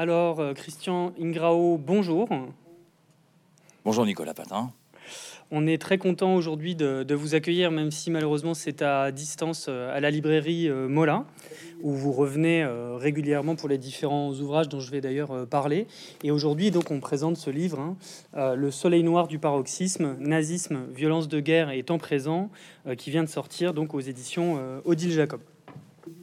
Alors, 0.00 0.40
euh, 0.40 0.54
Christian 0.54 1.12
Ingrao, 1.20 1.76
bonjour. 1.76 2.26
Bonjour 3.84 4.06
Nicolas 4.06 4.32
Patin. 4.32 4.70
On 5.50 5.66
est 5.66 5.76
très 5.76 5.98
content 5.98 6.36
aujourd'hui 6.36 6.74
de, 6.74 7.14
vous 7.14 7.34
accueillir, 7.34 7.70
même 7.70 7.90
si 7.90 8.10
malheureusement 8.10 8.54
c'est 8.54 8.80
à 8.80 9.12
distance 9.12 9.66
euh, 9.68 9.94
à 9.94 10.00
la 10.00 10.10
librairie 10.10 10.70
euh, 10.70 10.88
Mola, 10.88 11.26
où 11.82 11.92
vous 11.92 12.12
revenez 12.12 12.66
régulièrement 12.96 13.56
pour 13.56 13.68
les 13.68 13.76
différents 13.76 14.32
ouvrages 14.32 14.70
dont 14.70 14.80
je 14.80 14.90
vais 14.90 15.02
d'ailleurs 15.02 15.46
parler. 15.46 15.86
Et 16.24 16.30
aujourd'hui, 16.30 16.70
donc, 16.70 16.90
on 16.90 17.00
présente 17.00 17.36
ce 17.36 17.50
livre, 17.50 17.78
hein, 17.78 18.54
Le 18.56 18.70
Soleil 18.70 19.02
noir 19.02 19.28
du 19.28 19.38
paroxysme, 19.38 20.16
nazisme, 20.18 20.86
violence 20.94 21.28
de 21.28 21.40
guerre 21.40 21.68
et 21.72 21.82
temps 21.82 21.98
présent, 21.98 22.48
qui 22.96 23.10
vient 23.10 23.22
de 23.22 23.28
sortir 23.28 23.74
donc 23.74 23.92
aux 23.92 24.00
éditions 24.00 24.80
Odile 24.86 25.12
Jacob. 25.12 25.40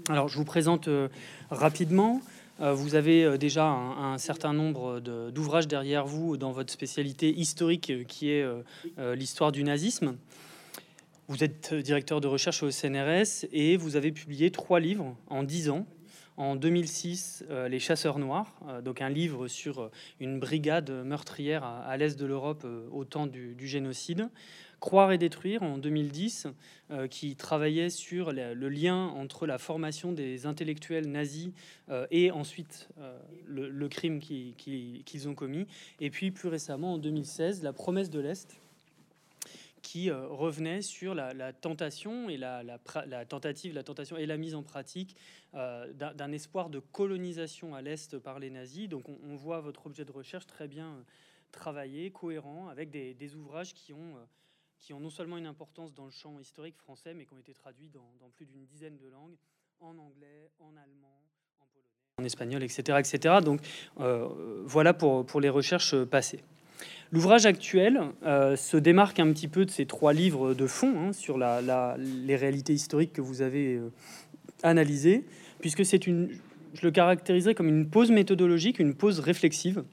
Alors, 0.09 0.29
je 0.29 0.37
vous 0.37 0.45
présente 0.45 0.89
rapidement. 1.51 2.21
Euh, 2.59 2.73
vous 2.73 2.95
avez 2.95 3.23
euh, 3.23 3.37
déjà 3.37 3.67
un, 3.67 4.17
certain 4.17 4.53
nombre 4.53 4.99
d'ouvrages 4.99 5.67
derrière 5.67 6.05
vous 6.05 6.37
dans 6.37 6.51
votre 6.51 6.73
spécialité 6.73 7.29
historique 7.29 7.91
euh, 7.91 8.03
qui 8.03 8.29
est 8.31 8.45
l'histoire 9.15 9.51
du 9.51 9.63
nazisme. 9.63 10.17
Vous 11.27 11.43
êtes 11.43 11.73
directeur 11.73 12.21
de 12.21 12.27
recherche 12.27 12.63
au 12.63 12.71
CNRS 12.71 13.45
et 13.51 13.77
vous 13.77 13.95
avez 13.95 14.11
publié 14.11 14.49
trois 14.49 14.79
livres 14.79 15.15
en 15.27 15.43
dix 15.43 15.69
ans. 15.69 15.85
En 16.37 16.55
2006, 16.55 17.45
Les 17.67 17.79
Chasseurs 17.79 18.19
Noirs, 18.19 18.53
donc 18.83 19.01
un 19.01 19.09
livre 19.09 19.47
sur 19.47 19.89
une 20.19 20.39
brigade 20.39 20.89
meurtrière 21.03 21.63
à, 21.65 21.97
l'est 21.97 22.17
de 22.17 22.25
l'Europe 22.25 22.65
au 22.91 23.03
temps 23.05 23.25
du 23.25 23.67
génocide. 23.67 24.29
Croire 24.79 25.11
et 25.11 25.17
détruire 25.17 25.63
en 25.63 25.79
2010, 25.79 26.47
euh, 26.91 27.07
qui 27.07 27.35
travaillait 27.35 27.89
sur 27.89 28.31
le 28.31 28.69
lien 28.69 29.07
entre 29.07 29.47
la 29.47 29.57
formation 29.57 30.13
des 30.13 30.45
intellectuels 30.45 31.09
nazis 31.09 31.49
euh, 31.89 32.05
et 32.11 32.29
ensuite 32.29 32.87
euh, 32.99 33.19
le, 33.47 33.87
crime 33.89 34.19
qu'ils 34.19 35.27
ont 35.27 35.33
commis. 35.33 35.65
Et 35.99 36.11
puis 36.11 36.29
plus 36.29 36.47
récemment, 36.47 36.93
en 36.93 36.97
2016, 36.99 37.63
la 37.63 37.73
promesse 37.73 38.11
de 38.11 38.19
l'Est, 38.19 38.55
qui 39.81 40.11
revenait 40.11 40.81
sur 40.81 41.15
la, 41.15 41.53
tentation 41.53 42.29
et 42.29 42.37
la, 42.37 42.63
tentative, 43.27 43.73
la 43.73 43.83
tentation 43.83 44.17
et 44.17 44.25
la 44.25 44.37
mise 44.37 44.53
en 44.53 44.61
pratique 44.61 45.15
d'un 45.53 46.31
espoir 46.33 46.69
de 46.69 46.79
colonisation 46.79 47.73
à 47.73 47.81
l'Est 47.81 48.17
par 48.19 48.39
les 48.39 48.49
nazis. 48.49 48.89
Donc 48.89 49.05
on, 49.07 49.35
voit 49.35 49.61
votre 49.61 49.87
objet 49.87 50.03
de 50.03 50.11
recherche 50.11 50.45
très 50.45 50.67
bien 50.67 51.03
travaillé, 51.51 52.11
cohérent, 52.11 52.67
avec 52.67 52.89
des 52.89 53.35
ouvrages 53.35 53.73
qui 53.73 53.93
ont 53.93 54.15
qui 54.79 54.93
ont 54.93 54.99
non 54.99 55.09
seulement 55.09 55.37
une 55.37 55.45
importance 55.45 55.93
dans 55.93 56.05
le 56.05 56.11
champ 56.11 56.39
historique 56.39 56.77
français, 56.77 57.13
mais 57.13 57.25
qui 57.25 57.33
ont 57.33 57.39
été 57.39 57.53
traduits 57.53 57.89
dans, 57.89 58.29
plus 58.35 58.45
d'une 58.45 58.65
dizaine 58.65 58.97
de 58.97 59.07
langues, 59.07 59.35
en 59.79 59.97
anglais, 59.97 60.49
en 60.59 60.75
allemand, 60.75 61.21
en 62.19 62.23
espagnol, 62.23 62.63
etc. 62.63 62.97
etc. 62.99 63.35
Donc 63.43 63.61
euh, 63.99 64.27
voilà 64.65 64.93
pour, 64.93 65.25
pour 65.25 65.39
les 65.39 65.49
recherches 65.49 65.95
passées. 66.05 66.43
L'ouvrage 67.11 67.45
actuel 67.45 68.01
euh, 68.25 68.55
se 68.55 68.75
démarque 68.75 69.19
un 69.19 69.31
petit 69.31 69.47
peu 69.47 69.65
de 69.65 69.71
ces 69.71 69.85
trois 69.85 70.13
livres 70.13 70.53
de 70.53 70.67
fond 70.67 70.93
hein, 70.99 71.13
sur 71.13 71.37
la, 71.37 71.95
les 71.97 72.35
réalités 72.35 72.73
historiques 72.73 73.13
que 73.13 73.21
vous 73.21 73.41
avez 73.41 73.75
euh, 73.75 73.91
analysées, 74.63 75.23
puisque 75.59 75.85
c'est 75.85 76.05
une, 76.05 76.29
je 76.73 76.81
le 76.81 76.91
caractériserais 76.91 77.55
comme 77.55 77.69
une 77.69 77.87
pause 77.87 78.11
méthodologique, 78.11 78.79
une 78.79 78.93
pause 78.93 79.19
réflexive, 79.19 79.83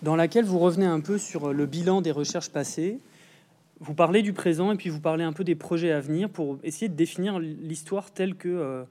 dans 0.00 0.16
laquelle 0.16 0.46
vous 0.46 0.58
revenez 0.58 0.86
un 0.86 1.00
peu 1.00 1.18
sur 1.18 1.52
le 1.52 1.66
bilan 1.66 2.00
des 2.00 2.12
recherches 2.12 2.48
passées, 2.48 2.98
vous 3.80 3.94
parlez 3.94 4.22
du 4.22 4.34
présent 4.34 4.72
et 4.72 4.76
puis 4.76 4.90
vous 4.90 5.00
parlez 5.00 5.24
un 5.24 5.32
peu 5.32 5.42
des 5.42 5.54
projets 5.54 5.90
à 5.90 6.00
venir 6.00 6.28
pour 6.28 6.58
essayer 6.62 6.88
de 6.88 6.94
définir 6.94 7.38
l'histoire 7.38 8.12
telle 8.12 8.34
que 8.34 8.48
euh, 8.48 8.84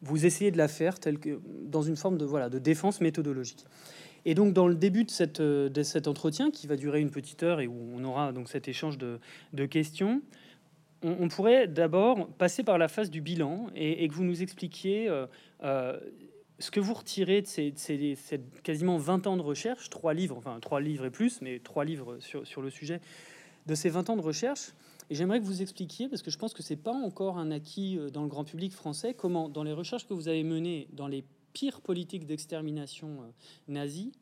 vous 0.00 0.24
essayez 0.24 0.50
de 0.50 0.56
la 0.56 0.68
faire, 0.68 0.98
telle 0.98 1.18
que 1.18 1.38
dans 1.66 1.82
une 1.82 1.96
forme 1.96 2.16
de 2.16 2.24
voilà 2.24 2.48
de 2.48 2.58
défense 2.58 3.02
méthodologique. 3.02 3.66
Et 4.24 4.34
donc 4.34 4.54
dans 4.54 4.68
le 4.68 4.74
début 4.74 5.04
de, 5.04 5.10
cette, 5.10 5.40
euh, 5.40 5.68
de 5.68 5.82
cet 5.82 6.08
entretien 6.08 6.50
qui 6.50 6.66
va 6.66 6.76
durer 6.76 7.00
une 7.00 7.10
petite 7.10 7.42
heure 7.42 7.60
et 7.60 7.66
où 7.66 7.76
on 7.94 8.02
aura 8.04 8.32
donc 8.32 8.48
cet 8.48 8.68
échange 8.68 8.96
de, 8.96 9.20
de 9.52 9.66
questions, 9.66 10.22
on, 11.04 11.28
pourrait 11.28 11.66
d'abord 11.66 12.28
passer 12.38 12.62
par 12.62 12.78
la 12.78 12.86
phase 12.86 13.10
du 13.10 13.20
bilan 13.20 13.66
et, 13.74 14.06
que 14.06 14.14
vous 14.14 14.22
nous 14.22 14.40
expliquiez 14.40 15.08
euh, 15.08 15.98
ce 16.60 16.70
que 16.70 16.78
vous 16.78 16.94
retirez 16.94 17.42
de 17.42 17.48
ces, 17.48 17.72
ces, 17.74 18.16
quasiment 18.62 18.98
20 18.98 19.26
ans 19.26 19.36
de 19.36 19.42
recherche, 19.42 19.90
trois 19.90 20.14
livres, 20.14 20.36
enfin 20.36 20.60
trois 20.60 20.80
livres 20.80 21.04
et 21.04 21.10
plus, 21.10 21.42
mais 21.42 21.58
trois 21.58 21.84
livres 21.84 22.18
sur, 22.20 22.46
sur 22.46 22.62
le 22.62 22.70
sujet 22.70 23.00
de 23.66 23.74
ces 23.74 23.88
20 23.88 24.10
ans 24.10 24.16
de 24.16 24.22
recherche. 24.22 24.72
Et 25.10 25.14
j'aimerais 25.14 25.40
que 25.40 25.44
vous 25.44 25.62
expliquiez, 25.62 26.08
parce 26.08 26.22
que 26.22 26.30
je 26.30 26.38
pense 26.38 26.54
que 26.54 26.62
c'est 26.62 26.76
pas 26.76 26.92
encore 26.92 27.38
un 27.38 27.50
acquis 27.50 27.98
euh, 27.98 28.10
dans 28.10 28.22
le 28.22 28.28
grand 28.28 28.44
public 28.44 28.72
français, 28.72 29.14
comment, 29.14 29.48
dans 29.48 29.62
les 29.62 29.72
recherches 29.72 30.06
que 30.06 30.14
vous 30.14 30.28
avez 30.28 30.44
menées 30.44 30.88
dans 30.92 31.08
les 31.08 31.24
pires 31.52 31.80
politiques 31.80 32.24
d'extermination 32.24 33.22
euh, 33.22 33.26
nazie, 33.68 34.12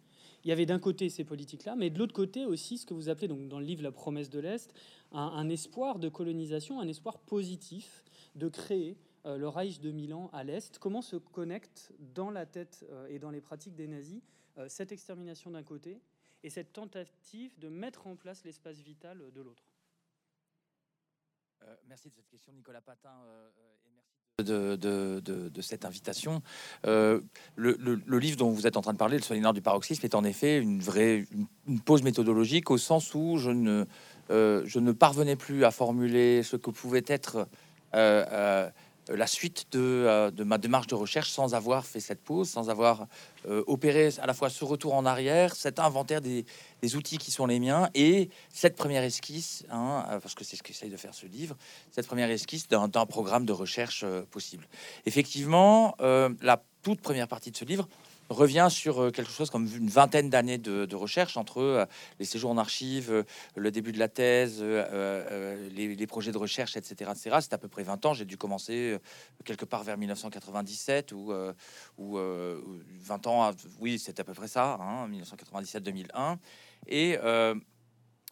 il 0.42 0.48
y 0.48 0.52
avait 0.52 0.66
d'un 0.66 0.78
côté 0.78 1.10
ces 1.10 1.22
politiques-là, 1.22 1.76
mais 1.76 1.90
de 1.90 1.98
l'autre 1.98 2.14
côté 2.14 2.46
aussi 2.46 2.78
ce 2.78 2.86
que 2.86 2.94
vous 2.94 3.10
appelez 3.10 3.28
donc 3.28 3.46
dans 3.48 3.60
le 3.60 3.66
livre 3.66 3.82
La 3.82 3.92
promesse 3.92 4.30
de 4.30 4.40
l'Est, 4.40 4.72
un, 5.12 5.48
espoir 5.50 5.98
de 5.98 6.08
colonisation, 6.08 6.80
un 6.80 6.88
espoir 6.88 7.18
positif 7.18 8.02
de 8.36 8.48
créer 8.48 8.96
euh, 9.26 9.36
le 9.36 9.48
Reich 9.48 9.80
de 9.80 9.90
Milan 9.90 10.30
à 10.32 10.42
l'Est. 10.42 10.78
Comment 10.78 11.02
se 11.02 11.16
connecte 11.16 11.92
dans 12.14 12.30
la 12.30 12.46
tête 12.46 12.86
et 13.10 13.18
dans 13.18 13.30
les 13.30 13.42
pratiques 13.42 13.74
des 13.74 13.86
nazis 13.86 14.22
cette 14.66 14.92
extermination 14.92 15.50
d'un 15.50 15.62
côté 15.62 16.00
et 16.42 16.50
cette 16.50 16.72
tentative 16.72 17.58
de 17.58 17.68
mettre 17.68 18.06
en 18.06 18.16
place 18.16 18.44
l'espace 18.44 18.78
vital 18.78 19.22
de 19.32 19.40
l'autre. 19.40 19.64
Euh, 21.62 21.76
merci 21.88 22.08
de 22.08 22.14
cette 22.14 22.28
question, 22.28 22.52
Nicolas 22.52 22.80
Patin. 22.80 23.12
Euh, 23.26 23.48
et 23.84 23.90
merci 23.94 24.08
de, 24.38 24.76
de, 24.76 25.20
de, 25.20 25.48
de, 25.50 25.60
cette 25.60 25.84
invitation. 25.84 26.42
Euh, 26.86 27.20
le, 27.56 27.76
le, 27.78 28.18
livre 28.18 28.38
dont 28.38 28.50
vous 28.50 28.66
êtes 28.66 28.78
en 28.78 28.80
train 28.80 28.94
de 28.94 28.98
parler, 28.98 29.18
Le 29.18 29.22
soleil 29.22 29.44
du 29.52 29.60
paroxysme, 29.60 30.04
est 30.06 30.14
en 30.14 30.24
effet 30.24 30.58
une 30.58 30.80
vraie 30.80 31.26
une, 31.66 31.80
pause 31.80 32.02
méthodologique 32.02 32.70
au 32.70 32.78
sens 32.78 33.14
où 33.14 33.36
je 33.36 33.50
ne, 33.50 33.84
je 34.30 34.78
ne 34.78 34.92
parvenais 34.92 35.36
plus 35.36 35.64
à 35.64 35.70
formuler 35.70 36.42
ce 36.42 36.56
que 36.56 36.70
pouvait 36.70 37.04
être 37.06 37.46
euh, 37.94 38.70
la 39.16 39.26
suite 39.26 39.66
euh, 39.74 40.30
de, 40.30 40.44
ma 40.44 40.58
démarche 40.58 40.86
de 40.86 40.94
recherche 40.94 41.30
sans 41.30 41.54
avoir 41.54 41.84
fait 41.84 42.00
cette 42.00 42.20
pause, 42.20 42.48
sans 42.48 42.70
avoir 42.70 43.06
euh, 43.48 43.62
opéré 43.66 44.10
à 44.20 44.26
la 44.26 44.34
fois 44.34 44.50
ce 44.50 44.64
retour 44.64 44.94
en 44.94 45.06
arrière, 45.06 45.54
cet 45.54 45.78
inventaire 45.78 46.20
des, 46.20 46.44
outils 46.94 47.18
qui 47.18 47.30
sont 47.30 47.46
les 47.46 47.60
miens 47.60 47.88
et 47.94 48.30
cette 48.52 48.76
première 48.76 49.02
esquisse, 49.02 49.64
hein, 49.70 50.04
parce 50.22 50.34
que 50.34 50.44
c'est 50.44 50.56
ce 50.56 50.62
qu'essaye 50.62 50.90
de 50.90 50.96
faire 50.96 51.14
ce 51.14 51.26
livre, 51.26 51.56
cette 51.90 52.06
première 52.06 52.30
esquisse 52.30 52.68
d'un 52.68 52.88
programme 52.88 53.44
de 53.44 53.52
recherche 53.52 54.04
possible. 54.30 54.66
Effectivement, 55.06 55.94
la 56.00 56.62
toute 56.82 57.00
première 57.00 57.28
partie 57.28 57.50
de 57.50 57.56
ce 57.56 57.64
livre 57.64 57.86
revient 58.30 58.68
sur 58.70 59.02
euh, 59.02 59.10
quelque 59.10 59.30
chose 59.30 59.50
comme 59.50 59.66
une 59.66 59.88
vingtaine 59.88 60.30
d'années 60.30 60.56
de, 60.56 60.94
recherche 60.94 61.36
entre 61.36 61.60
euh, 61.60 61.86
les 62.18 62.24
séjours 62.24 62.50
en 62.50 62.58
archives, 62.58 63.10
euh, 63.10 63.24
le 63.56 63.70
début 63.70 63.92
de 63.92 63.98
la 63.98 64.08
thèse, 64.08 64.62
les, 64.62 66.06
projets 66.06 66.32
de 66.32 66.38
recherche, 66.38 66.76
etc. 66.76 67.12
C'est 67.14 67.52
à 67.52 67.58
peu 67.58 67.68
près 67.68 67.82
20 67.82 68.06
ans. 68.06 68.14
J'ai 68.14 68.24
dû 68.24 68.36
commencer 68.36 68.98
quelque 69.44 69.64
part 69.64 69.84
vers 69.84 69.96
1997 69.96 71.12
ou, 71.12 71.32
ou 71.98 72.18
20 72.18 73.26
ans. 73.26 73.52
oui, 73.78 73.98
c'est 73.98 74.18
à 74.18 74.24
peu 74.24 74.34
près 74.34 74.48
ça, 74.48 74.78
1997-2001. 75.08 76.08
Hein, 76.14 76.38
Et 76.88 77.16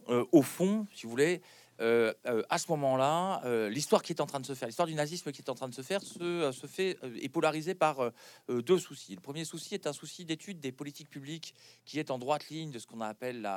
au 0.09 0.43
fond, 0.43 0.87
si 0.93 1.05
vous 1.05 1.11
voulez, 1.11 1.41
euh, 1.81 2.13
euh, 2.27 2.43
à 2.49 2.59
ce 2.59 2.71
moment-là, 2.73 3.41
euh, 3.45 3.69
l'histoire 3.69 4.03
qui 4.03 4.13
est 4.13 4.21
en 4.21 4.27
train 4.27 4.41
de 4.41 4.47
se 4.47 4.55
faire, 4.55 4.67
l'histoire 4.67 4.89
du 4.89 4.95
nazisme 4.95 5.31
qui 5.31 5.43
est 5.43 5.51
en 5.51 5.55
train 5.55 5.69
de 5.69 5.75
se 5.75 5.83
faire, 5.83 6.03
se, 6.03 6.51
se 6.53 6.67
fait 6.67 6.99
est 7.23 7.29
polarisée 7.29 7.75
par 7.75 8.13
deux 8.49 8.79
soucis. 8.79 9.15
Le 9.15 9.21
premier 9.21 9.45
souci 9.45 9.75
est 9.75 9.87
un 9.87 9.93
souci 9.93 10.25
d'étude 10.25 10.61
des 10.61 10.73
politiques 10.73 11.11
publiques 11.11 11.55
qui 11.85 11.99
est 11.99 12.11
en 12.11 12.19
droite 12.19 12.49
ligne 12.49 12.71
de 12.71 12.79
ce 12.79 12.87
qu'on 12.87 13.01
appelle 13.01 13.49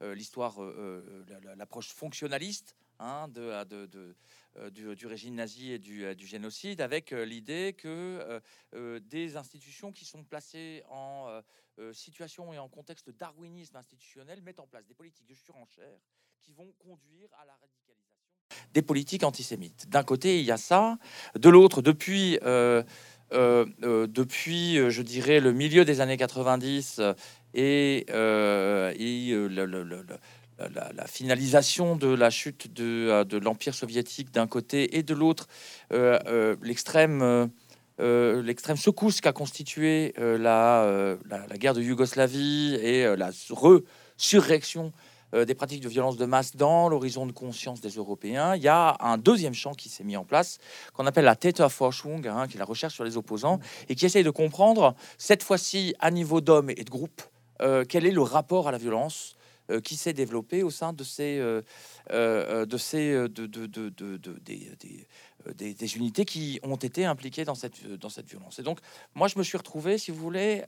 l'histoire, 0.00 0.60
l'approche 1.56 1.88
fonctionnaliste 1.88 2.76
hein, 3.00 3.28
du, 3.28 5.06
régime 5.06 5.34
nazi 5.34 5.72
et 5.72 5.78
du, 5.78 6.14
du 6.14 6.26
génocide, 6.26 6.80
avec 6.80 7.10
l'idée 7.10 7.74
que 7.76 8.40
des 9.00 9.36
institutions 9.36 9.92
qui 9.92 10.04
sont 10.04 10.22
placées 10.22 10.84
en 10.90 11.42
situation 11.92 12.52
et 12.52 12.58
en 12.58 12.68
contexte 12.68 13.10
darwinisme 13.10 13.76
institutionnel 13.76 14.42
mettent 14.42 14.60
en 14.60 14.66
place 14.66 14.86
des 14.86 14.94
politiques 14.94 15.26
de 15.26 15.34
surenchère 15.34 15.98
qui 16.44 16.52
vont 16.52 16.72
conduire 16.78 17.28
à 17.40 17.44
la 17.46 17.52
radicalisation 17.52 18.08
des 18.74 18.82
politiques 18.82 19.24
antisémites. 19.24 19.88
D'un 19.88 20.02
côté, 20.02 20.40
il 20.40 20.44
y 20.44 20.50
a 20.50 20.56
ça. 20.56 20.98
De 21.38 21.48
l'autre, 21.48 21.82
depuis, 21.82 22.38
euh, 22.44 22.82
euh, 23.32 23.66
euh, 23.82 24.06
depuis, 24.06 24.76
je 24.90 25.02
dirais, 25.02 25.40
le 25.40 25.52
milieu 25.52 25.84
des 25.84 26.00
années 26.00 26.16
90 26.16 27.00
et, 27.54 28.06
la, 28.08 28.92
finalisation 31.06 31.96
de 31.96 32.08
la 32.08 32.30
chute 32.30 32.72
de, 32.72 33.24
de 33.24 33.38
l'Empire 33.38 33.74
soviétique 33.74 34.30
d'un 34.32 34.46
côté 34.46 34.96
et 34.96 35.02
de 35.02 35.14
l'autre, 35.14 35.48
l'extrême... 35.90 37.50
l'extrême 37.98 38.76
secousse 38.76 39.20
qu'a 39.20 39.32
constitué 39.32 40.14
la, 40.18 41.16
la, 41.28 41.58
guerre 41.58 41.74
de 41.74 41.82
Yougoslavie 41.82 42.74
et 42.80 43.16
la 43.16 43.32
resurrection 45.32 45.48
des 45.48 45.54
pratiques 45.54 45.82
de 45.82 45.88
violence 45.88 46.16
de 46.16 46.24
masse 46.24 46.56
dans 46.56 46.88
l'horizon 46.88 47.26
de 47.26 47.32
conscience 47.32 47.80
des 47.80 47.90
Européens, 47.90 48.54
il 48.56 48.62
y 48.62 48.68
a 48.68 48.96
un 49.00 49.18
deuxième 49.18 49.54
champ 49.54 49.74
qui 49.74 49.88
s'est 49.88 50.04
mis 50.04 50.16
en 50.16 50.24
place, 50.24 50.58
qu'on 50.94 51.06
appelle 51.06 51.24
la 51.24 51.36
Täterforschung, 51.36 52.26
hein, 52.26 52.46
qui 52.48 52.56
est 52.56 52.58
la 52.58 52.64
recherche 52.64 52.94
sur 52.94 53.04
les 53.04 53.16
opposants, 53.16 53.60
et 53.88 53.94
qui 53.94 54.06
essaye 54.06 54.24
de 54.24 54.30
comprendre, 54.30 54.94
cette 55.18 55.42
fois-ci 55.42 55.94
à 56.00 56.10
niveau 56.10 56.40
d'hommes 56.40 56.70
et 56.70 56.84
de 56.84 56.90
groupes, 56.90 57.22
quel 57.88 58.06
est 58.06 58.12
le 58.12 58.22
rapport 58.22 58.68
à 58.68 58.72
la 58.72 58.78
violence 58.78 59.36
qui 59.84 59.96
s'est 59.96 60.14
développé 60.14 60.62
au 60.62 60.70
sein 60.70 60.92
de 60.92 61.04
ces, 61.04 61.38
de 62.10 62.78
ces 62.78 63.12
de, 63.12 63.46
de, 63.46 63.66
de, 63.66 63.88
des, 65.54 65.74
des, 65.74 65.96
unités 65.96 66.24
qui 66.24 66.58
ont 66.62 66.76
été 66.76 67.04
impliquées 67.04 67.44
dans 67.44 67.54
cette, 67.54 67.86
dans 67.86 68.08
cette 68.08 68.26
violence. 68.26 68.58
Et 68.58 68.62
donc, 68.62 68.78
moi, 69.14 69.28
je 69.28 69.38
me 69.38 69.42
suis 69.42 69.58
retrouvé, 69.58 69.98
si 69.98 70.10
vous 70.10 70.20
voulez, 70.20 70.62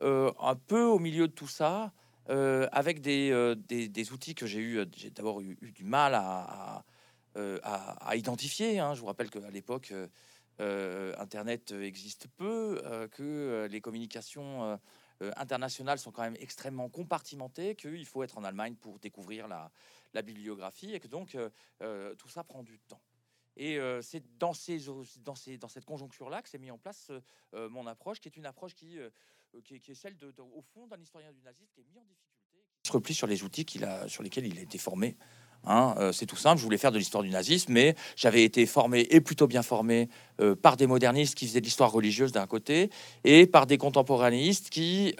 un 0.00 0.54
peu 0.66 0.82
au 0.82 0.98
milieu 0.98 1.28
de 1.28 1.32
tout 1.32 1.48
ça, 1.48 1.92
avec 2.28 3.00
des, 3.00 3.54
des, 3.56 4.12
outils 4.12 4.34
que 4.34 4.46
j'ai 4.46 4.60
eu, 4.60 4.84
j'ai 4.96 5.10
d'abord 5.10 5.40
eu, 5.40 5.56
du 5.72 5.84
mal 5.84 6.14
à, 6.14 6.84
identifier. 8.14 8.78
Hein. 8.78 8.94
Je 8.94 9.00
vous 9.00 9.06
rappelle 9.06 9.30
qu'à 9.30 9.50
l'époque, 9.50 9.92
Internet 10.58 11.72
existe 11.72 12.28
peu, 12.36 12.80
que 13.12 13.68
les 13.70 13.80
communications 13.80 14.78
internationales 15.36 15.98
sont 15.98 16.10
quand 16.10 16.22
même 16.22 16.36
extrêmement 16.40 16.88
compartimentées, 16.88 17.74
qu'il 17.74 18.06
faut 18.06 18.22
être 18.22 18.38
en 18.38 18.44
Allemagne 18.44 18.74
pour 18.74 18.98
découvrir 18.98 19.48
la, 19.48 19.70
bibliographie 20.22 20.94
et 20.94 21.00
que 21.00 21.08
donc 21.08 21.36
tout 22.18 22.28
ça 22.28 22.42
prend 22.42 22.62
du 22.62 22.78
temps. 22.80 23.02
Et 23.58 23.78
c'est 24.02 24.22
dans, 24.38 24.52
ces, 24.52 24.80
dans, 25.18 25.34
ces, 25.34 25.58
dans 25.58 25.68
cette 25.68 25.84
conjoncture-là 25.84 26.42
que 26.42 26.48
s'est 26.48 26.58
mis 26.58 26.70
en 26.70 26.78
place 26.78 27.10
mon 27.52 27.86
approche, 27.86 28.20
qui 28.20 28.28
est 28.28 28.36
une 28.36 28.46
approche 28.46 28.74
qui, 28.74 28.98
qui, 29.64 29.80
qui 29.80 29.92
est 29.92 29.94
celle, 29.94 30.16
au 30.38 30.62
fond, 30.74 30.86
d'un 30.86 31.00
historien 31.00 31.32
du 31.32 31.42
nazisme 31.42 31.70
qui 31.74 31.80
est 31.80 31.86
mis 31.92 31.98
en 31.98 32.04
difficulté. 32.04 32.58
Qui 32.82 32.88
se 32.88 32.92
replie 32.92 33.14
sur 33.14 33.26
les 33.26 33.42
outils 33.42 33.64
qu'il 33.64 33.84
a, 33.84 34.08
sur 34.08 34.22
lesquels 34.22 34.46
il 34.46 34.58
a 34.58 34.62
été 34.62 34.78
formé. 34.78 35.16
Hein, 35.68 36.12
c'est 36.12 36.26
tout 36.26 36.36
simple, 36.36 36.58
je 36.58 36.62
voulais 36.64 36.78
faire 36.78 36.92
de 36.92 36.98
l'histoire 36.98 37.24
du 37.24 37.30
nazisme, 37.30 37.72
mais 37.72 37.96
j'avais 38.14 38.44
été 38.44 38.66
formé 38.66 39.00
et 39.10 39.20
plutôt 39.20 39.48
bien 39.48 39.62
formé 39.62 40.08
par 40.62 40.76
des 40.76 40.86
modernistes 40.86 41.34
qui 41.34 41.44
faisaient 41.48 41.60
de 41.60 41.64
l'histoire 41.64 41.90
religieuse 41.90 42.30
d'un 42.30 42.46
côté 42.46 42.88
et 43.24 43.48
par 43.48 43.66
des 43.66 43.76
contemporanéistes 43.76 44.70
qui 44.70 45.16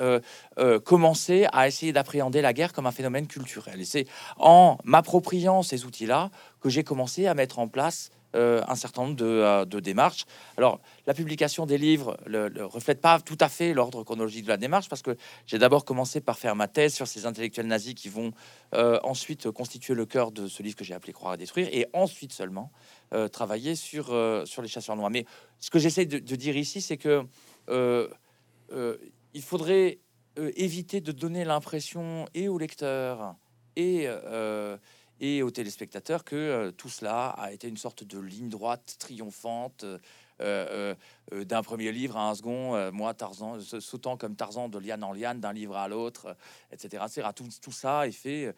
commençaient 0.85 1.49
à 1.53 1.67
essayer 1.67 1.93
d'appréhender 1.93 2.43
la 2.43 2.53
guerre 2.53 2.73
comme 2.73 2.87
un 2.87 2.93
phénomène 2.93 3.27
culturel. 3.27 3.81
Et 3.81 4.06
en 4.37 4.79
m'appropriant 4.85 5.65
ces 5.65 5.85
outils-là 5.85 6.31
que 6.61 6.69
j'ai 6.69 6.85
commencé 6.85 7.27
à 7.27 7.35
mettre 7.35 7.59
en 7.59 7.67
place 7.67 8.11
euh, 8.37 8.62
un 8.69 8.75
certain 8.75 9.03
nombre 9.03 9.17
euh, 9.23 9.65
de, 9.65 9.81
démarches. 9.81 10.27
Alors, 10.56 10.81
la 11.06 11.15
publication 11.15 11.65
des 11.65 11.79
livres 11.79 12.17
ne 12.29 12.62
reflète 12.62 13.00
pas 13.00 13.19
tout 13.19 13.37
à 13.41 13.49
fait 13.49 13.73
l'ordre 13.73 14.05
chronologique 14.05 14.44
de 14.44 14.49
la 14.49 14.59
démarche, 14.59 14.88
parce 14.88 15.03
que 15.03 15.17
j'ai 15.47 15.59
d'abord 15.59 15.85
commencé 15.85 16.21
par 16.21 16.38
faire 16.38 16.55
ma 16.55 16.69
thèse 16.69 16.94
sur 16.94 17.06
ces 17.06 17.25
intellectuels 17.25 17.67
nazis 17.67 17.94
qui 17.94 18.09
vont 18.09 18.33
euh, 18.75 19.00
ensuite 19.03 19.50
constituer 19.50 19.94
le 19.94 20.05
cœur 20.05 20.33
de 20.33 20.49
ce 20.49 20.62
livre 20.62 20.77
que 20.77 20.85
j'ai 20.85 20.94
appelé 20.94 21.12
Croire 21.12 21.33
à 21.33 21.37
détruire, 21.37 21.69
et 21.73 21.87
ensuite 21.94 22.33
seulement 22.33 22.71
travailler 23.33 23.77
sur, 23.77 24.06
sur 24.44 24.62
les 24.62 24.69
chasseurs 24.69 24.97
noirs. 24.97 25.11
Mais 25.11 25.25
ce 25.61 25.71
que 25.71 25.79
j'essaie 25.79 26.06
de, 26.06 26.37
dire 26.37 26.56
ici, 26.56 26.81
c'est 26.81 26.97
que 26.97 27.25
il 29.32 29.43
faudrait 29.43 30.00
éviter 30.37 31.00
de 31.00 31.12
donner 31.12 31.44
l'impression 31.44 32.27
et 32.35 32.49
aux 32.49 32.59
lecteurs 32.59 33.37
et 33.77 34.09
et 35.21 35.43
aux 35.43 35.51
téléspectateurs 35.51 36.25
que 36.25 36.37
euh, 36.37 36.71
tout 36.71 36.89
cela 36.89 37.29
a 37.31 37.53
été 37.53 37.69
une 37.69 37.77
sorte 37.77 38.05
de 38.05 38.19
ligne 38.19 38.49
droite 38.49 38.97
triomphante 38.99 39.85
euh, 39.85 40.95
euh, 41.33 41.45
d'un 41.45 41.63
premier 41.63 41.93
livre 41.93 42.17
à 42.19 42.29
un 42.29 42.35
second, 42.35 42.93
moi 42.93 43.15
Tarzan, 43.15 43.59
sautant 43.61 44.19
comme 44.19 44.37
Tarzan 44.37 44.69
de 44.69 44.79
liane 44.79 45.03
en 45.03 45.13
liane, 45.13 45.41
d'un 45.41 45.55
livre 45.55 45.77
à 45.77 45.89
l'autre, 45.89 46.37
etc. 46.71 47.05
Tout, 47.35 47.49
tout, 47.63 47.73
ça 47.73 48.07
est 48.07 48.13
fait 48.13 48.55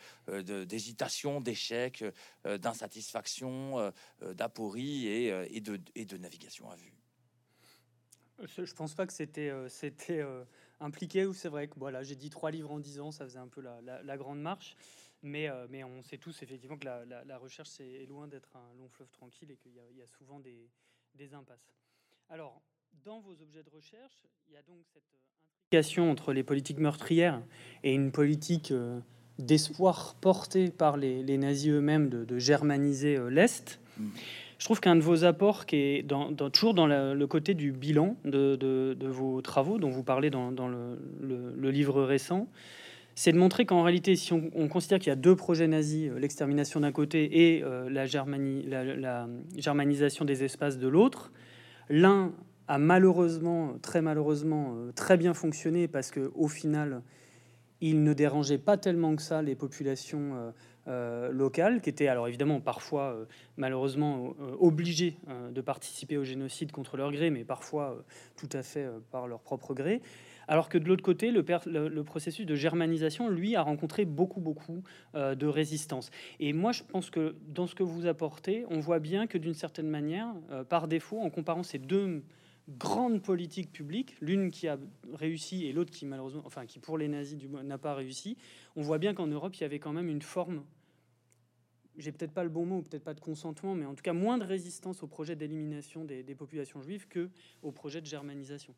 d'hésitation, 0.66 1.40
d'échec, 1.40 2.04
d'insatisfaction, 2.44 3.92
d'aporie 4.34 5.06
et, 5.06 5.60
de, 5.60 6.16
navigation 6.16 6.68
à 6.68 6.74
vue. 6.74 6.92
Je 8.44 8.74
pense 8.74 8.94
pas 8.94 9.06
que 9.06 9.12
c'était 9.12 9.52
impliqué 10.80 11.26
ou 11.26 11.32
c'est 11.32 11.48
vrai 11.48 11.68
que 11.68 11.78
j'ai 12.02 12.16
dit 12.16 12.30
trois 12.30 12.50
livres 12.50 12.72
en 12.72 12.80
dix 12.80 12.98
ans 12.98 13.12
ça 13.12 13.24
faisait 13.24 13.38
un 13.38 13.48
peu 13.48 13.62
la 13.62 14.16
grande 14.16 14.40
marche 14.40 14.76
mais, 15.22 15.48
euh, 15.48 15.66
mais 15.70 15.84
on 15.84 16.02
sait 16.02 16.18
tous 16.18 16.42
effectivement 16.42 16.76
que 16.76 16.84
la, 16.84 17.04
la, 17.04 17.38
recherche 17.38 17.80
est 17.80 18.06
loin 18.06 18.28
d'être 18.28 18.54
un 18.56 18.74
long 18.78 18.88
fleuve 18.88 19.10
tranquille 19.10 19.50
et 19.50 19.56
qu'il 19.56 19.72
y, 19.72 20.02
a 20.02 20.06
souvent 20.06 20.38
des, 20.40 20.70
des, 21.14 21.34
impasses. 21.34 21.72
Alors, 22.28 22.62
dans 23.04 23.20
vos 23.20 23.40
objets 23.42 23.62
de 23.62 23.70
recherche, 23.70 24.26
il 24.46 24.54
y 24.54 24.56
a 24.56 24.62
donc 24.62 24.84
cette 24.92 25.02
implication 25.66 26.10
entre 26.10 26.32
les 26.32 26.42
politiques 26.42 26.78
meurtrières 26.78 27.42
et 27.82 27.92
une 27.92 28.12
politique 28.12 28.70
euh, 28.70 29.00
d'espoir 29.38 30.14
portée 30.20 30.70
par 30.70 30.96
les, 30.96 31.22
les 31.22 31.38
nazis 31.38 31.72
eux-mêmes 31.72 32.08
de, 32.08 32.38
germaniser 32.38 33.16
euh, 33.16 33.28
l'Est. 33.28 33.80
Mm. 33.98 34.08
Je 34.58 34.64
trouve 34.64 34.80
qu'un 34.80 34.96
de 34.96 35.02
vos 35.02 35.24
apports, 35.24 35.66
qui 35.66 35.76
est 35.76 36.02
dans, 36.02 36.34
toujours 36.50 36.74
dans 36.74 36.88
le 36.88 37.26
côté 37.28 37.54
du 37.54 37.70
bilan 37.70 38.16
de, 38.24 38.56
de, 38.56 39.06
vos 39.06 39.40
travaux, 39.40 39.78
dont 39.78 39.88
vous 39.88 40.02
parlez 40.02 40.30
dans, 40.30 40.50
dans 40.50 40.66
le, 40.66 40.98
le, 41.20 41.70
livre 41.70 42.02
récent, 42.02 42.48
c'est 43.18 43.32
de 43.32 43.36
montrer 43.36 43.66
qu'en 43.66 43.82
réalité, 43.82 44.14
si 44.14 44.32
on, 44.32 44.68
considère 44.68 45.00
qu'il 45.00 45.08
y 45.08 45.12
a 45.12 45.16
deux 45.16 45.34
projets 45.34 45.66
nazis, 45.66 46.08
euh, 46.08 46.20
l'extermination 46.20 46.78
d'un 46.78 46.92
côté 46.92 47.56
et 47.56 47.64
euh, 47.64 47.90
la, 47.90 48.06
germanisation 49.56 50.24
des 50.24 50.44
espaces 50.44 50.78
de 50.78 50.86
l'autre, 50.86 51.32
l'un 51.88 52.32
a 52.68 52.78
malheureusement, 52.78 53.74
très 53.82 54.02
malheureusement, 54.02 54.74
euh, 54.76 54.92
très 54.92 55.16
bien 55.16 55.34
fonctionné 55.34 55.88
parce 55.88 56.12
que 56.12 56.30
au 56.36 56.46
final, 56.46 57.02
il 57.80 58.04
ne 58.04 58.12
dérangeait 58.12 58.56
pas 58.56 58.76
tellement 58.76 59.16
que 59.16 59.22
ça 59.22 59.42
les 59.42 59.56
populations 59.56 60.52
locales, 61.30 61.80
qui 61.80 61.90
étaient 61.90 62.08
alors 62.08 62.28
évidemment 62.28 62.60
parfois 62.60 63.16
malheureusement 63.56 64.34
obligées 64.58 65.16
de 65.52 65.60
participer 65.60 66.16
au 66.16 66.24
génocide 66.24 66.72
contre 66.72 66.96
leur 66.96 67.12
gré, 67.12 67.30
mais 67.30 67.44
parfois 67.44 68.04
tout 68.36 68.48
à 68.52 68.64
fait 68.64 68.88
par 69.12 69.28
leur 69.28 69.38
propre 69.38 69.74
gré. 69.74 70.02
Alors 70.48 70.70
que 70.70 70.78
de 70.78 70.88
l'autre 70.88 71.02
côté, 71.02 71.30
le, 71.30 72.02
processus 72.02 72.46
de 72.46 72.54
germanisation, 72.54 73.28
lui, 73.28 73.54
a 73.54 73.62
rencontré 73.62 74.06
beaucoup, 74.06 74.40
beaucoup 74.40 74.82
euh, 75.14 75.34
de 75.34 75.46
résistance. 75.46 76.10
Et 76.40 76.54
moi, 76.54 76.72
je 76.72 76.82
pense 76.82 77.10
que 77.10 77.36
dans 77.46 77.66
ce 77.66 77.74
que 77.74 77.82
vous 77.82 78.06
apportez, 78.06 78.64
on 78.70 78.80
voit 78.80 78.98
bien 78.98 79.26
que 79.26 79.36
d'une 79.36 79.54
certaine 79.54 79.88
manière, 79.88 80.34
euh, 80.50 80.64
par 80.64 80.88
défaut, 80.88 81.20
en 81.20 81.28
comparant 81.28 81.62
ces 81.62 81.78
deux 81.78 82.22
grandes 82.68 83.22
politiques 83.22 83.72
publiques, 83.72 84.16
l'une 84.20 84.50
qui 84.50 84.68
a 84.68 84.78
réussi 85.12 85.66
et 85.66 85.72
l'autre 85.72 85.90
qui 85.90 86.04
malheureusement, 86.06 86.42
enfin 86.44 86.66
qui 86.66 86.78
pour 86.78 86.98
les 86.98 87.08
nazis 87.08 87.38
n'a 87.64 87.78
pas 87.78 87.94
réussi, 87.94 88.36
on 88.76 88.82
voit 88.82 88.98
bien 88.98 89.14
qu'en 89.14 89.26
Europe, 89.26 89.54
il 89.56 89.62
y 89.62 89.64
avait 89.64 89.78
quand 89.78 89.92
même 89.92 90.08
une 90.08 90.22
forme 90.22 90.64
j'ai 91.96 92.12
peut-être 92.12 92.32
pas 92.32 92.44
le 92.44 92.48
bon 92.48 92.64
mot, 92.64 92.82
peut-être 92.82 93.02
pas 93.02 93.14
de 93.14 93.20
consentement, 93.20 93.74
mais 93.74 93.84
en 93.84 93.94
tout 93.94 94.02
cas 94.02 94.12
moins 94.12 94.38
de 94.38 94.44
résistance 94.44 95.02
au 95.02 95.08
projet 95.08 95.34
d'élimination 95.34 96.04
des, 96.04 96.22
des 96.22 96.34
populations 96.36 96.80
juives 96.80 97.08
que 97.08 97.28
au 97.62 97.72
projet 97.72 98.00
de 98.00 98.06
germanisation. 98.06 98.72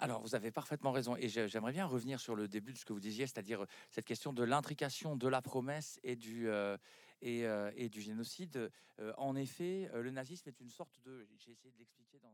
Alors, 0.00 0.20
vous 0.22 0.34
avez 0.34 0.50
parfaitement 0.50 0.92
raison. 0.92 1.16
Et 1.16 1.28
j'aimerais 1.28 1.72
bien 1.72 1.86
revenir 1.86 2.20
sur 2.20 2.34
le 2.34 2.48
début 2.48 2.72
de 2.72 2.78
ce 2.78 2.84
que 2.84 2.92
vous 2.92 3.00
disiez, 3.00 3.26
c'est-à-dire 3.26 3.62
euh, 3.62 3.68
cette 3.90 4.04
question 4.04 4.32
de 4.32 4.42
l'intrication 4.42 5.16
de 5.16 5.28
la 5.28 5.42
promesse 5.42 6.00
et 6.02 6.16
du, 6.16 6.48
euh, 6.48 6.76
euh, 7.24 7.70
et, 7.76 7.88
du 7.88 8.00
génocide. 8.00 8.70
en 9.16 9.36
effet, 9.36 9.88
le 9.94 10.10
nazisme 10.10 10.48
est 10.48 10.60
une 10.60 10.70
sorte 10.70 11.00
de, 11.04 11.26
j'ai 11.38 11.52
essayé 11.52 11.72
dans, 12.20 12.28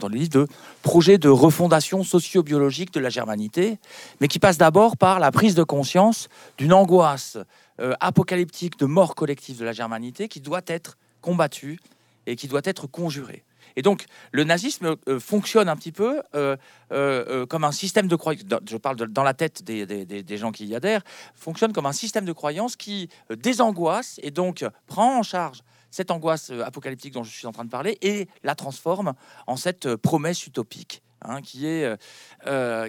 dans, 0.00 0.08
le 0.08 0.16
livre, 0.16 0.30
de 0.30 0.48
projet 0.82 1.18
de 1.18 1.28
refondation 1.28 2.04
socio-biologique 2.04 2.92
de 2.92 3.00
la 3.00 3.10
germanité, 3.10 3.78
mais 4.20 4.28
qui 4.28 4.38
passe 4.38 4.58
d'abord 4.58 4.96
par 4.96 5.18
la 5.18 5.32
prise 5.32 5.56
de 5.56 5.64
conscience 5.64 6.28
d'une 6.58 6.72
angoisse 6.72 7.36
apocalyptique 7.78 8.78
de 8.78 8.86
mort 8.86 9.16
collective 9.16 9.58
de 9.58 9.64
la 9.64 9.72
germanité 9.72 10.28
qui 10.28 10.40
doit 10.40 10.62
être 10.66 10.96
combattue 11.20 11.80
et 12.26 12.36
qui 12.36 12.46
doit 12.46 12.62
être 12.64 12.86
conjurée. 12.86 13.44
Et 13.76 13.82
donc, 13.82 14.06
le 14.32 14.44
nazisme 14.44 14.96
euh, 15.08 15.18
fonctionne 15.18 15.68
un 15.68 15.76
petit 15.76 15.92
peu 15.92 16.22
euh, 16.34 16.56
euh, 16.92 17.46
comme 17.46 17.64
un 17.64 17.72
système 17.72 18.06
de 18.06 18.16
croyance. 18.16 18.44
Je 18.68 18.76
parle 18.76 18.96
dans 18.96 19.22
la 19.22 19.34
tête 19.34 19.62
des, 19.64 20.36
gens 20.36 20.52
qui 20.52 20.66
y 20.66 20.74
adhèrent, 20.74 21.02
fonctionne 21.34 21.72
comme 21.72 21.86
un 21.86 21.92
système 21.92 22.24
de 22.24 22.32
croyance 22.32 22.76
qui 22.76 23.08
désangoisse 23.36 24.20
et 24.22 24.30
donc 24.30 24.64
prend 24.86 25.18
en 25.18 25.22
charge 25.22 25.62
cette 25.90 26.10
angoisse 26.10 26.50
apocalyptique 26.50 27.14
dont 27.14 27.22
je 27.22 27.30
suis 27.30 27.46
en 27.46 27.52
train 27.52 27.64
de 27.64 27.70
parler 27.70 27.98
et 28.02 28.28
la 28.42 28.56
transforme 28.56 29.14
en 29.46 29.56
cette 29.56 29.94
promesse 29.96 30.46
utopique. 30.46 31.02
Hein, 31.26 31.40
qui 31.40 31.66
est, 31.66 31.90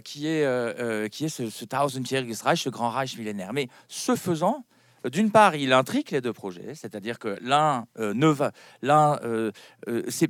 qui 0.04 0.27
est, 0.27 1.10
qui 1.10 1.25
est 1.25 1.30
ce, 1.30 1.50
ce 1.50 1.63
Tausendjähriges 1.63 2.42
Reich, 2.42 2.63
ce 2.63 2.70
grand 2.70 2.89
Reich 2.89 3.18
millénaire. 3.18 3.54
Mais 3.54 3.70
ce 3.88 4.18
faisant, 4.18 4.65
d'une 5.09 5.31
part, 5.31 5.55
il 5.55 5.74
intrigue 5.74 6.12
les 6.12 6.21
deux 6.21 6.33
projets, 6.33 6.75
c'est-à-dire 6.75 7.19
que 7.19 7.38
l'un 7.41 7.88
euh, 8.00 8.13
ne 8.13 8.27
va, 8.27 8.51
l'un, 8.81 9.19
euh, 9.24 9.51
euh, 9.88 10.03
c'est 10.07 10.29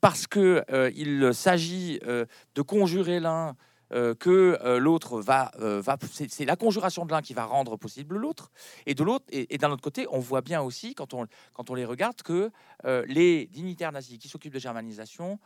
parce 0.00 0.26
que 0.26 0.64
il 0.94 1.34
s'agit 1.34 1.98
de 1.98 2.62
conjurer 2.62 3.20
l'un 3.20 3.56
que 3.90 4.78
l'autre 4.78 5.20
va, 5.20 5.52
va 5.58 5.96
c'est 6.10 6.44
la 6.44 6.56
conjuration 6.56 7.06
de 7.06 7.12
l'un 7.12 7.22
qui 7.22 7.34
va 7.34 7.44
rendre 7.44 7.76
possible 7.76 8.16
l'autre, 8.16 8.50
et 8.84 8.94
de 8.94 9.04
l'autre, 9.04 9.24
et, 9.30 9.58
d'un 9.58 9.70
autre 9.70 9.82
côté, 9.82 10.06
on 10.10 10.18
voit 10.18 10.40
bien 10.40 10.60
aussi 10.60 10.94
quand 10.94 11.14
on 11.14 11.26
quand 11.52 11.70
on 11.70 11.74
les 11.74 11.84
regarde 11.84 12.20
que 12.22 12.50
les 12.84 13.46
dignitaires 13.46 13.92
nazis 13.92 14.18
qui 14.18 14.28
s'occupent 14.28 14.54
de 14.54 14.58
germanisation 14.58 15.38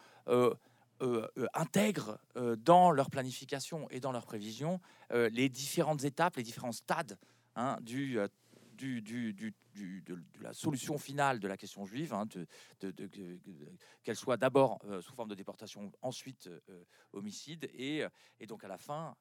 intègrent 1.54 2.18
dans 2.58 2.90
leur 2.90 3.10
planification 3.10 3.88
et 3.90 4.00
dans 4.00 4.12
leur 4.12 4.24
prévision 4.24 4.80
les 5.12 5.48
différentes 5.48 6.04
étapes, 6.04 6.36
les 6.36 6.42
différents 6.42 6.72
stades 6.72 7.18
hein, 7.56 7.76
du, 7.82 8.18
de, 8.80 9.52
la 10.40 10.52
solution 10.52 10.98
finale 10.98 11.40
de 11.40 11.48
la 11.48 11.56
question 11.56 11.84
juive, 11.84 12.14
hein, 12.14 12.26
qu'elle 14.02 14.16
soit 14.16 14.36
d'abord 14.36 14.78
sous 15.00 15.14
forme 15.14 15.28
de 15.28 15.34
déportation, 15.34 15.92
ensuite 16.02 16.50
homicide, 17.12 17.68
et, 17.74 18.04
et, 18.38 18.46
donc 18.46 18.64
à 18.64 18.68
la 18.68 18.78
fin, 18.78 19.16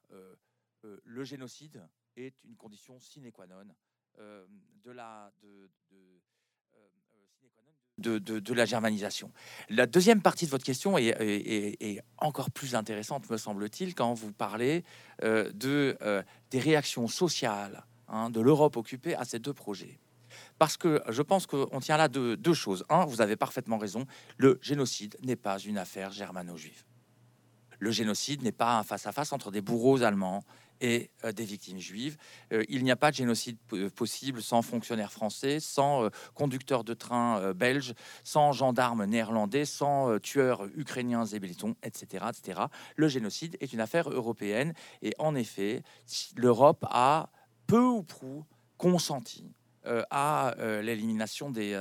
le 0.82 1.24
génocide 1.24 1.86
est 2.16 2.34
une 2.44 2.56
condition 2.56 2.98
sine 2.98 3.30
qua 3.30 3.46
non 3.46 3.64
de 8.00 8.54
la 8.54 8.64
germanisation. 8.64 9.32
La 9.68 9.86
deuxième 9.86 10.22
partie 10.22 10.46
de 10.46 10.50
votre 10.50 10.64
question 10.64 10.96
est, 10.98 12.02
encore 12.18 12.50
plus 12.50 12.74
intéressante, 12.74 13.28
me 13.30 13.36
semble-t-il, 13.36 13.94
quand 13.94 14.14
vous 14.14 14.32
parlez 14.32 14.84
euh, 15.22 15.50
de, 15.52 15.96
euh, 16.02 16.22
des 16.50 16.60
réactions 16.60 17.08
sociales 17.08 17.84
hein, 18.10 18.30
de 18.30 18.40
l'Europe 18.40 18.76
occupée 18.76 19.14
à 19.14 19.24
ces 19.24 19.38
deux 19.38 19.54
projets. 19.54 19.98
Parce 20.58 20.76
que 20.76 21.02
je 21.08 21.22
pense 21.22 21.46
qu'on 21.46 21.80
tient 21.80 21.96
là 21.96 22.08
de 22.08 22.34
deux 22.34 22.54
choses. 22.54 22.84
Un, 22.88 23.04
vous 23.04 23.20
avez 23.20 23.36
parfaitement 23.36 23.78
raison, 23.78 24.06
le 24.36 24.58
génocide 24.62 25.16
n'est 25.22 25.36
pas 25.36 25.58
une 25.58 25.78
affaire 25.78 26.10
germano-juive. 26.10 26.84
Le 27.78 27.90
génocide 27.90 28.42
n'est 28.42 28.52
pas 28.52 28.78
un 28.78 28.82
face-à-face 28.82 29.32
entre 29.32 29.50
des 29.50 29.62
bourreaux 29.62 30.02
allemands 30.02 30.44
et 30.82 31.10
euh, 31.24 31.32
des 31.32 31.44
victimes 31.44 31.78
juives. 31.78 32.16
Euh, 32.52 32.64
il 32.68 32.84
n'y 32.84 32.90
a 32.90 32.96
pas 32.96 33.10
de 33.10 33.16
génocide 33.16 33.56
euh, 33.72 33.90
possible 33.90 34.42
sans 34.42 34.62
fonctionnaires 34.62 35.12
français, 35.12 35.60
sans 35.60 36.08
conducteurs 36.34 36.84
de 36.84 36.94
train 36.94 37.52
belges, 37.52 37.94
sans 38.24 38.52
gendarmes 38.52 39.04
néerlandais, 39.04 39.64
sans 39.64 40.18
tueurs 40.18 40.66
ukrainiens 40.76 41.24
et 41.24 41.38
britons, 41.38 41.74
etc., 41.82 42.26
etc. 42.28 42.62
Le 42.96 43.08
génocide 43.08 43.56
est 43.60 43.72
une 43.72 43.80
affaire 43.80 44.10
européenne 44.10 44.74
et 45.02 45.14
en 45.18 45.34
effet, 45.34 45.82
l'Europe 46.36 46.84
a 46.90 47.30
peu 47.70 47.84
ou 47.84 48.02
prou 48.02 48.44
consenti 48.78 49.44
euh, 49.86 50.02
à 50.10 50.58
euh, 50.58 50.82
l'élimination 50.82 51.50
des, 51.50 51.72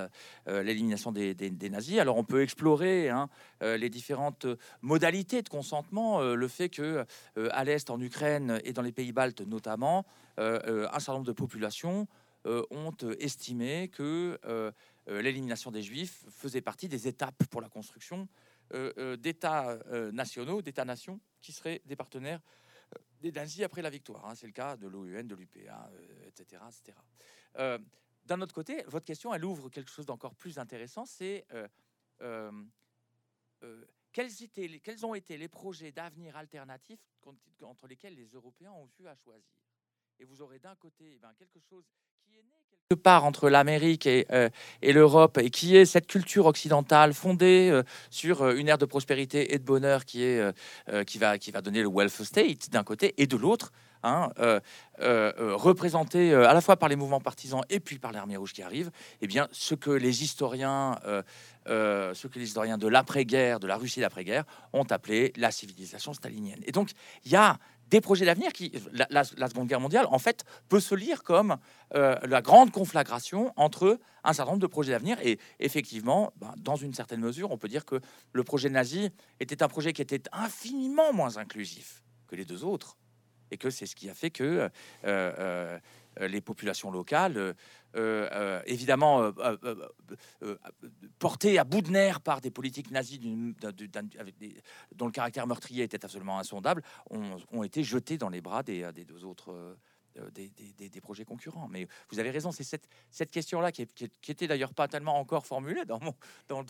euh, 0.48 0.62
l'élimination 0.62 1.12
des, 1.12 1.70
nazis. 1.72 1.98
Alors 1.98 2.18
on 2.18 2.24
peut 2.24 2.44
explorer 2.44 3.10
hein, 3.10 3.28
les 3.62 3.90
différentes 3.90 4.46
modalités 4.82 5.42
de 5.42 5.50
consentement, 5.50 6.22
le 6.22 6.48
fait 6.48 6.70
que 6.70 7.06
à 7.52 7.64
l'est, 7.64 7.90
en 7.90 8.00
Ukraine 8.00 8.62
et 8.64 8.72
dans 8.72 8.84
les 8.84 8.92
pays 8.92 9.12
baltes 9.12 9.42
notamment, 9.42 10.06
un 10.38 11.00
certain 11.00 11.14
nombre 11.14 11.26
de 11.26 11.34
populations 11.34 12.08
ont 12.46 12.96
estimé 13.20 13.90
que 13.90 14.40
l'élimination 15.08 15.72
des 15.72 15.82
juifs 15.82 16.24
faisait 16.30 16.62
partie 16.62 16.88
des 16.88 17.08
étapes 17.08 17.44
pour 17.50 17.62
la 17.62 17.70
construction 17.70 18.28
d'États 19.18 19.78
nationaux, 20.14 20.62
d'États-nations 20.62 21.20
qui 21.42 21.52
seraient 21.52 21.82
des 21.86 21.96
partenaires 21.96 22.40
nazis 23.34 23.64
après 23.64 23.82
la 23.82 23.90
victoire. 23.90 24.26
Hein. 24.26 24.36
C'est 24.36 24.48
le 24.48 24.54
cas 24.54 24.78
de 24.78 24.88
l'OUN, 24.88 25.24
de 25.24 25.36
l'UPA, 25.36 25.92
etc. 26.28 26.62
etc. 26.68 26.98
Euh, 27.58 27.78
d'un 28.26 28.42
autre 28.42 28.54
côté, 28.54 28.84
votre 28.88 29.06
question, 29.06 29.34
elle 29.34 29.44
ouvre 29.44 29.70
quelque 29.70 29.90
chose 29.90 30.06
d'encore 30.06 30.36
plus 30.36 30.60
intéressant, 30.60 31.06
c'est 31.06 31.46
euh, 31.54 31.68
euh, 32.22 33.86
quels, 34.12 34.44
étaient, 34.44 34.80
quels 34.80 35.06
ont 35.06 35.16
été 35.16 35.38
les 35.38 35.48
projets 35.48 35.92
d'avenir 35.92 36.36
alternatifs 36.38 37.02
entre 37.62 37.88
lesquels 37.88 38.16
les 38.16 38.28
Européens 38.28 38.72
ont 38.72 38.90
eu 39.00 39.08
à 39.08 39.16
choisir? 39.16 39.56
Et 40.20 40.26
vous 40.26 40.42
aurez 40.42 40.60
d'un 40.60 40.76
côté 40.76 41.14
eh 41.16 41.20
ben, 41.20 41.34
quelque 41.34 41.60
chose 41.60 41.86
qui 42.22 42.38
est 42.38 42.44
né 42.44 42.66
quelque 42.70 42.79
part 42.96 43.26
entre 43.26 43.50
l'Amérique 43.50 44.08
et, 44.08 44.26
et 44.82 44.94
l'Europe, 44.94 45.38
et 45.38 45.52
qui 45.52 45.76
est 45.76 45.86
cette 45.86 46.08
culture 46.08 46.48
occidentale 46.48 47.14
fondée 47.14 47.82
sur 48.10 48.50
une 48.50 48.68
ère 48.68 48.80
de 48.80 48.86
prospérité 48.86 49.54
et 49.54 49.60
de 49.60 49.64
bonheur 49.64 50.06
qui, 50.06 50.24
est, 50.24 50.42
qui, 51.06 51.20
va, 51.20 51.38
qui 51.38 51.52
va 51.52 51.62
donner 51.62 51.82
le 51.82 51.88
wealth 51.88 52.24
state 52.24 52.72
d'un 52.72 52.84
côté, 52.84 53.14
et 53.18 53.28
de 53.28 53.38
l'autre, 53.38 53.72
Hein, 54.02 54.32
euh, 54.40 54.62
euh, 55.02 55.34
euh, 55.40 55.56
représenté 55.56 56.34
à 56.34 56.54
la 56.54 56.62
fois 56.62 56.78
par 56.78 56.88
les 56.88 56.96
mouvements 56.96 57.20
partisans 57.20 57.62
et 57.70 57.82
puis 57.82 58.00
par 58.00 58.14
l'armée 58.14 58.38
rouge 58.38 58.54
qui 58.54 58.62
arrive, 58.62 58.92
eh 59.22 59.28
bien, 59.28 59.50
ce 59.52 59.76
que 59.76 59.92
les 59.92 60.24
historiens, 60.24 60.98
ce 61.66 62.28
que 62.28 62.40
les 62.40 62.46
historiens 62.46 62.78
de 62.78 62.88
l'après-guerre, 62.88 63.60
de 63.60 63.68
la 63.68 63.76
Russie 63.76 64.00
d'après-guerre, 64.00 64.46
ont 64.72 64.86
appelé 64.86 65.34
la 65.36 65.52
civilisation 65.52 66.14
stalinienne. 66.14 66.62
Et 66.66 66.72
donc, 66.72 66.92
il 67.26 67.32
y 67.32 67.36
a 67.36 67.58
des 67.90 68.02
projets 68.02 68.26
d'avenir 68.26 68.54
qui, 68.54 68.72
la, 68.92 69.24
Seconde 69.24 69.68
Guerre 69.68 69.80
mondiale, 69.80 70.08
en 70.10 70.20
fait, 70.20 70.46
peut 70.68 70.80
se 70.80 70.96
lire 70.96 71.24
comme 71.24 71.58
la 71.94 72.42
grande 72.42 72.72
conflagration 72.72 73.52
entre 73.56 74.00
un 74.24 74.34
certain 74.34 74.52
nombre 74.52 74.62
de 74.62 74.68
projets 74.68 74.92
d'avenir. 74.92 75.18
Et 75.24 75.40
effectivement, 75.60 76.32
ben, 76.38 76.54
dans 76.58 76.76
une 76.76 76.94
certaine 76.94 77.22
mesure, 77.22 77.52
on 77.52 77.58
peut 77.58 77.68
dire 77.68 77.86
que 77.86 78.00
le 78.34 78.44
projet 78.44 78.70
nazi 78.70 79.10
était 79.40 79.64
un 79.64 79.68
projet 79.68 79.94
qui 79.94 80.02
était 80.02 80.22
infiniment 80.32 81.14
moins 81.14 81.38
inclusif 81.38 82.04
que 82.28 82.36
les 82.36 82.46
deux 82.46 82.64
autres 82.64 82.98
et 83.52 83.58
que 83.58 83.70
c'est 83.70 83.86
ce 83.86 83.96
qui 83.96 84.10
a 84.10 84.14
fait 84.14 84.30
que 84.30 84.44
euh, 84.44 84.70
euh, 85.04 85.80
les 86.28 86.42
populations 86.42 86.92
locales, 86.92 87.56
euh, 87.96 88.62
évidemment 88.66 89.32
portées 91.18 91.58
à 91.58 91.64
bout 91.64 91.82
de 91.82 91.90
nerfs 91.90 92.22
par 92.22 92.42
des 92.42 92.52
politiques 92.52 92.92
nazies 92.92 93.20
dont 93.20 95.06
le 95.06 95.12
caractère 95.12 95.48
meurtrier 95.48 95.84
était 95.84 96.04
absolument 96.04 96.40
insondable, 96.40 96.84
ont, 97.10 97.64
été 97.64 97.84
jetées 97.84 98.18
dans 98.18 98.30
les 98.30 98.42
bras 98.42 98.64
des, 98.64 98.92
deux 99.06 99.26
autres. 99.26 99.78
Des, 100.34 101.02
projets 101.02 101.24
concurrents. 101.24 101.70
Mais 101.70 101.88
vous 102.10 102.20
avez 102.20 102.30
raison, 102.30 102.52
c'est 102.52 102.64
cette, 102.64 103.32
question-là 103.32 103.72
qui, 103.72 103.86
qui, 103.86 104.32
était 104.32 104.48
d'ailleurs 104.48 104.74
pas 104.74 104.90
tellement 104.90 105.18
encore 105.18 105.46
formulée 105.46 105.86
dans 105.86 106.00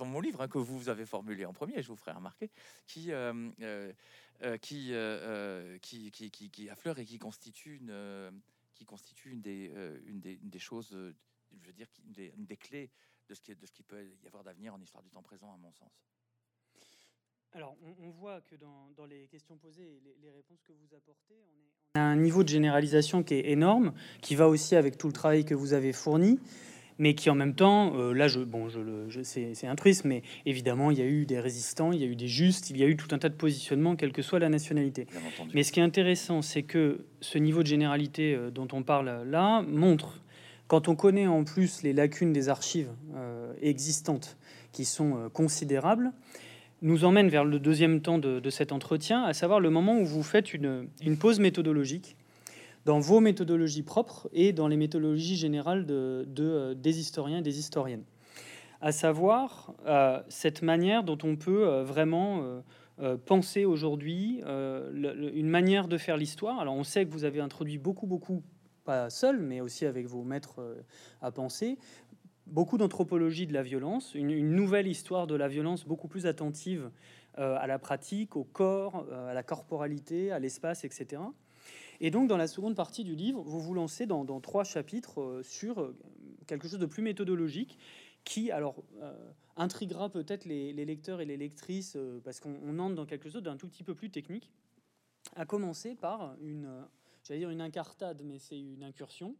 mon, 0.06 0.20
livre, 0.20 0.42
hein, 0.42 0.48
que 0.48 0.60
vous, 0.60 0.88
avez 0.88 1.06
formulé 1.06 1.46
en 1.46 1.54
premier, 1.54 1.82
je 1.82 1.88
vous 1.88 1.96
ferai 1.96 2.12
remarquer, 2.12 2.52
euh, 3.62 3.94
euh, 4.44 4.58
euh, 4.94 5.78
qui, 5.80 6.70
affleure 6.70 7.00
et 7.00 7.06
qui 7.06 7.18
constitue 7.18 7.78
une, 7.78 8.32
qui 8.80 8.86
constitue 8.86 9.32
une 9.32 9.42
des, 9.42 9.72
une 10.06 10.22
des, 10.22 10.40
une 10.42 10.50
des 10.50 10.60
choses, 10.60 10.90
je 10.92 11.68
veux 11.68 11.74
dire, 11.74 11.88
une 12.06 12.14
des, 12.14 12.34
une 12.38 12.46
des 12.46 12.56
clés 12.56 12.90
de 13.28 13.34
ce, 13.36 13.42
qui, 13.42 13.54
de 13.54 13.66
ce 13.66 13.74
qui 13.74 13.84
peut 13.84 14.04
y 14.24 14.28
avoir 14.28 14.44
d'avenir 14.44 14.74
en 14.74 14.80
histoire 14.80 15.04
du 15.04 15.10
temps 15.10 15.22
présent, 15.22 15.54
à 15.54 15.58
mon 15.58 15.72
sens. 15.74 15.92
Alors, 17.52 17.76
on, 18.00 18.12
voit 18.12 18.42
que 18.42 18.56
dans, 18.56 18.92
dans, 18.96 19.06
les 19.06 19.28
questions 19.28 19.58
posées 19.58 19.98
et 19.98 20.00
les, 20.02 20.16
les, 20.22 20.32
réponses 20.32 20.62
que 20.62 20.72
vous 20.72 20.96
apportez, 20.96 21.34
on, 21.34 21.60
est, 21.60 21.74
on 21.96 22.00
a 22.00 22.04
un 22.04 22.16
niveau 22.16 22.44
de 22.44 22.48
généralisation 22.48 23.24
qui 23.24 23.34
est 23.34 23.50
énorme, 23.50 23.94
qui 24.22 24.36
va 24.36 24.48
aussi 24.48 24.76
avec 24.76 24.98
tout 24.98 25.08
le 25.08 25.14
travail 25.14 25.44
que 25.46 25.56
vous 25.56 25.74
avez 25.74 25.92
fourni 25.92 26.40
mais 27.00 27.16
qui 27.16 27.30
en 27.30 27.36
même 27.36 27.56
temps, 27.56 27.94
euh, 27.96 28.14
là, 28.14 28.28
je, 28.28 28.42
bon, 28.42 28.68
je, 28.68 28.80
je 29.08 29.22
c'est 29.24 29.68
un 29.68 29.76
truisme, 29.76 30.10
mais 30.10 30.22
évidemment, 30.46 30.92
il 30.92 31.00
y 31.00 31.02
a 31.02 31.06
eu 31.06 31.26
des 31.26 31.40
résistants, 31.40 31.94
il 31.94 32.02
y 32.02 32.04
a 32.04 32.08
eu 32.08 32.16
des 32.16 32.28
justes, 32.28 32.70
il 32.70 32.78
y 32.78 32.84
a 32.84 32.88
eu 32.88 32.98
tout 32.98 33.08
un 33.16 33.18
tas 33.18 33.30
de 33.30 33.36
positionnements, 33.36 33.96
quelle 33.96 34.12
que 34.12 34.22
soit 34.22 34.40
la 34.40 34.50
nationalité. 34.50 35.08
Mais 35.54 35.64
ce 35.64 35.72
qui 35.72 35.80
est 35.80 35.84
intéressant, 35.84 36.42
c'est 36.42 36.64
que 36.64 37.06
ce 37.22 37.38
niveau 37.38 37.64
de 37.64 37.68
généralité 37.68 38.36
euh, 38.36 38.52
dont 38.52 38.68
on 38.74 38.84
parle 38.84 39.24
là 39.26 39.62
montre, 39.62 40.22
quand 40.68 40.90
on 40.90 40.96
connaît 40.96 41.26
en 41.26 41.46
plus 41.46 41.82
les 41.82 41.94
lacunes 41.94 42.34
des 42.34 42.50
archives 42.50 42.92
euh, 43.16 43.54
existantes, 43.62 44.38
qui 44.72 44.86
sont 44.86 45.32
considérables, 45.34 46.12
nous 46.84 47.04
emmène 47.04 47.28
vers 47.28 47.44
le 47.44 47.58
deuxième 47.58 48.02
temps 48.02 48.20
de, 48.20 48.40
de, 48.40 48.50
cet 48.52 48.72
entretien, 48.72 49.24
à 49.24 49.34
savoir 49.34 49.60
le 49.60 49.72
moment 49.72 49.98
où 49.98 50.06
vous 50.06 50.22
faites 50.22 50.54
une, 50.54 50.88
une 51.02 51.18
pause 51.18 51.40
méthodologique 51.40 52.16
dans 52.86 53.00
vos 53.00 53.20
méthodologies 53.20 53.84
propres 53.84 54.30
et 54.34 54.54
dans 54.54 54.68
les 54.68 54.78
méthodologies 54.78 55.36
générales 55.36 55.86
euh, 55.90 56.74
des 56.74 57.00
historiens 57.00 57.40
et 57.40 57.42
des 57.42 57.60
historiennes. 57.60 58.04
À 58.82 58.92
savoir 58.92 59.74
euh, 59.86 60.22
cette 60.30 60.62
manière 60.62 61.04
dont 61.04 61.18
on 61.24 61.36
peut 61.36 61.68
euh, 61.68 61.84
vraiment 61.84 62.64
penser 63.26 63.64
aujourd'hui 63.64 64.42
une 64.44 65.48
manière 65.48 65.88
de 65.88 65.98
faire 65.98 66.18
l'histoire. 66.18 66.60
Alors 66.60 66.76
on 66.76 66.84
sait 66.84 67.06
que 67.06 67.12
vous 67.12 67.24
avez 67.24 67.40
introduit 67.40 67.78
beaucoup, 67.78 68.08
beaucoup, 68.08 68.44
pas 68.84 69.10
seul, 69.10 69.40
mais 69.40 69.62
aussi 69.62 69.86
avec 69.86 70.06
vos 70.06 70.24
maîtres 70.24 70.60
à 71.22 71.32
penser, 71.32 71.78
beaucoup 72.46 72.78
d'anthropologie 72.78 73.48
de 73.48 73.54
la 73.54 73.64
violence, 73.64 74.14
une, 74.16 74.54
nouvelle 74.54 74.86
histoire 74.86 75.28
de 75.28 75.36
la 75.36 75.48
violence 75.48 75.86
beaucoup 75.86 76.10
plus 76.10 76.26
attentive 76.26 76.92
à 77.38 77.68
la 77.68 77.80
pratique, 77.80 78.36
au 78.36 78.44
corps, 78.44 79.06
à 79.30 79.34
la 79.34 79.44
corporalité, 79.44 80.34
à 80.34 80.40
l'espace, 80.40 80.84
etc. 80.84 81.22
Et 82.02 82.12
donc, 82.12 82.28
dans 82.28 82.38
la 82.38 82.48
seconde 82.48 82.76
partie 82.76 83.04
du 83.04 83.16
livre, 83.16 83.42
vous 83.42 83.60
vous 83.60 83.74
lancez 83.74 84.06
dans, 84.06 84.40
trois 84.40 84.64
chapitres 84.64 85.22
euh, 85.22 85.44
sur 85.44 85.82
euh, 85.82 85.98
quelque 86.48 86.68
chose 86.68 86.80
de 86.80 86.86
plus 86.86 87.04
méthodologique 87.04 87.78
qui, 88.24 88.52
alors, 88.52 88.84
euh, 89.02 89.32
intriguera 89.58 90.10
peut-être 90.10 90.46
les, 90.46 90.74
lecteurs 90.74 91.20
et 91.22 91.26
les 91.26 91.38
lectrices 91.38 91.98
parce 92.24 92.40
qu'on 92.40 92.80
entre 92.80 92.96
dans 92.96 93.06
quelque 93.06 93.30
chose 93.30 93.44
d'un 93.44 93.58
tout 93.58 93.68
petit 93.68 93.84
peu 93.84 93.96
plus 93.96 94.10
technique. 94.10 94.52
À 95.36 95.46
commencer 95.46 95.96
par 95.96 96.36
une, 96.42 96.70
j'allais 97.24 97.42
dire 97.42 97.50
une 97.50 97.62
incartade, 97.62 98.22
mais 98.24 98.40
c'est 98.40 98.60
une 98.60 98.84
incursion 98.84 99.36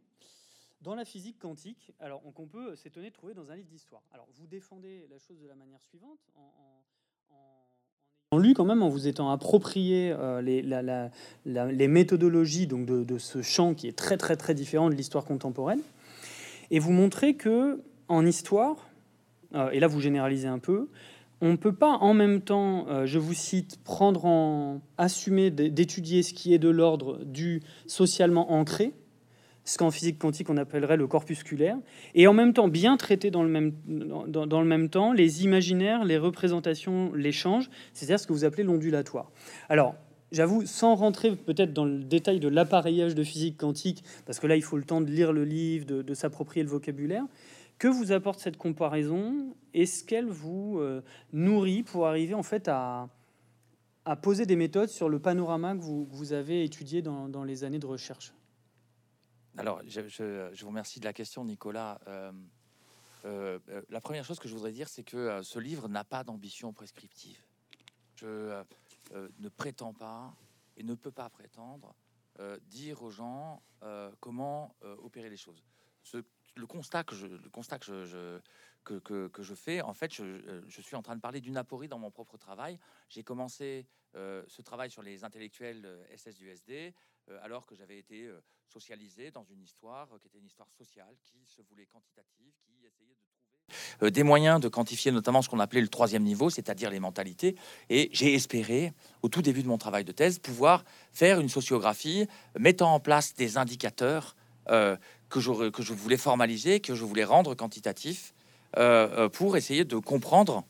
dans 0.82 0.94
la 0.94 1.04
physique 1.04 1.38
quantique. 1.38 1.92
Alors, 2.00 2.22
qu'on 2.34 2.46
peut 2.46 2.76
s'étonner 2.76 3.10
de 3.10 3.14
trouver 3.14 3.34
dans 3.34 3.50
un 3.50 3.56
livre 3.56 3.68
d'histoire. 3.68 4.02
Alors, 4.12 4.28
vous 4.34 4.46
défendez 4.46 5.06
la 5.10 5.18
chose 5.18 5.40
de 5.40 5.46
la 5.46 5.54
manière 5.54 5.82
suivante 5.82 6.30
lu 8.38 8.54
quand 8.54 8.64
même 8.64 8.84
en 8.84 8.88
vous 8.88 9.08
étant 9.08 9.30
approprié 9.30 10.14
euh, 10.16 10.40
les, 10.40 11.88
méthodologies 11.88 12.68
donc 12.68 12.86
de, 12.86 13.18
ce 13.18 13.42
champ 13.42 13.74
qui 13.74 13.88
est 13.88 13.98
très 13.98 14.16
très 14.16 14.36
très 14.36 14.54
différent 14.54 14.88
de 14.88 14.94
l'histoire 14.94 15.24
contemporaine, 15.24 15.80
et 16.70 16.78
vous 16.78 16.92
montrez 16.92 17.34
que 17.34 17.82
en 18.06 18.24
histoire, 18.24 18.88
euh, 19.56 19.70
et 19.70 19.80
là 19.80 19.88
vous 19.88 20.00
généralisez 20.00 20.46
un 20.46 20.60
peu, 20.60 20.86
on 21.40 21.50
ne 21.50 21.56
peut 21.56 21.74
pas 21.74 21.94
en 21.94 22.14
même 22.14 22.40
temps, 22.40 22.86
euh, 22.88 23.04
je 23.04 23.18
vous 23.18 23.34
cite, 23.34 23.82
prendre 23.82 24.24
en 24.26 24.80
assumer 24.96 25.50
d'étudier 25.50 26.22
ce 26.22 26.32
qui 26.32 26.54
est 26.54 26.58
de 26.58 26.68
l'ordre 26.68 27.18
du 27.24 27.64
socialement 27.88 28.52
ancré, 28.52 28.92
ce 29.64 29.78
qu'en 29.78 29.90
physique 29.90 30.18
quantique 30.18 30.50
on 30.50 30.56
appellerait 30.56 30.96
le 30.96 31.06
corpusculaire, 31.06 31.76
et 32.14 32.26
en 32.26 32.32
même 32.32 32.52
temps 32.52 32.68
bien 32.68 32.96
traiter 32.96 33.30
dans 33.30 33.42
le 33.42 33.48
même, 33.48 33.72
dans, 33.86 34.60
le 34.60 34.66
même 34.66 34.88
temps 34.88 35.12
les 35.12 35.44
imaginaires, 35.44 36.04
les 36.04 36.18
représentations, 36.18 37.12
l'échange, 37.14 37.70
c'est-à-dire 37.92 38.18
ce 38.18 38.26
que 38.26 38.32
vous 38.32 38.44
appelez 38.44 38.62
l'ondulatoire. 38.62 39.30
Alors, 39.68 39.94
j'avoue, 40.32 40.64
sans 40.66 40.94
rentrer 40.94 41.36
peut-être 41.36 41.72
dans 41.72 41.84
le 41.84 42.02
détail 42.02 42.40
de 42.40 42.48
l'appareillage 42.48 43.14
de 43.14 43.22
physique 43.22 43.58
quantique, 43.58 44.04
parce 44.26 44.40
que 44.40 44.46
là 44.46 44.56
il 44.56 44.62
faut 44.62 44.76
le 44.76 44.84
temps 44.84 45.00
de 45.00 45.10
lire 45.10 45.32
le 45.32 45.44
livre, 45.44 45.86
de, 45.86 46.14
s'approprier 46.14 46.62
le 46.62 46.70
vocabulaire, 46.70 47.24
que 47.78 47.88
vous 47.88 48.12
apporte 48.12 48.40
cette 48.40 48.58
comparaison? 48.58 49.54
Est-ce 49.72 50.04
qu'elle 50.04 50.26
vous 50.26 50.78
euh, 50.80 51.00
nourrit 51.32 51.82
pour 51.82 52.06
arriver 52.06 52.34
en 52.34 52.42
fait 52.42 52.68
à, 52.68 53.08
à, 54.04 54.16
poser 54.16 54.44
des 54.44 54.56
méthodes 54.56 54.90
sur 54.90 55.08
le 55.08 55.18
panorama 55.18 55.74
que 55.74 55.80
vous, 55.80 56.06
vous 56.10 56.34
avez 56.34 56.62
étudié 56.62 57.00
dans, 57.00 57.28
dans 57.28 57.42
les 57.42 57.64
années 57.64 57.78
de 57.78 57.86
recherche? 57.86 58.34
Alors, 59.56 59.80
je, 59.86 60.62
vous 60.62 60.68
remercie 60.68 61.00
de 61.00 61.04
la 61.04 61.12
question, 61.12 61.44
Nicolas. 61.44 62.00
Euh, 62.06 62.32
euh, 63.24 63.58
euh, 63.68 63.82
la 63.90 64.00
première 64.00 64.24
chose 64.24 64.38
que 64.38 64.48
je 64.48 64.54
voudrais 64.54 64.72
dire, 64.72 64.88
c'est 64.88 65.02
que 65.02 65.42
ce 65.42 65.58
livre 65.58 65.88
n'a 65.88 66.04
pas 66.04 66.24
d'ambition 66.24 66.72
prescriptive. 66.72 67.42
Je 68.16 68.62
ne 69.12 69.48
prétends 69.48 69.92
pas 69.92 70.34
et 70.76 70.82
ne 70.82 70.94
peux 70.94 71.10
pas 71.10 71.28
prétendre 71.30 71.94
dire 72.62 73.02
aux 73.02 73.10
gens 73.10 73.62
comment 74.20 74.74
opérer 75.02 75.28
les 75.28 75.36
choses. 75.36 75.62
le 76.56 76.66
constat 76.66 77.04
que 77.04 77.14
je, 77.14 77.26
fais, 79.54 79.82
en 79.82 79.94
fait, 79.94 80.14
je, 80.14 80.62
je, 80.68 80.80
suis 80.80 80.96
en 80.96 81.02
train 81.02 81.16
de 81.16 81.20
parler 81.20 81.40
d'une 81.40 81.56
aporie 81.56 81.88
dans 81.88 81.98
mon 81.98 82.10
propre 82.10 82.38
travail. 82.38 82.78
J'ai 83.08 83.24
commencé 83.24 83.86
ce 84.14 84.62
travail 84.62 84.90
sur 84.90 85.02
les 85.02 85.24
intellectuels 85.24 85.86
SS 86.16 86.36
du 86.36 86.48
SD 86.48 86.94
alors 87.42 87.66
que 87.66 87.74
j'avais 87.74 87.98
été 87.98 88.30
socialisé 88.66 89.30
dans 89.30 89.44
une 89.44 89.62
histoire 89.62 90.08
qui 90.20 90.26
était 90.28 90.38
une 90.38 90.46
histoire 90.46 90.70
sociale, 90.70 91.14
qui 91.24 91.44
se 91.46 91.62
voulait 91.62 91.86
quantitative, 91.86 92.52
qui 92.64 92.86
essayait 92.86 93.14
de 93.14 93.24
trouver 93.26 93.50
euh, 94.02 94.10
des 94.10 94.22
moyens 94.22 94.60
de 94.60 94.68
quantifier 94.68 95.12
notamment 95.12 95.42
ce 95.42 95.48
qu'on 95.48 95.60
appelait 95.60 95.80
le 95.80 95.88
troisième 95.88 96.22
niveau, 96.22 96.50
c'est-à-dire 96.50 96.90
les 96.90 97.00
mentalités. 97.00 97.56
Et 97.88 98.10
j'ai 98.12 98.34
espéré, 98.34 98.92
au 99.22 99.28
tout 99.28 99.42
début 99.42 99.62
de 99.62 99.68
mon 99.68 99.78
travail 99.78 100.04
de 100.04 100.12
thèse, 100.12 100.38
pouvoir 100.38 100.84
faire 101.12 101.40
une 101.40 101.48
sociographie 101.48 102.26
mettant 102.58 102.94
en 102.94 103.00
place 103.00 103.34
des 103.34 103.58
indicateurs 103.58 104.36
euh, 104.68 104.96
que, 105.28 105.40
je, 105.40 105.50
voulais 105.92 106.16
formaliser, 106.16 106.80
que 106.80 106.94
je 106.94 107.04
voulais 107.04 107.24
rendre 107.24 107.54
quantitatifs, 107.54 108.34
euh, 108.76 109.28
pour 109.28 109.56
essayer 109.56 109.84
de 109.84 109.96
comprendre 109.96 110.64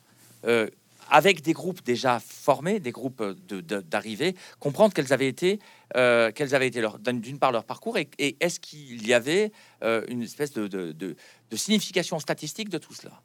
avec 1.11 1.41
des 1.41 1.53
groupes 1.53 1.83
déjà 1.83 2.19
formés, 2.19 2.79
des 2.79 2.91
groupes 2.91 3.21
d'arrivée, 3.21 4.35
comprendre 4.59 4.93
quels 4.93 5.13
avaient 5.13 5.27
été, 5.27 5.59
euh, 5.95 6.31
quels 6.33 6.55
avaient 6.55 6.67
été 6.67 6.81
leur, 6.81 6.99
d'une 6.99 7.39
part 7.39 7.51
leur 7.51 7.65
parcours 7.65 7.97
et, 7.97 8.09
est-ce 8.39 8.59
qu'il 8.59 9.05
y 9.07 9.13
avait 9.13 9.51
euh, 9.83 10.05
une 10.07 10.21
espèce 10.23 10.53
de, 10.53 11.15
signification 11.53 12.19
statistique 12.19 12.69
de 12.69 12.77
tout 12.77 12.93
cela? 12.93 13.21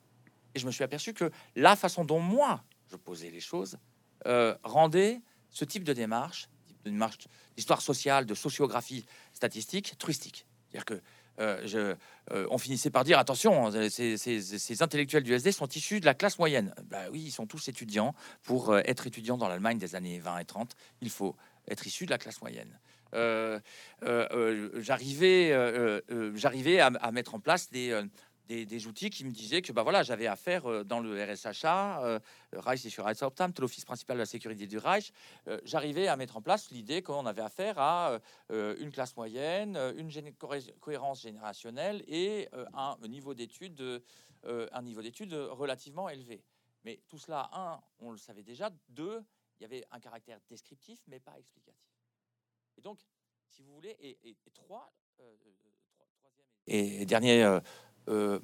Et 0.55 0.59
je 0.59 0.67
me 0.67 0.71
suis 0.71 0.85
aperçu 0.85 1.13
que 1.13 1.31
la 1.55 1.77
façon 1.77 2.05
dont 2.05 2.21
moi 2.21 2.63
je 2.91 2.97
posais 2.97 3.31
les 3.31 3.41
choses 3.41 3.79
euh, 4.27 4.55
rendait 4.63 5.21
ce 5.51 5.65
type 5.65 5.85
de 5.85 5.93
démarche, 5.93 6.49
une 6.85 6.93
démarche 6.93 7.19
d'histoire 7.57 7.81
sociale, 7.81 8.27
de 8.27 8.35
sociographie 8.35 9.07
statistique, 9.33 9.97
truistique. 9.99 10.47
C'est-à-dire 10.69 10.85
que 10.85 11.03
euh, 11.39 11.63
je, 11.67 11.95
euh, 12.33 12.47
on 12.51 12.59
finissait 12.59 12.91
par 12.91 13.05
dire 13.05 13.19
attention, 13.19 13.71
ces, 13.91 14.83
intellectuels 14.83 15.23
du 15.23 15.35
SD 15.35 15.53
sont 15.53 15.69
issus 15.69 16.01
de 16.01 16.07
la 16.07 16.15
classe 16.15 16.39
moyenne. 16.39 16.75
Bah 16.85 17.05
oui, 17.13 17.23
ils 17.27 17.31
sont 17.31 17.47
tous 17.47 17.69
étudiants. 17.69 18.15
Pour 18.43 18.77
être 18.79 19.07
étudiant 19.07 19.37
dans 19.37 19.49
l'Allemagne 19.49 19.79
des 19.79 19.95
années 19.95 20.19
20 20.19 20.39
et 20.39 20.45
30, 20.45 20.75
il 21.03 21.11
faut 21.11 21.37
être 21.69 21.87
issu 21.87 22.07
de 22.07 22.11
la 22.11 22.19
classe 22.19 22.41
moyenne. 22.41 22.79
j'arrivais, 24.81 26.03
j'arrivais 26.35 26.81
à, 26.81 27.13
mettre 27.13 27.35
en 27.35 27.41
place 27.41 27.71
des, 27.71 27.93
des, 28.47 28.87
outils 28.87 29.11
qui 29.11 29.25
me 29.25 29.31
disaient 29.31 29.63
que 29.63 29.73
bah 29.73 29.83
voilà, 29.83 30.03
j'avais 30.03 30.27
affaire 30.27 30.71
euh, 30.71 30.85
dans 30.85 31.01
le 31.01 31.23
RSHA, 31.23 32.05
euh, 32.05 32.19
Reich 32.53 32.85
et 32.87 32.91
sur 32.91 33.07
l'office 33.59 33.85
principal 33.85 34.17
de 34.17 34.23
la 34.23 34.27
sécurité 34.27 34.67
du 34.67 34.79
Reich, 34.79 35.13
euh, 35.49 35.59
j'arrivais 35.65 36.09
à 36.09 36.17
mettre 36.17 36.37
en 36.37 36.43
place 36.43 36.71
l'idée 36.71 37.03
qu'on 37.03 37.27
avait 37.27 37.43
affaire 37.43 37.79
à 37.79 38.19
une 38.51 38.91
classe 38.91 39.17
moyenne, 39.17 39.77
une 39.97 40.11
cohérence 40.81 41.23
générationnelle 41.23 42.05
et 42.07 42.49
un 42.75 42.97
niveau 43.09 43.35
d'études 43.35 44.03
un 44.45 44.83
niveau 44.83 45.03
d'études 45.03 45.35
relativement 45.35 46.09
élevé. 46.09 46.43
Mais 46.85 47.01
tout 47.09 47.19
cela, 47.19 47.51
un, 47.53 47.81
on 47.99 48.13
le 48.13 48.19
savait 48.19 48.45
déjà. 48.45 48.71
Deux, 48.89 49.23
il 49.59 49.63
y 49.63 49.67
avait 49.67 49.85
un 49.91 50.01
caractère 50.01 50.39
descriptif, 50.49 51.01
mais 51.09 51.21
pas 51.21 51.39
explicatif. 51.39 51.91
Et 52.77 52.81
donc, 52.81 52.99
si 53.49 53.63
vous 53.63 53.73
voulez, 53.75 53.97
et, 54.01 54.19
et, 54.25 54.37
et 54.47 54.51
trois, 54.53 54.93
et 56.67 57.07
dernier 57.07 57.61
euh, 58.09 58.39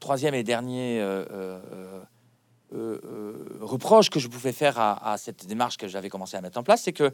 troisième 0.00 0.34
et 0.34 0.42
dernier 0.42 1.00
euh, 1.00 2.04
euh, 2.72 3.58
reproche 3.60 4.10
que 4.10 4.18
je 4.18 4.28
pouvais 4.28 4.52
faire 4.52 4.78
à, 4.78 5.16
cette 5.16 5.46
démarche 5.46 5.76
que 5.76 5.88
j'avais 5.88 6.08
commencé 6.10 6.36
à 6.36 6.40
mettre 6.40 6.58
en 6.58 6.62
place, 6.62 6.82
c'est 6.82 6.92
que 6.92 7.12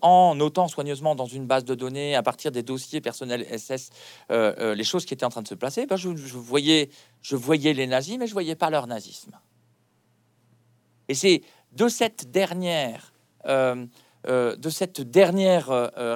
en 0.00 0.34
notant 0.34 0.66
soigneusement 0.66 1.14
dans 1.14 1.26
une 1.26 1.46
base 1.46 1.64
de 1.64 1.74
données 1.74 2.16
à 2.16 2.22
partir 2.22 2.50
des 2.50 2.62
dossiers 2.62 3.00
personnels 3.00 3.46
SS 3.46 3.90
les 4.30 4.84
choses 4.84 5.04
qui 5.04 5.14
étaient 5.14 5.26
en 5.26 5.30
train 5.30 5.42
de 5.42 5.48
se 5.48 5.54
placer, 5.54 5.86
ben 5.86 5.96
je, 5.96 6.08
voyais, 6.08 6.90
je 7.20 7.36
voyais 7.36 7.74
les 7.74 7.86
nazis, 7.86 8.18
mais 8.18 8.26
je 8.26 8.32
voyais 8.32 8.56
pas 8.56 8.70
leur 8.70 8.86
nazisme. 8.86 9.38
Et 11.08 11.14
c'est 11.14 11.42
de 11.72 11.88
cette 11.88 12.30
dernière, 12.30 13.12
de 13.46 14.70
cette 14.70 15.00
dernière 15.00 15.68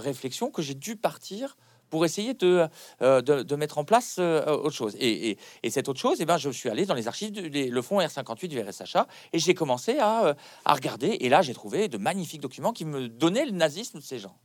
réflexion 0.02 0.50
que 0.50 0.62
j'ai 0.62 0.74
dû 0.74 0.96
partir 0.96 1.56
pour 1.90 2.04
essayer 2.04 2.34
de, 2.34 2.68
euh, 3.02 3.56
mettre 3.56 3.78
en 3.78 3.84
place 3.84 4.16
euh, 4.18 4.44
autre 4.46 4.74
chose. 4.74 4.96
Et, 4.98 5.38
et, 5.62 5.70
cette 5.70 5.88
autre 5.88 6.00
chose, 6.00 6.18
eh 6.20 6.24
ben, 6.24 6.36
je 6.36 6.50
suis 6.50 6.68
allé 6.68 6.86
dans 6.86 6.94
les 6.94 7.08
archives, 7.08 7.32
du 7.32 7.70
le 7.70 7.82
fonds 7.82 8.00
R58 8.00 8.48
du 8.48 8.60
RSHA, 8.60 9.06
et 9.32 9.38
j'ai 9.38 9.54
commencé 9.54 9.98
euh, 9.98 10.34
à, 10.64 10.74
regarder. 10.74 11.16
Et 11.20 11.28
là, 11.28 11.42
j'ai 11.42 11.54
trouvé 11.54 11.88
de 11.88 11.98
magnifiques 11.98 12.40
documents 12.40 12.72
qui 12.72 12.84
me 12.84 13.08
donnaient 13.08 13.46
le 13.46 13.52
nazisme 13.52 13.98
de 13.98 14.04
ces 14.04 14.18
gens. 14.18 14.36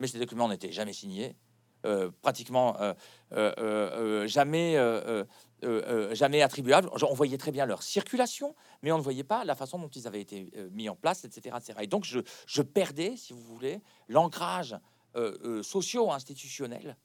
Mais 0.00 0.06
ces 0.06 0.18
documents 0.18 0.48
n'étaient 0.48 0.72
jamais 0.72 0.92
signés, 0.92 1.36
pratiquement 2.20 2.76
jamais, 4.26 4.76
jamais 6.12 6.42
attribuables. 6.42 6.90
On 7.02 7.14
voyait 7.14 7.38
très 7.38 7.52
bien 7.52 7.66
leur 7.66 7.82
circulation, 7.82 8.54
mais 8.82 8.92
on 8.92 8.98
ne 8.98 9.02
voyait 9.02 9.24
pas 9.24 9.44
la 9.44 9.54
façon 9.54 9.78
dont 9.78 9.88
ils 9.88 10.06
avaient 10.06 10.20
été 10.20 10.52
mis 10.72 10.88
en 10.88 10.96
place, 10.96 11.24
etc. 11.24 11.56
Et 11.80 11.86
donc, 11.86 12.04
je, 12.04 12.62
perdais, 12.62 13.16
si 13.16 13.32
vous 13.32 13.42
voulez, 13.42 13.80
l'ancrage 14.08 14.76
euh, 15.16 15.38
euh, 15.44 15.62
socio-institutionnels 15.62 16.96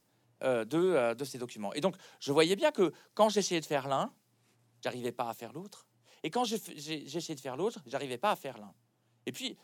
euh, 0.43 0.65
de, 0.65 1.13
de 1.13 1.23
ces 1.23 1.37
documents. 1.37 1.73
Et 1.73 1.81
donc, 1.81 1.95
je 2.19 2.33
voyais 2.33 2.55
bien 2.57 2.71
que 2.71 2.91
quand 3.13 3.29
j'essayais 3.29 3.61
de 3.61 3.65
faire 3.65 3.87
l'un, 3.87 4.13
j'arrivais 4.81 5.13
pas 5.13 5.29
à 5.29 5.33
faire 5.33 5.53
l'autre. 5.53 5.87
Et 6.23 6.29
quand 6.29 6.43
j'essayais 6.43 7.35
de 7.35 7.39
faire 7.39 7.55
l'autre, 7.55 7.79
j'arrivais 7.85 8.17
pas 8.17 8.31
à 8.31 8.35
faire 8.35 8.57
l'un. 8.57 8.73
Et 9.25 9.31
puis, 9.31 9.57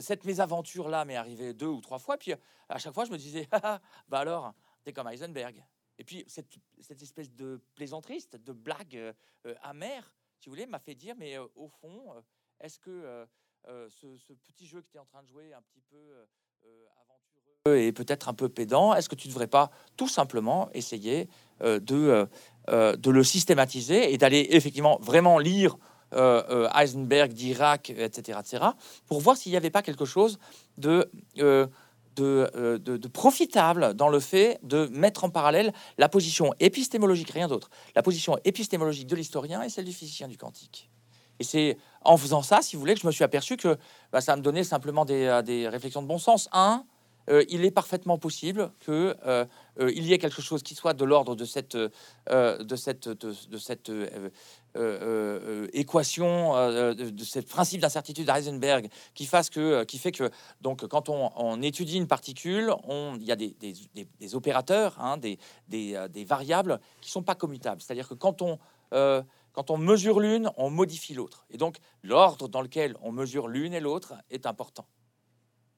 cette 0.00 0.24
mésaventure-là 0.24 1.04
m'est 1.04 1.16
arrivée 1.16 1.54
deux 1.54 1.66
ou 1.66 1.80
trois 1.80 1.98
fois. 1.98 2.18
Puis, 2.18 2.34
à 2.68 2.78
chaque 2.78 2.94
fois, 2.94 3.04
je 3.04 3.10
me 3.10 3.16
disais, 3.16 3.48
ah, 3.52 3.60
ah, 3.62 3.80
bah 4.08 4.18
alors, 4.18 4.52
t'es 4.84 4.92
comme 4.92 5.08
Heisenberg. 5.08 5.64
Et 5.98 6.04
puis, 6.04 6.24
cette, 6.26 7.02
espèce 7.02 7.30
de 7.32 7.60
plaisanterie, 7.74 8.24
de 8.32 8.52
blague 8.52 9.14
amère, 9.62 10.14
si 10.38 10.48
vous 10.48 10.52
voulez, 10.52 10.66
m'a 10.66 10.78
fait 10.78 10.94
dire, 10.94 11.14
mais 11.16 11.38
au 11.38 11.68
fond, 11.68 12.14
est-ce 12.60 12.78
que 12.78 13.26
ce, 13.66 14.32
petit 14.32 14.66
jeu 14.66 14.82
que 14.82 14.88
tu 14.88 14.96
es 14.96 15.00
en 15.00 15.06
train 15.06 15.22
de 15.22 15.28
jouer 15.28 15.52
un 15.52 15.62
petit 15.62 15.82
peu 15.82 16.26
et 17.66 17.92
peut-être 17.92 18.28
un 18.28 18.34
peu 18.34 18.48
pédant, 18.48 18.92
est-ce 18.92 19.08
que 19.08 19.14
tu 19.14 19.28
ne 19.28 19.32
devrais 19.32 19.46
pas 19.46 19.70
tout 19.96 20.08
simplement 20.08 20.68
essayer 20.74 21.28
euh, 21.62 21.78
de, 21.78 21.94
euh, 21.94 22.26
euh, 22.70 22.96
de 22.96 23.10
le 23.10 23.22
systématiser 23.22 24.12
et 24.12 24.18
d'aller 24.18 24.48
effectivement 24.50 24.98
vraiment 25.00 25.38
lire 25.38 25.76
Heisenberg, 26.74 27.32
Dirac, 27.32 27.88
etc., 27.88 28.38
etc., 28.38 28.64
pour 29.06 29.20
voir 29.20 29.34
s'il 29.34 29.50
n'y 29.50 29.56
avait 29.56 29.70
pas 29.70 29.80
quelque 29.80 30.04
chose 30.04 30.38
de, 30.76 31.08
de, 32.16 32.78
de, 32.82 32.96
de, 32.96 33.08
profitable 33.08 33.94
dans 33.94 34.08
le 34.08 34.20
fait 34.20 34.58
de 34.62 34.86
mettre 34.92 35.24
en 35.24 35.30
parallèle 35.30 35.72
la 35.98 36.08
position 36.08 36.52
épistémologique, 36.60 37.30
rien 37.30 37.48
d'autre, 37.48 37.70
la 37.94 38.02
position 38.02 38.38
épistémologique 38.44 39.06
de 39.06 39.16
l'historien 39.16 39.62
et 39.62 39.68
celle 39.68 39.84
du 39.84 39.92
physicien 39.92 40.28
du 40.28 40.36
quantique. 40.36 40.90
Et 41.38 41.44
c'est 41.44 41.78
en 42.02 42.16
faisant 42.16 42.42
ça, 42.42 42.62
si 42.62 42.76
vous 42.76 42.80
voulez, 42.80 42.94
que 42.94 43.00
je 43.00 43.06
me 43.06 43.12
suis 43.12 43.24
aperçu 43.24 43.56
que 43.56 43.76
bah, 44.12 44.20
ça 44.20 44.36
me 44.36 44.42
donnait 44.42 44.64
simplement 44.64 45.04
des, 45.04 45.40
des 45.44 45.68
réflexions 45.68 46.02
de 46.02 46.06
bon 46.06 46.18
sens. 46.18 46.48
Un, 46.52 46.84
euh, 47.30 47.44
il 47.48 47.64
est 47.64 47.70
parfaitement 47.70 48.18
possible 48.18 48.72
euh, 48.88 49.14
euh, 49.80 49.92
y 49.92 50.12
ait 50.12 50.18
quelque 50.18 50.42
chose 50.42 50.62
qui 50.62 50.74
soit 50.74 50.94
de 50.94 51.04
l'ordre 51.04 51.36
de 51.36 51.44
cette, 51.44 51.76
de 51.76 52.76
cette, 52.76 53.08
de, 53.08 53.58
cette 53.58 53.90
équation, 55.72 56.54
de, 56.94 57.24
ce 57.24 57.40
principe 57.40 57.80
d'incertitude 57.80 58.26
d'Eisenberg, 58.26 58.88
qui, 59.14 59.26
fasse 59.26 59.50
que, 59.50 59.84
qui 59.84 59.98
fait 59.98 60.12
que 60.12 60.30
donc, 60.60 60.86
quand 60.86 61.08
on, 61.08 61.60
étudie 61.62 61.96
une 61.96 62.06
particule, 62.06 62.74
il 62.88 63.24
y 63.24 63.32
a 63.32 63.36
des, 63.36 63.54
des, 63.60 64.34
opérateurs, 64.34 64.96
hein, 65.00 65.16
des, 65.18 65.38
des, 65.68 66.24
variables 66.24 66.80
qui 67.00 67.10
sont 67.10 67.22
pas 67.22 67.34
commutables. 67.34 67.80
C'est-à-dire 67.82 68.08
que 68.08 68.14
quand 68.14 68.42
on, 68.42 68.58
quand 69.52 69.70
on 69.70 69.76
mesure 69.76 70.20
l'une, 70.20 70.50
on 70.56 70.70
modifie 70.70 71.14
l'autre. 71.14 71.44
Et 71.50 71.58
donc, 71.58 71.78
l'ordre 72.02 72.48
dans 72.48 72.62
lequel 72.62 72.96
on 73.02 73.12
mesure 73.12 73.48
l'une 73.48 73.74
et 73.74 73.80
l'autre 73.80 74.14
est 74.30 74.46
important. 74.46 74.86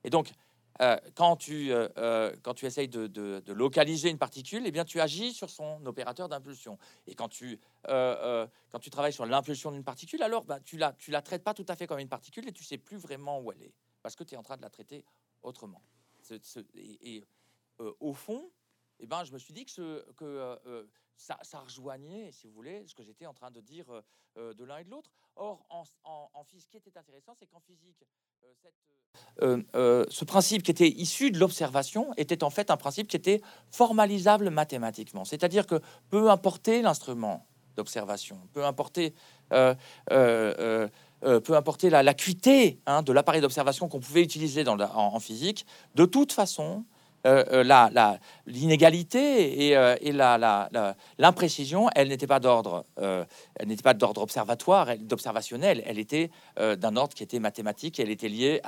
Et 0.04 0.10
donc, 0.10 0.32
euh, 0.80 0.96
quand, 1.14 1.36
tu, 1.36 1.72
euh, 1.72 1.88
euh, 1.98 2.34
quand 2.42 2.54
tu 2.54 2.66
essayes 2.66 2.88
de, 2.88 3.06
de- 3.06 3.52
localiser 3.52 4.10
une 4.10 4.18
particule, 4.18 4.62
eh 4.66 4.70
bien, 4.70 4.84
tu 4.84 5.00
agis 5.00 5.32
sur 5.32 5.50
son 5.50 5.84
opérateur 5.86 6.28
d'impulsion. 6.28 6.78
Et 7.06 7.14
quand 7.14 7.28
tu, 7.28 7.60
quand 7.84 8.78
tu 8.80 8.90
travailles 8.90 9.12
sur 9.12 9.26
l'impulsion 9.26 9.70
d'une 9.70 9.84
particule, 9.84 10.22
alors 10.22 10.44
bah, 10.44 10.60
tu 10.60 10.76
la, 10.76 10.92
tu 10.92 11.10
la 11.10 11.22
traites 11.22 11.44
pas 11.44 11.54
tout 11.54 11.66
à 11.68 11.76
fait 11.76 11.86
comme 11.86 12.00
une 12.00 12.08
particule 12.08 12.48
et 12.48 12.52
tu 12.52 12.64
sais 12.64 12.78
plus 12.78 12.96
vraiment 12.96 13.40
où 13.40 13.52
elle 13.52 13.62
est 13.62 13.74
parce 14.02 14.16
que 14.16 14.24
tu 14.24 14.34
es 14.34 14.36
en 14.36 14.42
train 14.42 14.56
de 14.56 14.62
la 14.62 14.70
traiter 14.70 15.04
autrement. 15.42 15.82
Et 16.74 17.24
au 17.78 18.12
fond, 18.12 18.50
eh 18.98 19.06
ben, 19.06 19.24
je 19.24 19.32
me 19.32 19.38
suis 19.38 19.54
dit 19.54 19.64
que, 19.64 20.04
ça, 21.16 21.38
rejoignait, 21.60 22.32
si 22.32 22.46
vous 22.46 22.52
voulez, 22.52 22.84
ce 22.86 22.94
que 22.94 23.02
j'étais 23.02 23.26
en 23.26 23.34
train 23.34 23.50
de 23.50 23.60
dire 23.60 23.88
euh, 23.90 24.02
euh, 24.36 24.54
de 24.54 24.64
l'un 24.64 24.78
et 24.78 24.84
de 24.84 24.90
l'autre. 24.90 25.10
Or, 25.36 25.64
en, 25.70 26.44
physique, 26.44 26.68
ce 26.72 26.78
qui 26.78 26.88
était 26.88 26.98
intéressant, 26.98 27.34
c'est 27.38 27.46
qu'en 27.46 27.60
physique, 27.60 28.04
euh, 29.42 30.04
ce 30.08 30.24
principe 30.24 30.62
qui 30.62 30.70
était 30.70 30.88
issu 30.88 31.30
de 31.30 31.38
l'observation 31.38 32.12
était 32.16 32.44
en 32.44 32.50
fait 32.50 32.70
un 32.70 32.76
principe 32.76 33.08
qui 33.08 33.16
était 33.16 33.40
formalisable 33.70 34.50
mathématiquement. 34.50 35.24
C'est-à-dire 35.24 35.66
que 35.66 35.80
peu 36.10 36.30
importer 36.30 36.82
l'instrument 36.82 37.46
d'observation, 37.76 38.38
peu 38.52 38.64
euh, 41.24 41.40
peu 41.40 41.56
importer 41.56 41.90
la- 41.90 42.02
l'acuité 42.02 42.80
hein, 42.86 43.02
de 43.02 43.12
l'appareil 43.12 43.40
d'observation 43.40 43.88
qu'on 43.88 44.00
pouvait 44.00 44.22
utiliser 44.22 44.66
en 44.68 45.20
physique, 45.20 45.64
de 45.94 46.04
toute 46.04 46.32
façon, 46.32 46.84
euh, 47.26 47.64
euh, 47.64 48.16
l'inégalité 48.46 49.68
et, 49.68 49.76
euh, 49.76 50.92
l'imprécision, 51.18 51.88
elle 51.94 52.08
n'était 52.08 52.26
pas 52.26 52.38
d'ordre, 52.38 52.84
elle 52.96 53.68
n'était 53.68 53.82
pas 53.82 53.94
d'ordre 53.94 54.20
observatoire, 54.20 54.98
d'observationnel, 54.98 55.82
elle 55.86 55.98
était 55.98 56.30
d'un 56.56 56.96
ordre 56.96 57.14
qui 57.14 57.22
était 57.22 57.38
mathématique, 57.38 57.98
elle 57.98 58.10
était 58.10 58.28
liée 58.28 58.60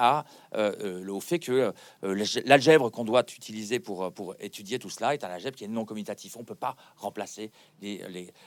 au 0.55 1.21
fait 1.21 1.39
que 1.39 1.73
l'alg- 2.03 2.43
l'algèbre 2.47 2.91
qu'on 2.91 3.05
doit 3.05 3.25
utiliser 3.37 3.79
pour, 3.79 4.11
étudier 4.41 4.79
tout 4.79 4.91
cela 4.91 5.13
est 5.13 5.23
un 5.25 5.29
algèbre 5.29 5.57
qui 5.57 5.65
est 5.65 5.69
non 5.69 5.85
commutatif. 5.85 6.37
On 6.37 6.41
ne 6.41 6.45
peut 6.45 6.55
pas 6.55 6.77
remplacer 6.97 7.51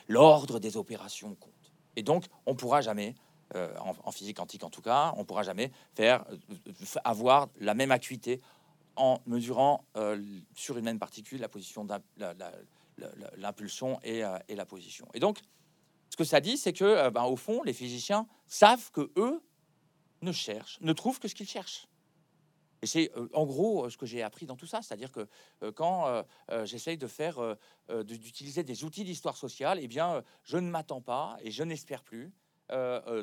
l'ordre 0.08 0.60
des 0.60 0.78
opérations 0.78 1.36
compte. 1.36 1.54
Et 1.96 2.04
donc, 2.04 2.26
on 2.48 2.54
ne 2.54 2.58
pourra 2.58 2.82
jamais, 2.82 3.14
en, 3.54 4.12
physique 4.12 4.38
quantique 4.38 4.64
en 4.64 4.70
tout 4.72 4.82
cas, 4.82 5.14
on 5.18 5.24
pourra 5.26 5.44
jamais 5.44 5.72
faire 5.94 6.26
avoir 7.04 7.50
la 7.60 7.76
même 7.76 7.92
acuité 7.92 8.42
en 9.00 9.22
mesurant 9.26 9.86
euh, 9.96 10.22
sur 10.54 10.78
une 10.78 10.84
même 10.84 11.00
particule 11.00 11.40
la 11.40 11.50
position 11.50 11.88
l'impulsion 13.38 13.98
et, 14.04 14.24
euh, 14.26 14.38
et 14.50 14.56
la 14.56 14.66
position. 14.66 15.08
Et 15.14 15.20
donc, 15.20 15.40
ce 16.10 16.18
que 16.18 16.26
ça 16.26 16.42
dit, 16.42 16.58
c'est 16.58 16.74
que, 16.74 16.84
euh, 16.84 17.10
ben, 17.10 17.24
au 17.24 17.38
fond, 17.38 17.64
les 17.64 17.72
physiciens 17.72 18.28
savent 18.46 18.92
que 18.92 19.10
eux 19.16 19.42
ne 20.22 20.34
cherchent, 20.34 20.80
ne 20.82 20.92
trouvent 20.92 21.20
que 21.20 21.30
ce 21.30 21.36
qu'ils 21.36 21.48
cherchent. 21.48 21.88
Et 22.82 22.88
c'est 22.88 23.12
en 23.34 23.46
gros 23.46 23.90
ce 23.90 23.98
que 23.98 24.06
j'ai 24.06 24.22
appris 24.22 24.46
dans 24.46 24.56
tout 24.56 24.66
ça, 24.66 24.82
c'est-à-dire 24.82 25.12
que 25.12 25.28
quand 25.72 26.24
j'essaye 26.64 26.98
de 26.98 27.08
faire, 27.08 27.58
d'utiliser 28.06 28.64
des 28.64 28.86
outils 28.86 29.04
d'histoire 29.04 29.36
sociale, 29.36 29.80
eh 29.82 29.90
bien, 29.90 30.24
je 30.46 30.56
ne 30.56 30.70
m'attends 30.70 31.02
pas 31.02 31.36
et 31.42 31.52
je 31.52 31.64
n'espère 31.64 32.04
plus 32.04 32.32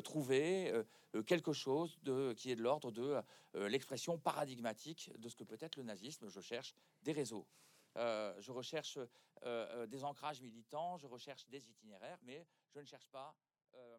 trouver 0.01 0.71
euh, 0.71 0.83
euh, 1.15 1.23
quelque 1.23 1.53
chose 1.53 1.97
de, 2.03 2.33
qui 2.33 2.51
est 2.51 2.55
de 2.55 2.61
l'ordre 2.61 2.91
de 2.91 3.15
euh, 3.55 3.69
l'expression 3.69 4.17
paradigmatique 4.17 5.11
de 5.17 5.29
ce 5.29 5.35
que 5.35 5.43
peut 5.43 5.57
être 5.61 5.77
le 5.77 5.83
nazisme. 5.83 6.27
Je 6.29 6.41
cherche 6.41 6.73
des 7.03 7.13
réseaux, 7.13 7.45
Euh, 7.97 8.33
je 8.39 8.51
recherche 8.51 8.97
euh, 8.97 9.07
euh, 9.45 9.87
des 9.87 10.03
ancrages 10.03 10.41
militants, 10.41 10.97
je 11.01 11.07
recherche 11.07 11.47
des 11.49 11.63
itinéraires, 11.65 12.19
mais 12.27 12.45
je 12.75 12.79
ne 12.79 12.85
cherche 12.85 13.07
pas 13.11 13.33
euh, 13.73 13.97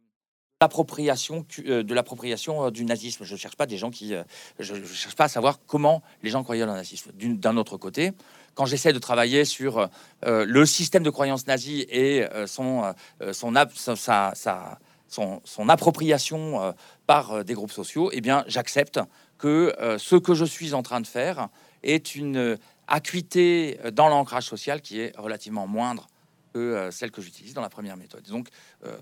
l'appropriation 0.60 1.44
euh, 1.58 1.82
de 1.82 1.94
l'appropriation 1.94 2.54
euh, 2.64 2.70
du 2.70 2.84
nazisme. 2.84 3.24
Je 3.24 3.34
ne 3.34 3.38
cherche 3.38 3.56
pas 3.56 3.66
des 3.66 3.76
gens 3.76 3.90
qui, 3.90 4.14
euh, 4.14 4.22
je 4.60 4.74
cherche 4.84 5.16
pas 5.16 5.24
à 5.24 5.28
savoir 5.28 5.58
comment 5.66 6.02
les 6.22 6.30
gens 6.30 6.42
croyaient 6.44 6.66
le 6.66 6.72
nazisme. 6.72 7.10
D'un 7.12 7.56
autre 7.56 7.76
côté, 7.76 8.12
quand 8.54 8.66
j'essaie 8.66 8.92
de 8.92 9.00
travailler 9.00 9.44
sur 9.44 9.78
euh, 9.78 10.44
le 10.44 10.66
système 10.66 11.02
de 11.02 11.10
croyance 11.10 11.46
nazie 11.46 11.82
et 11.88 12.22
euh, 12.22 12.46
son, 12.46 12.92
euh, 13.20 13.32
son, 13.32 13.52
sa- 13.96 14.34
sa- 14.34 14.78
son, 15.08 15.68
appropriation 15.68 16.62
euh, 16.62 16.72
par 17.06 17.32
euh, 17.32 17.42
des 17.42 17.54
groupes 17.54 17.72
sociaux, 17.72 18.10
eh 18.12 18.20
bien, 18.20 18.44
j'accepte 18.46 19.00
que 19.38 19.74
euh, 19.78 19.98
ce 19.98 20.16
que 20.16 20.34
je 20.34 20.44
suis 20.44 20.74
en 20.74 20.82
train 20.82 21.00
de 21.00 21.06
faire 21.06 21.48
est 21.82 22.14
une 22.14 22.58
acuité 22.86 23.78
dans 23.92 24.08
l'ancrage 24.08 24.44
social 24.44 24.80
qui 24.80 25.00
est 25.00 25.16
relativement 25.16 25.66
moindre 25.66 26.08
que 26.54 26.88
celle 26.90 27.10
que 27.10 27.20
j'utilise 27.20 27.54
dans 27.54 27.60
la 27.60 27.68
première 27.68 27.96
méthode. 27.96 28.22
Donc 28.22 28.48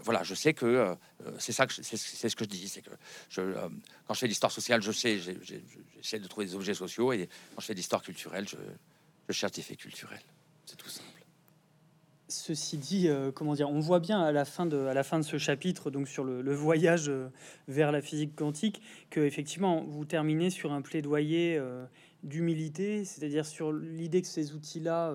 voilà, 0.05 0.25
je 0.25 0.35
sais 0.35 0.53
que 0.53 0.95
c'est 1.38 1.53
ça 1.53 1.66
que 1.66 1.73
c'est 1.73 2.29
ce 2.29 2.37
que 2.37 2.45
je 2.45 2.51
dis, 2.51 2.69
c'est 2.69 2.83
que 2.83 2.90
quand 4.07 4.12
je 4.12 4.19
fais 4.19 4.27
l'histoire 4.27 4.53
sociale, 4.53 4.83
je 4.83 4.92
sais, 4.92 5.19
j'essaie 5.19 6.19
de 6.19 6.27
trouver 6.27 6.47
des 6.47 6.55
objets 6.55 6.75
sociaux, 6.75 7.12
et 7.12 7.31
quand 7.55 7.61
je 7.61 7.66
fais 7.66 7.75
l'histoire 7.75 8.03
culturelle, 8.03 8.47
je, 8.47 8.57
je 9.29 9.33
cherche 9.33 9.53
des 9.53 9.62
faits 9.62 9.79
culturels. 9.79 10.21
C'est 10.66 10.77
tout 10.77 10.90
simple. 10.90 11.06
Ceci 12.29 12.77
dit, 12.77 13.07
euh, 13.07 13.31
comment 13.31 13.55
dire, 13.55 13.71
on 13.71 13.79
voit 13.79 14.01
bien 14.01 14.21
à 14.21 14.33
la 14.33 14.45
fin 14.45 14.67
de, 14.67 14.87
à 14.87 14.95
la 14.95 15.05
fin 15.05 15.21
de 15.21 15.25
ce 15.25 15.39
chapitre, 15.39 15.93
donc 15.93 16.09
sur 16.09 16.25
le, 16.25 16.55
voyage 16.55 17.09
euh, 17.09 17.29
vers 17.69 17.93
la 17.93 18.03
physique 18.03 18.35
quantique, 18.35 18.83
que 19.11 19.21
effectivement 19.21 19.85
vous 19.87 20.05
terminez 20.05 20.51
sur 20.51 20.73
un 20.73 20.83
plaidoyer 20.83 21.57
euh, 21.57 21.87
d'humilité, 22.25 23.05
c'est-à-dire 23.05 23.47
sur 23.47 23.73
l'idée 23.73 24.23
que 24.23 24.29
ces 24.29 24.55
outils-là, 24.55 25.15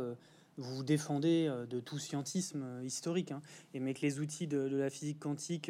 vous 0.56 0.84
défendez 0.84 1.52
de 1.70 1.80
tout 1.82 2.00
scientisme 2.00 2.64
historique, 2.84 3.32
hein, 3.32 3.42
et 3.74 3.82
mais 3.82 3.94
que 3.94 4.02
les 4.02 4.20
outils 4.20 4.48
de, 4.48 4.70
de 4.70 4.78
la 4.78 4.90
physique 4.90 5.20
quantique, 5.20 5.70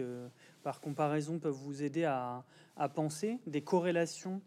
par 0.62 0.80
comparaison, 0.80 1.40
peuvent 1.40 1.54
vous 1.54 1.82
aider 1.82 2.04
à, 2.04 2.44
à 2.78 2.90
penser 2.90 3.40
des 3.48 3.62
corrélations 3.62 4.42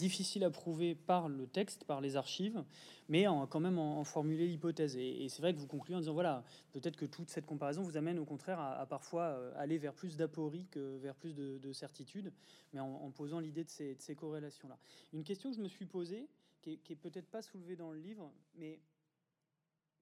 difficiles 0.00 0.44
à 0.44 0.50
prouver 0.50 0.94
par 0.94 1.28
le 1.28 1.46
texte, 1.46 1.84
par 1.84 2.00
les 2.00 2.16
archives, 2.16 2.64
mais 3.08 3.26
en, 3.26 3.46
quand 3.46 3.60
même 3.60 3.78
en, 3.78 4.02
formuler 4.04 4.46
l'hypothèse. 4.46 4.96
Et, 4.96 5.28
c'est 5.28 5.42
vrai 5.42 5.54
que 5.54 5.58
vous 5.58 5.66
concluez 5.66 5.94
en 5.94 6.00
disant 6.00 6.14
voilà, 6.14 6.44
peut-être 6.72 6.96
que 6.96 7.04
toute 7.04 7.28
cette 7.28 7.46
comparaison 7.46 7.82
vous 7.82 7.96
amène 7.96 8.18
au 8.18 8.24
contraire 8.24 8.60
à, 8.60 8.86
parfois 8.86 9.24
euh, 9.24 9.52
aller 9.56 9.78
vers 9.78 9.94
plus 9.94 10.16
d'aporie 10.16 10.66
que 10.70 10.96
vers 10.98 11.14
plus 11.14 11.34
de, 11.34 11.58
de 11.58 11.72
certitude, 11.72 12.32
mais 12.72 12.80
en, 12.80 13.10
posant 13.10 13.40
l'idée 13.40 13.64
de 13.64 13.70
ces, 13.70 14.16
corrélations-là. 14.16 14.78
Une 15.12 15.24
question 15.24 15.50
que 15.50 15.56
je 15.56 15.62
me 15.62 15.68
suis 15.68 15.86
posée, 15.86 16.28
qui 16.62 16.80
est, 16.88 16.96
peut-être 16.96 17.28
pas 17.28 17.42
soulevée 17.42 17.76
dans 17.76 17.92
le 17.92 18.00
livre, 18.00 18.32
mais 18.54 18.80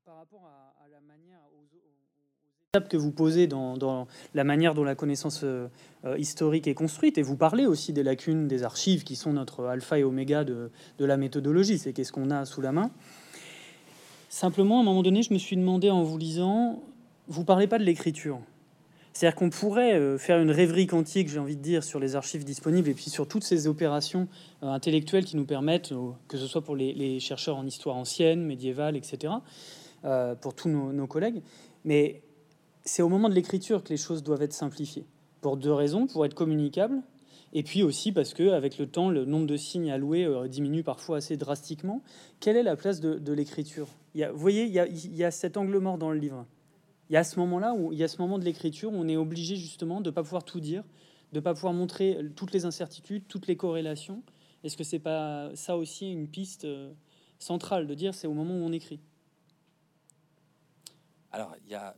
par 0.04 0.16
rapport 0.16 0.46
à, 0.46 0.88
la 0.90 1.00
manière, 1.00 1.40
que 2.86 2.96
vous 2.96 3.10
posez 3.10 3.46
dans, 3.46 4.06
la 4.34 4.44
manière 4.44 4.74
dont 4.74 4.84
la 4.84 4.94
connaissance 4.94 5.40
euh, 5.42 5.66
euh, 6.04 6.16
historique 6.18 6.68
est 6.68 6.74
construite, 6.74 7.18
et 7.18 7.22
vous 7.22 7.36
parlez 7.36 7.66
aussi 7.66 7.92
des 7.92 8.02
lacunes 8.02 8.46
des 8.46 8.62
archives 8.62 9.02
qui 9.02 9.16
sont 9.16 9.32
notre 9.32 9.64
alpha 9.64 9.98
et 9.98 10.04
oméga 10.04 10.44
de, 10.44 10.70
de 10.98 11.04
la 11.04 11.16
méthodologie, 11.16 11.78
c'est 11.78 11.92
qu'est-ce 11.92 12.12
qu'on 12.12 12.30
a 12.30 12.44
sous 12.44 12.60
la 12.60 12.70
main. 12.70 12.90
Simplement, 14.28 14.78
à 14.78 14.80
un 14.82 14.84
moment 14.84 15.02
donné, 15.02 15.22
je 15.22 15.32
me 15.32 15.38
suis 15.38 15.56
demandé 15.56 15.90
en 15.90 16.02
vous 16.02 16.18
lisant, 16.18 16.82
vous 17.26 17.44
parlez 17.44 17.66
pas 17.66 17.78
de 17.78 17.84
l'écriture. 17.84 18.40
C'est-à-dire 19.12 19.34
qu'on 19.34 19.50
pourrait 19.50 19.94
euh, 19.94 20.16
faire 20.16 20.38
une 20.38 20.52
rêverie 20.52 20.86
quantique, 20.86 21.28
j'ai 21.28 21.40
envie 21.40 21.56
de 21.56 21.62
dire, 21.62 21.82
sur 21.82 21.98
les 21.98 22.14
archives 22.14 22.44
disponibles 22.44 22.88
et 22.88 22.94
puis 22.94 23.10
sur 23.10 23.26
toutes 23.26 23.42
ces 23.42 23.66
opérations 23.66 24.28
intellectuelles 24.62 25.24
qui 25.24 25.36
nous 25.36 25.44
permettent, 25.44 25.92
que 26.28 26.36
ce 26.36 26.46
soit 26.46 26.62
pour 26.62 26.76
les, 26.76 27.18
chercheurs 27.18 27.56
en 27.56 27.66
histoire 27.66 27.96
ancienne, 27.96 28.44
médiévale, 28.44 28.96
etc., 28.96 29.32
pour 30.40 30.54
tous 30.54 30.68
nos, 30.68 30.92
nos 30.92 31.08
collègues. 31.08 31.42
Mais 31.84 32.22
c'est 32.88 33.02
au 33.02 33.08
moment 33.08 33.28
de 33.28 33.34
l'écriture 33.34 33.84
que 33.84 33.90
les 33.90 33.96
choses 33.96 34.22
doivent 34.22 34.42
être 34.42 34.54
simplifiées. 34.54 35.06
Pour 35.42 35.56
deux 35.56 35.72
raisons, 35.72 36.06
pour 36.06 36.24
être 36.24 36.34
communicables, 36.34 37.02
et 37.52 37.62
puis 37.62 37.82
aussi 37.82 38.12
parce 38.12 38.34
que 38.34 38.50
avec 38.50 38.78
le 38.78 38.86
temps, 38.86 39.10
le 39.10 39.24
nombre 39.24 39.46
de 39.46 39.56
signes 39.56 39.90
alloués 39.90 40.24
euh, 40.24 40.48
diminue 40.48 40.82
parfois 40.82 41.18
assez 41.18 41.36
drastiquement. 41.36 42.02
Quelle 42.40 42.56
est 42.56 42.62
la 42.62 42.76
place 42.76 43.00
de, 43.00 43.32
l'écriture? 43.32 43.88
Vous 44.14 44.38
voyez, 44.38 44.64
il 44.64 44.72
y, 44.72 44.78
a, 44.78 44.86
il 44.86 45.14
y 45.14 45.32
cet 45.32 45.56
angle 45.56 45.78
mort 45.78 45.98
dans 45.98 46.10
le 46.10 46.18
livre. 46.18 46.46
Il 47.10 47.14
y 47.14 47.16
a 47.16 47.24
ce 47.24 47.38
moment-là 47.38 47.74
où 47.74 47.92
il 47.92 47.98
y 47.98 48.04
a 48.04 48.08
ce 48.08 48.20
moment 48.20 48.38
de 48.38 48.44
l'écriture 48.44 48.92
où 48.92 48.96
on 48.96 49.08
est 49.08 49.16
obligé 49.16 49.56
justement 49.56 50.00
de 50.00 50.10
ne 50.10 50.14
pas 50.14 50.22
pouvoir 50.22 50.44
tout 50.44 50.60
dire, 50.60 50.82
de 51.32 51.38
ne 51.38 51.40
pas 51.40 51.54
pouvoir 51.54 51.72
montrer 51.72 52.18
toutes 52.36 52.52
les 52.52 52.64
incertitudes, 52.64 53.24
toutes 53.28 53.46
les 53.46 53.56
corrélations. 53.56 54.22
Est-ce 54.64 54.76
que 54.76 54.84
c'est 54.84 54.98
pas 54.98 55.50
ça 55.54 55.76
aussi 55.76 56.10
une 56.10 56.28
piste 56.28 56.64
euh, 56.64 56.92
centrale 57.38 57.86
de 57.86 57.94
dire 57.94 58.14
c'est 58.14 58.26
au 58.26 58.34
moment 58.34 58.54
où 58.54 58.62
on 58.62 58.72
écrit? 58.72 59.00
Alors, 61.30 61.54
il 61.66 61.72
y 61.72 61.74
a, 61.74 61.94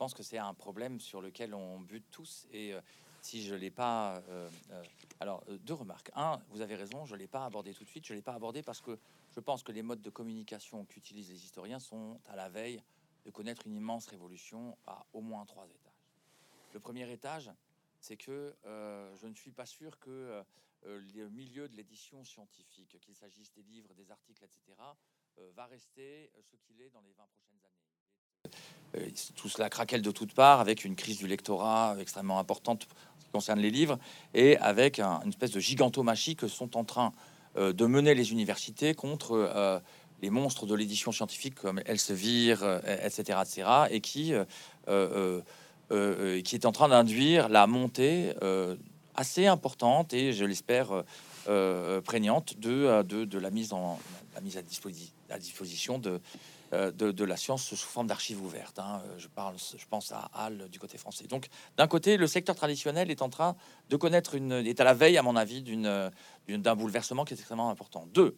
pense 0.00 0.14
que 0.14 0.22
c'est 0.22 0.38
un 0.38 0.54
problème 0.54 0.98
sur 0.98 1.20
lequel 1.20 1.52
on 1.52 1.78
bute 1.78 2.10
tous. 2.10 2.46
Et 2.52 2.72
euh, 2.72 2.80
si 3.20 3.42
je 3.42 3.54
l'ai 3.54 3.70
pas, 3.70 4.16
euh, 4.30 4.48
euh, 4.70 4.82
alors 5.20 5.44
deux 5.60 5.74
remarques. 5.74 6.10
Un, 6.14 6.40
vous 6.48 6.62
avez 6.62 6.74
raison, 6.74 7.04
je 7.04 7.16
l'ai 7.16 7.26
pas 7.26 7.44
abordé 7.44 7.74
tout 7.74 7.84
de 7.84 7.88
suite. 7.90 8.06
Je 8.06 8.14
l'ai 8.14 8.22
pas 8.22 8.32
abordé 8.32 8.62
parce 8.62 8.80
que 8.80 8.98
je 9.30 9.40
pense 9.40 9.62
que 9.62 9.72
les 9.72 9.82
modes 9.82 10.00
de 10.00 10.08
communication 10.08 10.86
qu'utilisent 10.86 11.28
les 11.28 11.44
historiens 11.44 11.78
sont 11.78 12.18
à 12.28 12.34
la 12.34 12.48
veille 12.48 12.82
de 13.26 13.30
connaître 13.30 13.66
une 13.66 13.76
immense 13.76 14.06
révolution 14.06 14.74
à 14.86 15.04
au 15.12 15.20
moins 15.20 15.44
trois 15.44 15.66
étages. 15.66 16.06
Le 16.72 16.80
premier 16.80 17.12
étage, 17.12 17.50
c'est 18.00 18.16
que 18.16 18.56
je 18.64 19.26
ne 19.26 19.34
suis 19.34 19.52
pas 19.52 19.66
sûr 19.66 19.98
que 19.98 20.42
le 20.84 21.28
milieu 21.28 21.68
de 21.68 21.76
l'édition 21.76 22.24
scientifique, 22.24 22.96
qu'il 23.02 23.14
s'agisse 23.14 23.52
des 23.52 23.64
livres, 23.64 23.92
des 23.92 24.10
articles, 24.10 24.42
etc., 24.42 24.62
va 25.54 25.66
rester 25.66 26.32
ce 26.40 26.56
qu'il 26.56 26.80
est 26.80 26.88
dans 26.88 27.02
les 27.02 27.12
20 27.12 27.26
prochaines 27.26 27.60
années. 27.66 27.79
Euh, 28.96 29.08
tout 29.36 29.48
cela 29.48 29.70
craquelle 29.70 30.02
de 30.02 30.10
toutes 30.10 30.34
parts 30.34 30.60
avec 30.60 30.84
une 30.84 30.96
crise 30.96 31.16
du 31.18 31.26
lectorat 31.26 31.96
extrêmement 32.00 32.38
importante 32.38 32.86
en 32.90 33.20
ce 33.20 33.24
qui 33.24 33.30
concerne 33.30 33.60
les 33.60 33.70
livres 33.70 33.98
et 34.34 34.56
avec 34.58 34.98
un- 34.98 35.20
une 35.22 35.30
espèce 35.30 35.52
de 35.52 35.60
gigantomachie 35.60 36.36
que 36.36 36.48
sont 36.48 36.76
en 36.76 36.84
train 36.84 37.12
de 37.56 37.86
mener 37.86 38.14
les 38.14 38.30
universités 38.30 38.94
contre 38.94 39.82
les 40.22 40.30
monstres 40.30 40.66
de 40.66 40.74
l'édition 40.76 41.10
scientifique 41.10 41.56
comme 41.56 41.80
Elsevier, 41.84 42.54
etc., 43.02 43.40
etc., 43.42 43.66
et 43.90 44.00
qui, 44.00 44.32
est 44.32 44.46
en 46.64 46.72
train 46.72 46.88
d'induire 46.88 47.48
la 47.48 47.66
montée 47.66 48.34
assez 49.16 49.46
importante 49.46 50.14
et, 50.14 50.32
je 50.32 50.44
l'espère, 50.44 51.02
prégnante 52.04 52.56
de, 52.60 53.02
de, 53.02 53.38
la 53.40 53.50
mise 53.50 53.72
en 53.72 53.98
mise 54.42 54.56
à 55.28 55.38
disposition 55.38 55.98
de, 55.98 56.20
de, 56.72 56.90
de, 56.90 57.24
la 57.24 57.36
science 57.36 57.74
sous 57.74 57.76
forme 57.76 58.06
d'archives 58.06 58.40
ouvertes. 58.40 58.78
Hein. 58.78 59.02
Je 59.18 59.26
parle, 59.28 59.56
je 59.58 59.84
pense 59.86 60.12
à 60.12 60.30
Hall 60.34 60.68
du 60.68 60.78
côté 60.78 60.98
français. 60.98 61.26
Donc, 61.26 61.48
d'un 61.76 61.88
côté, 61.88 62.16
le 62.16 62.26
secteur 62.26 62.54
traditionnel 62.54 63.10
est 63.10 63.22
en 63.22 63.28
train 63.28 63.56
de 63.88 63.96
connaître 63.96 64.36
une 64.36 64.52
est 64.52 64.80
à 64.80 64.84
la 64.84 64.94
veille, 64.94 65.18
à 65.18 65.22
mon 65.22 65.34
avis, 65.36 65.62
d'une 65.62 66.10
d'un 66.48 66.76
bouleversement 66.76 67.24
qui 67.24 67.34
est 67.34 67.36
extrêmement 67.36 67.70
important. 67.70 68.06
Deux, 68.12 68.36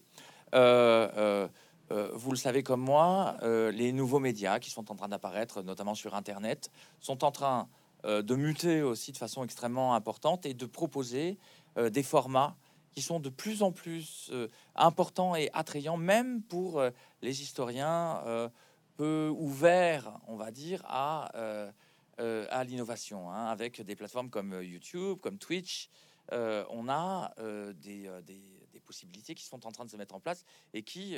euh, 0.55 1.49
euh, 1.91 2.11
vous 2.15 2.31
le 2.31 2.37
savez 2.37 2.63
comme 2.63 2.81
moi, 2.81 3.37
euh, 3.43 3.71
les 3.71 3.93
nouveaux 3.93 4.19
médias 4.19 4.59
qui 4.59 4.71
sont 4.71 4.91
en 4.91 4.95
train 4.95 5.09
d'apparaître, 5.09 5.63
notamment 5.63 5.95
sur 5.95 6.15
Internet, 6.15 6.71
sont 7.01 7.25
en 7.25 7.31
train 7.31 7.69
de 8.05 8.35
muter 8.35 8.83
aussi 8.83 9.13
de 9.13 9.17
façon 9.17 9.45
extrêmement 9.45 9.95
importante 9.95 10.45
et 10.45 10.55
de 10.55 10.67
proposer 10.67 11.39
des 11.81 12.03
formats 12.03 12.57
qui 12.91 13.01
sont 13.01 13.21
de 13.21 13.29
plus 13.29 13.63
en 13.63 13.71
plus 13.71 14.33
importants 14.75 15.37
et 15.37 15.51
attrayants, 15.53 15.97
même 15.97 16.43
pour 16.43 16.83
les 17.23 17.43
historiens 17.43 18.51
peu 18.97 19.33
ouverts, 19.35 20.21
on 20.27 20.37
va 20.37 20.51
dire, 20.51 20.83
à, 20.87 21.73
à 22.19 22.65
l'innovation, 22.65 23.31
hein, 23.31 23.47
avec 23.47 23.81
des 23.81 23.97
plateformes 23.97 24.31
comme 24.31 24.63
YouTube, 24.63 25.19
comme 25.21 25.39
Twitch. 25.39 25.89
on 26.31 26.89
a 26.89 27.35
des, 27.75 28.11
des, 28.25 28.81
possibilités 28.85 29.35
qui 29.35 29.45
sont 29.45 29.65
en 29.67 29.73
train 29.73 29.85
de 29.85 29.91
se 29.91 29.97
mettre 29.97 30.15
en 30.15 30.21
place 30.21 30.45
et 30.75 30.83
qui 30.83 31.17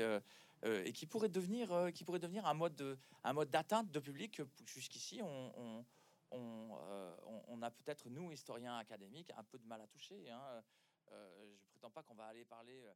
euh, 0.64 0.82
et 0.84 0.92
qui 0.92 1.06
pourrait 1.06 1.28
devenir, 1.28 1.72
euh, 1.72 1.90
qui 1.90 2.04
pourrait 2.04 2.18
devenir 2.18 2.46
un 2.46 2.54
mode, 2.54 2.74
de, 2.76 2.96
un 3.22 3.32
mode 3.34 3.50
d'atteinte 3.50 3.90
de 3.90 4.00
public. 4.00 4.40
Jusqu'ici, 4.64 5.20
on, 5.22 5.52
on, 5.58 5.84
on, 6.30 6.78
euh, 6.88 7.62
a 7.62 7.70
peut-être 7.70 8.08
nous 8.08 8.32
historiens 8.32 8.78
académiques 8.78 9.30
un 9.36 9.44
peu 9.44 9.58
de 9.58 9.66
mal 9.66 9.80
à 9.80 9.86
toucher. 9.86 10.30
Hein. 10.30 10.62
je 11.10 11.66
prétends 11.70 11.90
pas 11.90 12.02
qu'on 12.02 12.14
va 12.14 12.24
aller 12.26 12.44
parler 12.44 12.86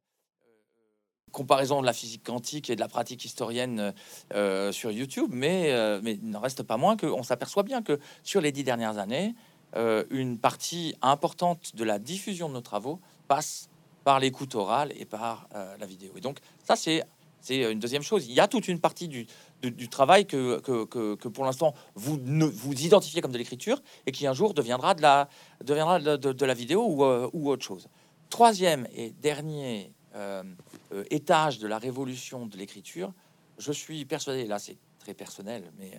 comparaison 1.31 1.81
de 1.81 1.85
la 1.85 1.93
physique 1.93 2.23
quantique 2.23 2.69
et 2.69 2.75
de 2.75 2.79
la 2.79 2.87
pratique 2.87 3.23
historienne 3.25 3.93
euh, 4.33 4.71
sur 4.71 4.91
YouTube, 4.91 5.29
mais, 5.31 5.73
mais 6.01 6.13
il 6.13 6.29
n'en 6.29 6.39
reste 6.39 6.63
pas 6.63 6.77
moins 6.77 6.97
qu'on 6.97 7.23
s'aperçoit 7.23 7.63
bien 7.63 7.81
que 7.81 7.99
sur 8.23 8.41
les 8.41 8.51
dix 8.51 8.63
dernières 8.63 8.97
années, 8.97 9.35
euh, 9.75 10.03
une 10.09 10.39
partie 10.39 10.95
importante 11.03 11.75
de 11.75 11.83
la 11.83 11.99
diffusion 11.99 12.49
de 12.49 12.53
nos 12.55 12.61
travaux 12.61 12.99
passe 13.27 13.69
par 14.03 14.19
l'écoute 14.19 14.55
orale 14.55 14.91
et 14.97 15.05
par 15.05 15.47
euh, 15.53 15.77
la 15.77 15.85
vidéo. 15.85 16.11
Et 16.15 16.21
donc 16.21 16.39
ça, 16.63 16.75
c'est 16.75 17.03
c'est 17.41 17.71
une 17.71 17.79
deuxième 17.79 18.01
chose. 18.01 18.27
Il 18.27 18.33
y 18.33 18.41
a 18.41 18.49
toute 18.49 18.67
une 18.67 18.81
partie 18.81 19.07
du, 19.07 19.25
du, 19.63 19.87
travail 19.87 20.25
que, 20.25 20.59
que, 20.59 21.15
que, 21.15 21.27
pour 21.29 21.45
l'instant 21.45 21.73
vous 21.95 22.17
ne, 22.17 22.43
vous 22.43 22.73
identifiez 22.73 23.21
comme 23.21 23.31
de 23.31 23.37
l'écriture 23.37 23.81
et 24.05 24.11
qui 24.11 24.27
un 24.27 24.33
jour 24.33 24.53
deviendra 24.53 24.93
de 24.93 25.01
la, 25.01 25.29
deviendra 25.63 25.99
de, 25.99 26.45
la 26.45 26.53
vidéo 26.53 26.85
ou, 26.85 27.05
euh, 27.05 27.29
ou, 27.31 27.49
autre 27.49 27.63
chose. 27.63 27.87
Troisième 28.29 28.87
et 28.93 29.11
dernier 29.11 29.93
euh, 30.19 30.43
euh, 30.91 31.03
étage 31.09 31.59
de 31.59 31.67
la 31.67 31.79
révolution 31.79 32.45
de 32.45 32.57
l'écriture, 32.57 33.13
je 33.57 33.71
suis 33.71 34.05
persuadé, 34.05 34.45
là 34.45 34.59
c'est 34.59 34.77
très 34.99 35.13
personnel, 35.13 35.71
mais 35.77 35.91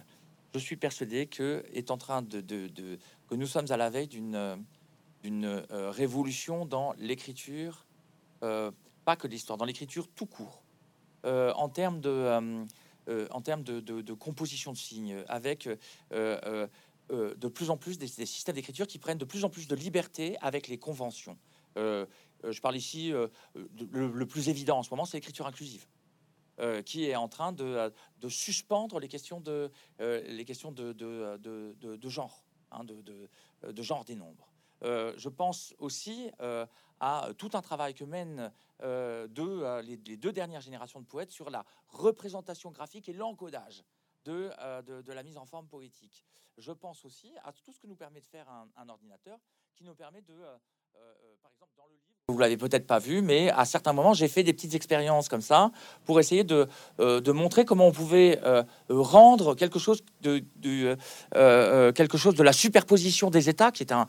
je 0.54 0.58
suis 0.58 0.76
persuadé 0.76 1.26
que 1.26 1.64
est 1.72 1.90
en 1.90 1.98
train 1.98 2.22
de, 2.22 2.40
que 2.40 3.34
nous 3.34 3.46
sommes 3.46 3.70
à 3.70 3.76
la 3.76 3.90
veille 3.90 4.08
d'une 4.08 4.64
d'une 5.22 5.62
révolution 5.70 6.64
dans 6.64 6.94
l'écriture, 6.96 7.84
pas 8.40 9.16
que 9.18 9.26
l'histoire, 9.26 9.58
dans 9.58 9.66
l'écriture 9.66 10.08
tout 10.08 10.24
court. 10.24 10.62
Euh, 11.26 11.52
en 11.54 11.68
termes 11.68 12.00
euh, 12.06 12.64
euh, 13.08 13.28
de, 13.28 14.12
composition 14.14 14.72
de 14.72 14.76
signes, 14.78 15.16
avec 15.28 15.68
de 16.10 17.48
plus 17.48 17.70
en 17.70 17.76
plus 17.76 17.98
des, 17.98 18.06
systèmes 18.06 18.54
d'écriture 18.54 18.86
qui 18.86 18.98
prennent 18.98 19.18
de 19.18 19.24
plus 19.24 19.44
en 19.44 19.50
plus 19.50 19.68
de 19.68 19.74
liberté 19.74 20.36
avec 20.40 20.68
les 20.68 20.78
conventions. 20.78 21.36
Je 22.48 22.60
parle 22.60 22.76
ici, 22.76 23.12
le, 23.54 24.24
plus 24.24 24.48
évident 24.48 24.78
en 24.78 24.82
ce 24.82 24.90
moment, 24.90 25.04
c'est 25.04 25.16
l'écriture 25.16 25.46
inclusive. 25.46 25.86
qui 26.84 27.04
est 27.04 27.16
en 27.16 27.28
train 27.28 27.52
de, 27.52 27.92
de 28.18 28.28
suspendre 28.28 29.00
les 29.00 29.08
questions 29.08 29.40
de, 29.40 29.70
les 29.98 30.44
questions 30.44 30.72
de, 30.72 30.92
de 30.92 32.08
genre, 32.08 32.44
hein, 32.70 32.84
de, 32.84 33.82
genre 33.82 34.04
des 34.04 34.14
nombres. 34.14 34.52
je 34.82 35.28
pense 35.28 35.74
aussi 35.78 36.30
à 37.00 37.30
tout 37.38 37.50
un 37.54 37.62
travail 37.62 37.94
que 37.94 38.04
mènent 38.04 38.52
euh, 38.82 39.26
de, 39.28 39.42
euh, 39.42 39.82
les, 39.82 39.96
deux 39.96 40.32
dernières 40.32 40.60
générations 40.60 41.00
de 41.00 41.06
poètes 41.06 41.32
sur 41.32 41.50
la 41.50 41.64
représentation 41.88 42.70
graphique 42.70 43.08
et 43.08 43.12
l'encodage 43.12 43.84
de, 44.24 44.50
euh, 44.58 44.82
de, 44.82 45.12
la 45.12 45.22
mise 45.22 45.38
en 45.38 45.46
forme 45.46 45.66
poétique. 45.66 46.26
Je 46.58 46.72
pense 46.72 47.04
aussi 47.06 47.32
à 47.42 47.52
tout 47.52 47.72
ce 47.72 47.80
que 47.80 47.86
nous 47.86 47.96
permet 47.96 48.20
de 48.20 48.26
faire 48.26 48.48
un 48.76 48.88
ordinateur, 48.88 49.38
qui 49.74 49.84
nous 49.84 49.94
permet 49.94 50.20
de, 50.20 50.44
par 51.42 51.50
exemple, 51.52 51.72
dans 51.76 51.84
le 51.86 51.92
livre... 51.92 52.10
Vous 52.30 52.38
l'avez 52.38 52.56
peut-être 52.56 52.86
pas 52.86 52.98
vu, 52.98 53.22
mais 53.22 53.50
à 53.50 53.64
certains 53.64 53.92
moments, 53.92 54.14
j'ai 54.14 54.28
fait 54.28 54.42
des 54.42 54.52
petites 54.52 54.74
expériences 54.74 55.28
comme 55.28 55.40
ça 55.40 55.70
pour 56.04 56.20
essayer 56.20 56.44
de, 56.44 56.68
euh, 57.00 57.20
de 57.20 57.32
montrer 57.32 57.64
comment 57.64 57.86
on 57.86 57.92
pouvait 57.92 58.38
euh, 58.44 58.62
rendre 58.88 59.54
quelque 59.54 59.78
chose 59.78 60.02
de, 60.22 60.42
euh, 61.34 61.92
quelque 61.92 62.18
chose 62.18 62.34
de 62.34 62.42
la 62.42 62.52
superposition 62.52 63.30
des 63.30 63.48
états, 63.48 63.70
qui 63.70 63.82
est 63.82 63.92
un, 63.92 64.06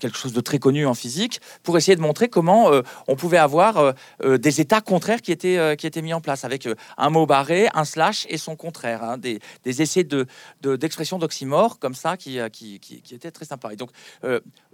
quelque 0.00 0.16
chose 0.16 0.32
de 0.32 0.40
très 0.40 0.58
connu 0.58 0.86
en 0.86 0.94
physique, 0.94 1.40
pour 1.62 1.76
essayer 1.76 1.96
de 1.96 2.00
montrer 2.00 2.28
comment 2.28 2.70
on 3.06 3.16
pouvait 3.16 3.38
avoir 3.38 3.94
des 4.24 4.60
états 4.60 4.80
contraires 4.80 5.20
qui 5.20 5.32
étaient, 5.32 5.76
qui 5.76 5.86
étaient 5.86 6.02
mis 6.02 6.14
en 6.14 6.20
place 6.20 6.44
avec 6.44 6.68
un 6.96 7.10
mot 7.10 7.26
barré, 7.26 7.68
un 7.74 7.84
slash 7.84 8.26
et 8.28 8.38
son 8.38 8.56
contraire, 8.56 9.02
hein, 9.02 9.18
des, 9.18 9.40
essais 9.64 10.04
de 10.04 10.26
d'expression 10.62 11.18
d'oxymore 11.18 11.78
comme 11.78 11.94
ça 11.94 12.16
qui, 12.16 12.38
qui, 12.50 13.02
étaient 13.10 13.30
très 13.30 13.44
sympas. 13.44 13.70
Et 13.70 13.76
donc, 13.76 13.90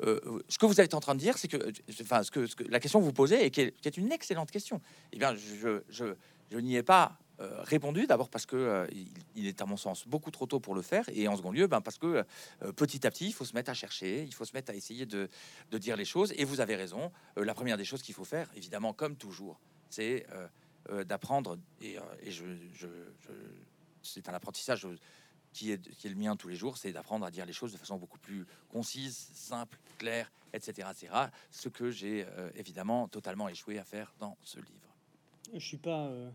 ce 0.00 0.58
que 0.58 0.66
vous 0.66 0.80
avez 0.80 0.88
train 1.00 1.14
de 1.14 1.20
dire, 1.20 1.38
c'est 1.38 1.48
que, 1.48 1.72
enfin, 2.02 2.22
ce 2.22 2.46
ce 2.46 2.56
que, 2.56 2.64
la 2.64 2.80
question 2.80 3.00
que 3.00 3.04
vous 3.04 3.12
posez 3.12 3.44
et 3.44 3.50
qui 3.50 3.60
est, 3.60 3.96
une 3.96 4.12
excellente 4.12 4.50
question. 4.50 4.80
Eh 5.12 5.18
bien, 5.18 5.34
je, 5.34 6.60
n'y 6.60 6.76
ai 6.76 6.82
pas 6.82 7.18
euh, 7.40 7.62
répondu. 7.62 8.06
D'abord 8.06 8.28
parce 8.28 8.46
que 8.46 8.56
euh, 8.56 8.86
il, 9.34 9.46
est 9.46 9.60
à 9.60 9.66
mon 9.66 9.76
sens 9.76 10.06
beaucoup 10.06 10.30
trop 10.30 10.46
tôt 10.46 10.60
pour 10.60 10.74
le 10.74 10.82
faire, 10.82 11.04
et 11.12 11.26
en 11.28 11.36
second 11.36 11.50
lieu, 11.50 11.66
ben, 11.66 11.80
parce 11.80 11.98
que 11.98 12.24
euh, 12.62 12.72
petit 12.72 13.06
à 13.06 13.10
petit, 13.10 13.26
il 13.26 13.32
faut 13.32 13.44
se 13.44 13.54
mettre 13.54 13.70
à 13.70 13.74
chercher, 13.74 14.22
il 14.22 14.34
faut 14.34 14.44
se 14.44 14.52
mettre 14.54 14.70
à 14.70 14.74
essayer 14.74 15.06
de, 15.06 15.28
dire 15.72 15.96
les 15.96 16.04
choses. 16.04 16.32
Et 16.36 16.44
vous 16.44 16.60
avez 16.60 16.76
raison. 16.76 17.10
la 17.36 17.54
première 17.54 17.76
des 17.76 17.84
choses 17.84 18.02
qu'il 18.02 18.14
faut 18.14 18.24
faire, 18.24 18.48
évidemment, 18.56 18.92
comme 18.92 19.16
toujours, 19.16 19.60
c'est 19.88 20.26
d'apprendre. 21.06 21.58
Et, 21.80 21.96
et 22.22 22.30
je, 22.30 22.44
je, 22.74 22.86
c'est 24.02 24.28
un 24.28 24.34
apprentissage 24.34 24.86
qui 25.52 25.72
est, 25.72 25.90
qui 25.96 26.06
est 26.06 26.10
le 26.10 26.16
mien 26.16 26.36
tous 26.36 26.48
les 26.48 26.56
jours, 26.56 26.76
c'est 26.76 26.92
d'apprendre 26.92 27.24
à 27.24 27.30
dire 27.30 27.46
les 27.46 27.52
choses 27.52 27.72
de 27.72 27.78
façon 27.78 27.96
beaucoup 27.96 28.18
plus 28.18 28.46
concise, 28.68 29.30
simple, 29.34 29.78
claire, 29.98 30.30
etc. 30.52 30.88
etc. 30.90 31.14
ce 31.50 31.68
que 31.68 31.90
j'ai 31.90 32.26
euh, 32.26 32.50
évidemment 32.56 33.08
totalement 33.08 33.48
échoué 33.48 33.78
à 33.78 33.84
faire 33.84 34.14
dans 34.18 34.36
ce 34.42 34.58
livre. 34.58 34.96
Je 35.52 35.58
suis 35.58 35.80
euh, 35.86 36.30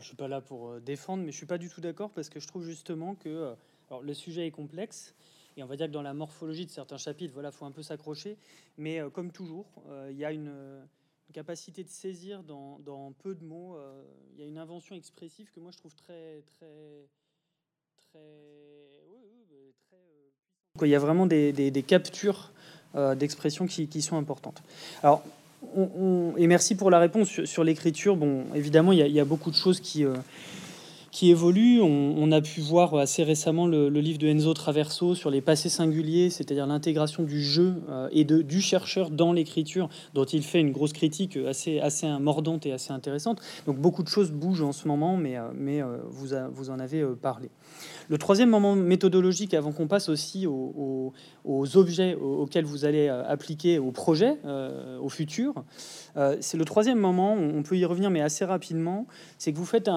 suis 0.00 0.16
pas 0.16 0.28
là 0.28 0.40
pour 0.40 0.68
euh, 0.68 0.80
défendre, 0.80 1.22
mais 1.24 1.32
je 1.32 1.36
suis 1.36 1.46
pas 1.46 1.58
du 1.58 1.68
tout 1.68 1.80
d'accord 1.80 2.10
parce 2.10 2.28
que 2.28 2.40
je 2.40 2.46
trouve 2.46 2.64
justement 2.64 3.14
que 3.14 3.54
alors, 3.90 4.02
le 4.02 4.14
sujet 4.14 4.46
est 4.46 4.50
complexe. 4.50 5.14
Et 5.56 5.62
on 5.62 5.66
va 5.66 5.76
dire 5.76 5.88
que 5.88 5.92
dans 5.92 6.02
la 6.02 6.14
morphologie 6.14 6.66
de 6.66 6.70
certains 6.70 6.98
chapitres, 6.98 7.34
voilà, 7.34 7.50
faut 7.50 7.64
un 7.64 7.72
peu 7.72 7.82
s'accrocher. 7.82 8.36
Mais 8.76 9.00
comme 9.12 9.32
toujours, 9.32 9.66
il 10.08 10.16
y 10.16 10.24
a 10.24 10.30
une, 10.30 10.86
capacité 11.32 11.82
de 11.82 11.88
saisir 11.88 12.44
dans, 12.44 13.12
peu 13.18 13.34
de 13.34 13.44
mots. 13.44 13.76
Il 14.34 14.40
y 14.40 14.44
a 14.44 14.46
une 14.46 14.58
invention 14.58 14.94
expressive 14.94 15.50
que 15.50 15.58
moi 15.58 15.72
je 15.72 15.78
trouve 15.78 15.96
très, 15.96 16.42
très. 16.42 17.08
Il 20.80 20.88
y 20.88 20.94
a 20.94 20.98
vraiment 20.98 21.26
des, 21.26 21.52
des, 21.52 21.70
des 21.70 21.82
captures 21.82 22.52
euh, 22.94 23.14
d'expression 23.14 23.66
qui, 23.66 23.88
qui, 23.88 24.00
sont 24.00 24.16
importantes. 24.16 24.62
Alors, 25.02 25.22
on, 25.76 26.32
et 26.36 26.46
merci 26.46 26.76
pour 26.76 26.90
la 26.90 26.98
réponse 26.98 27.44
sur, 27.44 27.64
l'écriture. 27.64 28.16
Bon, 28.16 28.44
évidemment, 28.54 28.92
il 28.92 28.98
y, 28.98 29.02
a, 29.02 29.06
il 29.06 29.12
y, 29.12 29.20
a, 29.20 29.24
beaucoup 29.24 29.50
de 29.50 29.56
choses 29.56 29.80
qui, 29.80 30.04
euh, 30.04 30.14
qui 31.10 31.30
évoluent. 31.30 31.80
On, 31.80 32.30
a 32.30 32.42
pu 32.42 32.60
voir 32.60 32.94
assez 32.94 33.22
récemment 33.22 33.66
le, 33.66 33.88
livre 33.88 34.18
de 34.18 34.28
Enzo 34.28 34.52
Traverso 34.52 35.14
sur 35.14 35.30
les 35.30 35.40
passés 35.40 35.70
singuliers, 35.70 36.28
c'est-à-dire 36.28 36.66
l'intégration 36.66 37.22
du 37.22 37.42
jeu 37.42 37.76
euh, 37.88 38.08
et 38.12 38.24
du 38.24 38.60
chercheur 38.60 39.10
dans 39.10 39.32
l'écriture, 39.32 39.88
dont 40.12 40.24
il 40.24 40.42
fait 40.42 40.60
une 40.60 40.72
grosse 40.72 40.92
critique 40.92 41.38
assez, 41.38 41.80
assez 41.80 42.06
mordante 42.20 42.66
et 42.66 42.72
assez 42.72 42.92
intéressante. 42.92 43.40
Donc 43.66 43.78
beaucoup 43.78 44.02
de 44.02 44.08
choses 44.08 44.30
bougent 44.30 44.62
en 44.62 44.72
ce 44.72 44.86
moment, 44.86 45.16
mais, 45.16 45.36
mais 45.54 45.80
vous, 46.10 46.28
vous 46.52 46.70
en 46.70 46.78
avez 46.78 47.02
parlé. 47.20 47.48
Le 48.08 48.16
troisième 48.16 48.48
moment 48.48 48.74
méthodologique, 48.74 49.52
avant 49.52 49.72
qu'on 49.72 49.86
passe 49.86 50.08
aussi 50.08 50.46
aux, 50.46 51.12
objets 51.74 52.14
auxquels 52.14 52.64
vous 52.64 52.84
allez 52.84 53.08
euh, 53.08 53.22
appliquer 53.28 53.78
au 53.78 53.90
projet, 53.92 54.38
euh, 54.46 54.98
au 54.98 55.08
futur, 55.08 55.54
euh, 56.16 56.36
c'est 56.40 56.56
le 56.56 56.64
troisième 56.64 56.98
moment, 56.98 57.34
on 57.34 57.62
peut 57.62 57.76
y 57.76 57.84
revenir, 57.84 58.10
mais 58.10 58.22
assez 58.22 58.44
rapidement, 58.44 59.06
c'est 59.36 59.52
que 59.52 59.58
vous 59.58 59.66
faites 59.66 59.90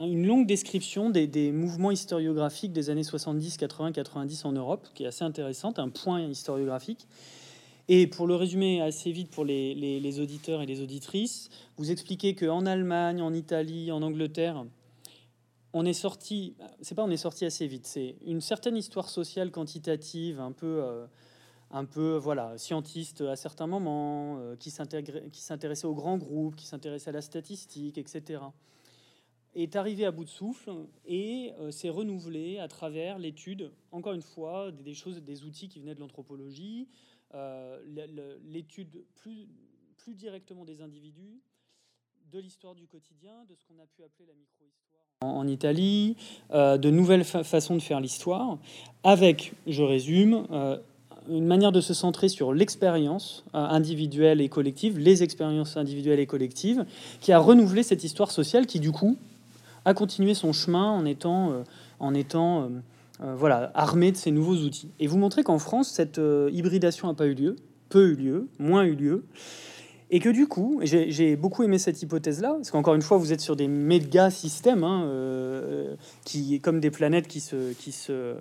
une 0.00 0.26
longue 0.26 0.46
description 0.46 1.10
des, 1.10 1.52
mouvements 1.52 1.90
historiographiques 1.90 2.72
des 2.72 2.90
années 2.90 3.02
70, 3.02 3.56
80, 3.56 3.92
90 3.92 4.44
en 4.44 4.52
Europe, 4.52 4.86
qui 4.94 5.04
est 5.04 5.06
assez 5.06 5.24
intéressante, 5.24 5.78
un 5.78 5.88
point 5.88 6.20
historiographique. 6.22 7.06
Et 7.88 8.06
pour 8.06 8.26
le 8.26 8.34
résumer 8.34 8.82
assez 8.82 9.12
vite 9.12 9.30
pour 9.30 9.44
les, 9.44 10.20
auditeurs 10.20 10.62
et 10.62 10.66
les 10.66 10.80
auditrices, 10.80 11.50
vous 11.76 11.90
expliquez 11.90 12.34
qu'en 12.34 12.66
Allemagne, 12.66 13.22
en 13.22 13.32
Italie, 13.32 13.92
en 13.92 14.02
Angleterre, 14.02 14.64
on 15.72 15.84
est 15.84 15.92
sorti, 15.92 16.54
c'est 16.80 16.94
pas 16.94 17.04
on 17.04 17.10
est 17.10 17.16
sorti 17.16 17.44
assez 17.44 17.66
vite, 17.66 17.86
c'est 17.86 18.16
une 18.24 18.40
certaine 18.40 18.76
histoire 18.76 19.08
sociale 19.08 19.50
quantitative, 19.50 20.40
un 20.40 20.52
peu, 20.52 20.82
euh, 20.82 21.06
un 21.70 21.84
peu 21.84 22.16
voilà, 22.16 22.56
scientiste 22.56 23.20
à 23.20 23.36
certains 23.36 23.66
moments, 23.66 24.38
euh, 24.38 24.56
qui 24.56 24.70
s'intéressait 24.70 25.86
aux 25.86 25.94
grands 25.94 26.16
groupes, 26.16 26.56
qui 26.56 26.66
s'intéressait 26.66 27.10
à 27.10 27.12
la 27.12 27.20
statistique, 27.20 27.98
etc. 27.98 28.40
est 29.62 29.76
arrivé 29.76 30.04
à 30.04 30.10
bout 30.10 30.24
de 30.24 30.30
souffle 30.30 30.70
et 31.06 31.52
euh, 31.58 31.70
s'est 31.70 31.88
renouvelé 31.88 32.58
à 32.58 32.68
travers 32.68 33.18
l'étude, 33.18 33.72
encore 33.92 34.12
une 34.12 34.22
fois, 34.22 34.70
des, 34.70 34.94
choses, 34.94 35.22
des 35.22 35.44
outils 35.44 35.68
qui 35.68 35.80
venaient 35.80 35.94
de 35.94 36.00
l'anthropologie, 36.00 36.88
l'étude 38.44 39.04
plus, 39.14 39.46
plus 39.98 40.14
directement 40.14 40.64
des 40.64 40.80
individus, 40.80 41.42
de 42.32 42.38
l'histoire 42.38 42.74
du 42.74 42.86
quotidien, 42.86 43.44
de 43.48 43.54
ce 43.54 43.64
qu'on 43.66 43.78
a 43.82 43.86
pu 43.86 44.02
appeler 44.02 44.26
la 44.26 44.34
micro-histoire 44.34 44.86
en 45.22 45.48
Italie, 45.48 46.16
euh, 46.52 46.76
de 46.76 46.90
nouvelles 46.90 47.24
façons 47.24 47.74
de 47.74 47.80
faire 47.80 48.00
l'histoire, 48.00 48.58
avec, 49.02 49.54
je 49.66 49.82
résume, 49.82 50.46
euh, 50.50 50.76
une 51.30 51.46
manière 51.46 51.72
de 51.72 51.80
se 51.80 51.94
centrer 51.94 52.28
sur 52.28 52.52
l'expérience 52.52 53.44
euh, 53.54 53.58
individuelle 53.58 54.42
et 54.42 54.48
collective, 54.50 54.98
les 54.98 55.22
expériences 55.22 55.78
individuelles 55.78 56.20
et 56.20 56.26
collectives, 56.26 56.84
qui 57.20 57.32
a 57.32 57.38
renouvelé 57.38 57.82
cette 57.82 58.04
histoire 58.04 58.30
sociale 58.30 58.66
qui, 58.66 58.78
du 58.78 58.92
coup, 58.92 59.16
a 59.86 59.94
continué 59.94 60.34
son 60.34 60.52
chemin 60.52 60.90
en 60.90 61.06
étant, 61.06 61.64
en 61.98 62.12
étant 62.12 62.70
voilà, 63.20 63.70
armé 63.74 64.12
de 64.12 64.16
ces 64.18 64.30
nouveaux 64.30 64.56
outils. 64.56 64.90
Et 65.00 65.06
vous 65.06 65.16
montrez 65.16 65.42
qu'en 65.42 65.58
France, 65.58 65.88
cette 65.88 66.20
hybridation 66.52 67.08
n'a 67.08 67.14
pas 67.14 67.26
eu 67.26 67.34
lieu, 67.34 67.56
peu 67.88 68.08
eu 68.08 68.14
lieu, 68.16 68.48
moins 68.58 68.84
eu 68.84 68.94
lieu. 68.94 69.24
Et 70.10 70.20
que 70.20 70.28
du 70.28 70.46
coup, 70.46 70.80
j'ai 70.82 71.34
beaucoup 71.34 71.64
aimé 71.64 71.78
cette 71.78 72.00
hypothèse-là, 72.00 72.54
parce 72.54 72.70
qu'encore 72.70 72.94
une 72.94 73.02
fois, 73.02 73.16
vous 73.16 73.32
êtes 73.32 73.40
sur 73.40 73.56
des 73.56 73.66
méga 73.66 74.30
systèmes, 74.30 74.84
hein, 74.84 75.04
euh, 75.06 75.96
qui, 76.24 76.60
comme 76.60 76.78
des 76.78 76.92
planètes 76.92 77.26
qui 77.26 77.40
se, 77.40 77.72
qui 77.72 77.90
se, 77.90 78.34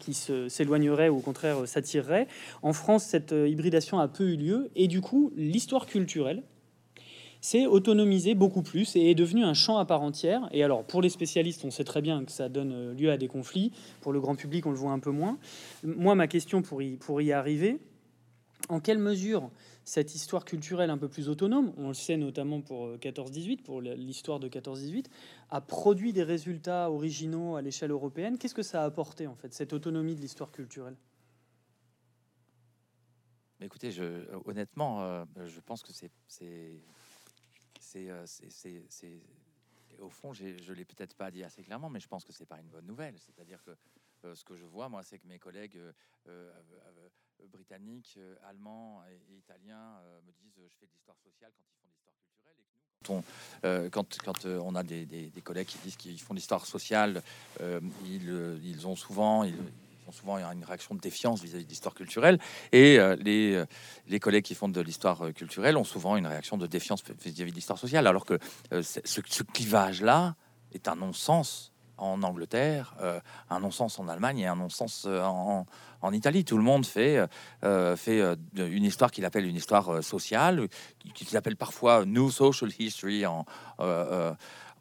qui 0.00 0.14
s'éloigneraient 0.14 1.08
ou 1.08 1.18
au 1.18 1.20
contraire 1.20 1.58
s'attireraient. 1.66 2.26
En 2.62 2.72
France, 2.72 3.04
cette 3.04 3.32
hybridation 3.32 4.00
a 4.00 4.08
peu 4.08 4.24
eu 4.24 4.36
lieu, 4.36 4.70
et 4.74 4.88
du 4.88 5.00
coup, 5.00 5.32
l'histoire 5.36 5.86
culturelle 5.86 6.42
s'est 7.42 7.66
autonomisée 7.66 8.34
beaucoup 8.34 8.62
plus 8.62 8.94
et 8.96 9.10
est 9.10 9.14
devenue 9.14 9.44
un 9.44 9.52
champ 9.52 9.76
à 9.76 9.84
part 9.84 10.00
entière. 10.00 10.48
Et 10.52 10.62
alors, 10.62 10.84
pour 10.84 11.02
les 11.02 11.10
spécialistes, 11.10 11.64
on 11.64 11.70
sait 11.70 11.84
très 11.84 12.00
bien 12.00 12.24
que 12.24 12.30
ça 12.30 12.48
donne 12.48 12.96
lieu 12.96 13.10
à 13.10 13.18
des 13.18 13.26
conflits. 13.26 13.72
Pour 14.00 14.12
le 14.12 14.20
grand 14.20 14.36
public, 14.36 14.64
on 14.64 14.70
le 14.70 14.76
voit 14.76 14.92
un 14.92 15.00
peu 15.00 15.10
moins. 15.10 15.38
Moi, 15.82 16.14
ma 16.14 16.28
question 16.28 16.62
pour 16.62 16.80
y, 17.20 17.32
arriver, 17.32 17.80
en 18.68 18.78
quelle 18.78 18.98
mesure 18.98 19.50
cette 19.84 20.14
histoire 20.14 20.44
culturelle 20.44 20.90
un 20.90 20.98
peu 20.98 21.08
plus 21.08 21.28
autonome, 21.28 21.72
on 21.76 21.88
le 21.88 21.94
sait 21.94 22.16
notamment 22.16 22.60
pour 22.60 22.94
14-18, 22.98 23.52
euh, 23.58 23.62
pour 23.64 23.80
l'histoire 23.80 24.38
de 24.38 24.48
14-18, 24.48 25.06
a 25.50 25.60
produit 25.60 26.12
des 26.12 26.22
résultats 26.22 26.92
originaux 26.92 27.56
à 27.56 27.62
l'échelle 27.62 27.90
européenne? 27.90 28.38
Qu'est-ce 28.38 28.54
que 28.54 28.62
ça 28.62 28.82
a 28.82 28.84
apporté, 28.84 29.26
en 29.26 29.34
fait, 29.34 29.52
cette 29.52 29.72
autonomie 29.72 30.14
de 30.14 30.20
l'histoire 30.20 30.52
culturelle? 30.52 30.94
Écoutez, 33.60 33.90
je, 33.90 34.04
honnêtement, 34.44 35.02
euh, 35.02 35.24
je 35.44 35.58
pense 35.58 35.82
que 35.82 35.90
c'est... 35.92 36.10
Euh, 37.96 38.24
c'est 38.26 39.22
au 39.98 40.10
fond, 40.10 40.32
je 40.32 40.72
l'ai 40.72 40.84
peut-être 40.84 41.14
pas 41.14 41.30
dit 41.30 41.44
assez 41.44 41.62
clairement, 41.62 41.90
mais 41.90 42.00
je 42.00 42.08
pense 42.08 42.24
que 42.24 42.32
c'est 42.32 42.46
pas 42.46 42.58
une 42.58 42.68
bonne 42.68 42.86
nouvelle. 42.86 43.14
C'est-à-dire 43.18 43.62
que 43.62 43.76
ce 44.34 44.44
que 44.44 44.56
je 44.56 44.64
vois, 44.64 44.88
moi, 44.88 45.02
c'est 45.02 45.18
que 45.18 45.26
mes 45.26 45.38
collègues 45.38 45.78
euh, 47.42 47.48
britanniques, 47.48 48.14
euh, 48.18 48.36
allemands 48.48 49.02
et, 49.10 49.34
italiens 49.34 49.98
euh, 50.04 50.20
me 50.26 50.32
disent 50.32 50.60
je 50.68 50.76
fais 50.76 50.86
de 50.86 50.92
l'histoire 50.92 51.16
sociale 51.18 51.50
quand 51.56 51.64
ils 51.68 51.76
font 51.80 51.88
de 51.88 51.92
l'histoire 51.92 52.14
culturelle. 52.16 53.90
Quand 53.90 54.06
on, 54.06 54.22
quand, 54.24 54.46
on 54.46 54.74
a 54.74 54.82
des, 54.82 55.42
collègues 55.42 55.66
qui 55.66 55.78
disent 55.78 55.96
qu'ils 55.96 56.20
font 56.20 56.34
de 56.34 56.38
l'histoire 56.38 56.66
sociale, 56.66 57.22
ils, 57.60 58.60
ils, 58.64 58.86
ont 58.86 58.96
souvent... 58.96 59.44
souvent 60.12 60.38
une 60.38 60.64
réaction 60.64 60.94
de 60.94 61.00
défiance 61.00 61.42
vis-à-vis 61.42 61.64
de 61.64 61.68
l'histoire 61.68 61.94
culturelle, 61.94 62.38
et 62.72 62.98
les, 63.20 63.62
les 64.08 64.20
collègues 64.20 64.44
qui 64.44 64.54
font 64.54 64.68
de 64.68 64.80
l'histoire 64.80 65.32
culturelle 65.34 65.76
ont 65.76 65.84
souvent 65.84 66.16
une 66.16 66.26
réaction 66.26 66.56
de 66.56 66.66
défiance 66.66 67.02
vis-à-vis 67.24 67.50
de 67.50 67.56
l'histoire 67.56 67.78
sociale, 67.78 68.06
alors 68.06 68.24
que 68.24 68.38
ce, 68.70 69.00
ce 69.04 69.42
clivage-là 69.42 70.36
est 70.72 70.88
un 70.88 70.96
non-sens 70.96 71.72
en 72.02 72.22
Angleterre, 72.22 72.94
euh, 73.00 73.20
un 73.48 73.60
non-sens 73.60 73.98
en 73.98 74.08
Allemagne 74.08 74.40
et 74.40 74.46
un 74.46 74.56
non-sens 74.56 75.04
euh, 75.06 75.22
en, 75.22 75.66
en, 76.00 76.12
Italie. 76.12 76.44
Tout 76.44 76.56
le 76.56 76.62
monde 76.62 76.84
fait, 76.84 77.24
euh, 77.64 77.96
fait 77.96 78.20
une 78.56 78.84
histoire 78.84 79.10
qu'il 79.10 79.24
appelle 79.24 79.46
une 79.46 79.56
histoire 79.56 80.02
sociale, 80.02 80.68
qu'il 81.14 81.36
appelle 81.36 81.56
parfois 81.56 82.04
New 82.04 82.30
Social 82.30 82.70
History 82.76 83.24
en, 83.24 83.46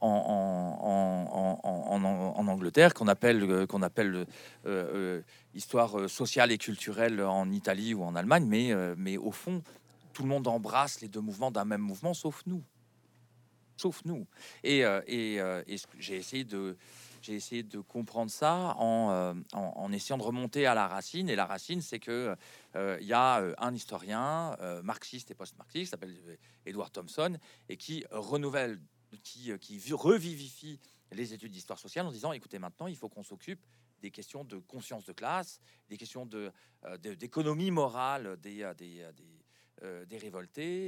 en, 0.02 1.98
Angleterre, 2.48 2.94
qu'on 2.94 3.08
appelle, 3.08 3.68
qu'on 3.68 3.82
appelle 3.82 4.26
histoire 5.54 6.10
sociale 6.10 6.52
et 6.52 6.58
culturelle 6.58 7.22
en 7.22 7.50
Italie 7.52 7.94
ou 7.94 8.04
en 8.04 8.16
Allemagne, 8.16 8.46
mais, 8.46 8.74
mais 8.98 9.18
au 9.18 9.32
fond, 9.32 9.62
tout 10.14 10.24
le 10.24 10.30
monde 10.30 10.48
embrasse 10.48 11.02
les 11.02 11.08
deux 11.08 11.22
mouvements 11.22 11.52
d'un 11.52 11.66
même 11.66 11.82
mouvement, 11.82 12.14
sauf 12.14 12.42
nous 12.46 12.64
sauf 13.78 14.04
nous. 14.06 14.28
Et, 14.64 14.82
et, 15.08 15.38
et 15.38 15.76
j'ai 15.98 16.16
essayé 16.16 16.44
de, 16.44 16.78
essayé 17.30 17.64
de 17.64 17.80
comprendre 17.80 18.32
ça 18.32 18.72
euh, 18.80 19.34
en, 19.54 19.60
en, 19.60 19.92
essayant 19.92 20.18
de 20.18 20.24
remonter 20.24 20.66
à 20.66 20.74
la 20.74 20.88
racine. 20.88 21.30
Et 21.30 21.36
la 21.36 21.46
racine, 21.46 21.82
c'est 21.82 22.00
que 22.00 22.36
euh, 22.76 22.98
il 23.02 23.08
y 23.08 23.14
a 23.14 23.40
euh, 23.40 23.54
un 23.58 23.74
historien 23.74 24.56
marxiste 24.84 25.32
et 25.32 25.36
post-marxiste, 25.36 25.92
s'appelle 25.92 26.16
Edward 26.66 26.92
Thompson, 26.92 27.38
et 27.70 27.78
qui 27.78 28.06
renouvelle, 28.12 28.80
qui, 29.18 29.58
qui 29.60 29.94
revivifie 29.94 30.80
les 31.12 31.34
études 31.34 31.52
d'histoire 31.52 31.80
sociale 31.80 32.06
en 32.06 32.12
disant 32.12 32.32
écoutez, 32.32 32.60
maintenant, 32.60 32.88
il 32.88 32.96
faut 32.96 33.10
qu'on 33.10 33.24
s'occupe 33.24 33.66
des 34.02 34.12
questions 34.12 34.44
de 34.44 34.58
conscience 34.58 35.06
de 35.06 35.14
classe, 35.14 35.60
des 35.90 35.98
questions 35.98 36.26
de 36.26 36.52
d'économie 37.00 37.70
morale 37.70 38.38
des, 38.38 38.72
des, 38.76 39.08
des, 39.14 40.06
des 40.08 40.18
révoltés, 40.18 40.88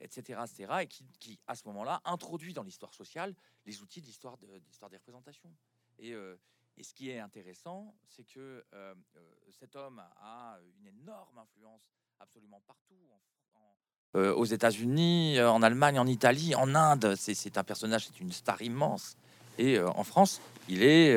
etc., 0.00 0.40
etc., 0.44 0.72
et 0.80 0.86
qui, 0.88 1.38
à 1.46 1.54
ce 1.54 1.66
moment-là, 1.68 2.00
introduit 2.04 2.52
dans 2.52 2.64
l'histoire 2.64 2.92
sociale 2.92 3.34
les 3.64 3.80
outils 3.80 4.00
de 4.00 4.06
l'histoire 4.06 4.36
de, 4.38 4.46
des 4.46 4.96
représentations. 4.96 5.54
Et, 5.98 6.12
euh, 6.14 6.36
ce 6.80 6.94
qui 6.94 7.10
est 7.10 7.20
intéressant, 7.20 7.94
c'est 8.08 8.24
que 8.24 8.64
euh, 8.72 8.94
euh, 9.16 9.34
cet 9.50 9.76
homme 9.76 10.02
a 10.16 10.58
une 10.78 10.86
énorme 10.86 11.38
influence 11.38 11.92
absolument 12.18 12.60
partout. 12.60 13.10
Aux 14.14 14.44
États-Unis, 14.44 15.40
en 15.40 15.62
Allemagne, 15.62 15.98
en 15.98 16.06
Italie, 16.06 16.54
en 16.54 16.74
Inde, 16.74 17.14
c'est 17.16 17.56
un 17.56 17.64
personnage, 17.64 18.06
c'est 18.06 18.20
une 18.20 18.32
star 18.32 18.60
immense. 18.60 19.16
Et 19.58 19.78
en 19.80 20.04
France, 20.04 20.40
il 20.68 20.82
est, 20.82 21.16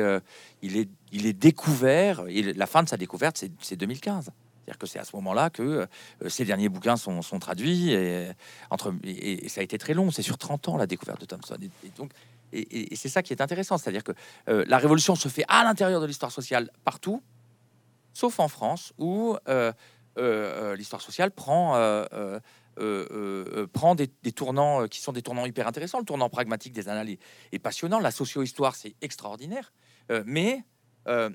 il 0.62 0.78
est, 0.78 0.88
il 1.12 1.26
est 1.26 1.34
découvert. 1.34 2.24
Et 2.28 2.54
la 2.54 2.66
fin 2.66 2.82
de 2.82 2.88
sa 2.88 2.96
découverte, 2.96 3.44
c'est 3.60 3.76
2015. 3.76 4.30
C'est-à-dire 4.66 4.78
que 4.78 4.86
c'est 4.86 4.98
à 4.98 5.04
ce 5.04 5.14
moment-là 5.14 5.48
que 5.48 5.86
ces 6.26 6.44
derniers 6.44 6.68
bouquins 6.68 6.96
sont, 6.96 7.20
traduits 7.38 7.92
et, 7.92 8.28
ça 9.48 9.60
a 9.60 9.64
été 9.64 9.78
très 9.78 9.94
long. 9.94 10.10
C'est 10.10 10.22
sur 10.22 10.38
30 10.38 10.68
ans 10.70 10.76
la 10.76 10.88
découverte 10.88 11.20
de 11.20 11.26
Thompson. 11.26 11.56
Et, 11.62 11.90
donc, 11.96 12.10
et, 12.52 12.96
c'est 12.96 13.08
ça 13.08 13.22
qui 13.22 13.32
est 13.32 13.40
intéressant, 13.40 13.78
c'est-à-dire 13.78 14.02
que 14.02 14.12
euh, 14.48 14.64
la 14.66 14.78
révolution 14.78 15.14
se 15.14 15.28
fait 15.28 15.44
à 15.46 15.62
l'intérieur 15.62 16.00
de 16.00 16.06
l'histoire 16.06 16.32
sociale 16.32 16.70
partout, 16.84 17.22
sauf 18.12 18.40
en 18.40 18.48
France, 18.48 18.92
où 18.98 19.36
euh, 19.48 19.72
euh, 20.18 20.74
l'histoire 20.74 21.02
sociale 21.02 21.30
prend, 21.30 21.76
prend 23.72 23.94
des, 23.94 24.08
tournants 24.32 24.86
qui 24.88 25.00
sont 25.00 25.12
des 25.12 25.22
tournants 25.22 25.46
hyper 25.46 25.66
intéressants. 25.66 25.98
Le 25.98 26.04
tournant 26.04 26.28
pragmatique 26.28 26.72
des 26.72 26.88
annales 26.88 27.16
est, 27.52 27.58
passionnant, 27.58 28.00
la 28.00 28.10
socio-histoire, 28.10 28.74
c'est 28.74 28.94
extraordinaire, 29.00 29.72
mais 30.24 30.62
en 31.06 31.30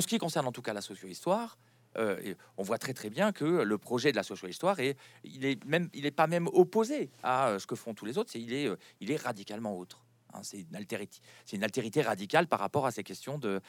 ce 0.00 0.06
qui 0.06 0.18
concerne 0.18 0.46
en 0.46 0.52
tout 0.52 0.62
cas 0.62 0.72
la 0.72 0.82
socio-histoire, 0.82 1.58
euh, 1.96 2.34
on 2.56 2.62
voit 2.62 2.78
très 2.78 2.94
très 2.94 3.10
bien 3.10 3.32
que 3.32 3.44
le 3.44 3.78
projet 3.78 4.12
de 4.12 4.16
la 4.16 4.22
socio-histoire 4.22 4.78
est, 4.80 4.96
il 5.24 5.44
est 5.44 5.64
même, 5.64 5.88
il 5.92 6.06
est 6.06 6.12
pas 6.12 6.26
même 6.26 6.48
opposé 6.52 7.10
à 7.22 7.48
euh, 7.48 7.58
ce 7.58 7.66
que 7.66 7.74
font 7.74 7.94
tous 7.94 8.04
les 8.04 8.18
autres. 8.18 8.30
C'est 8.30 8.40
il 8.40 8.52
est, 8.52 8.66
euh, 8.66 8.76
il 9.00 9.10
est 9.10 9.20
radicalement 9.20 9.76
autre. 9.76 10.04
Hein. 10.32 10.42
c'est 10.44 10.60
une 10.60 10.76
altérité, 10.76 11.18
c'est 11.44 11.56
une 11.56 11.64
altérité 11.64 12.02
radicale 12.02 12.46
par 12.46 12.60
rapport 12.60 12.86
à 12.86 12.92
ces 12.92 13.02
questions 13.02 13.38
de 13.38 13.60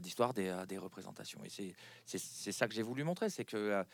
d'histoire 0.00 0.32
des, 0.32 0.78
représentations. 0.78 1.44
Et 1.44 1.50
c'est 1.50 1.74
c'est 2.06 2.52
ça 2.52 2.66
que 2.66 2.74
j'ai 2.74 2.82
voulu 2.82 3.04
montrer, 3.04 3.28
c'est 3.28 3.44
que 3.44 3.84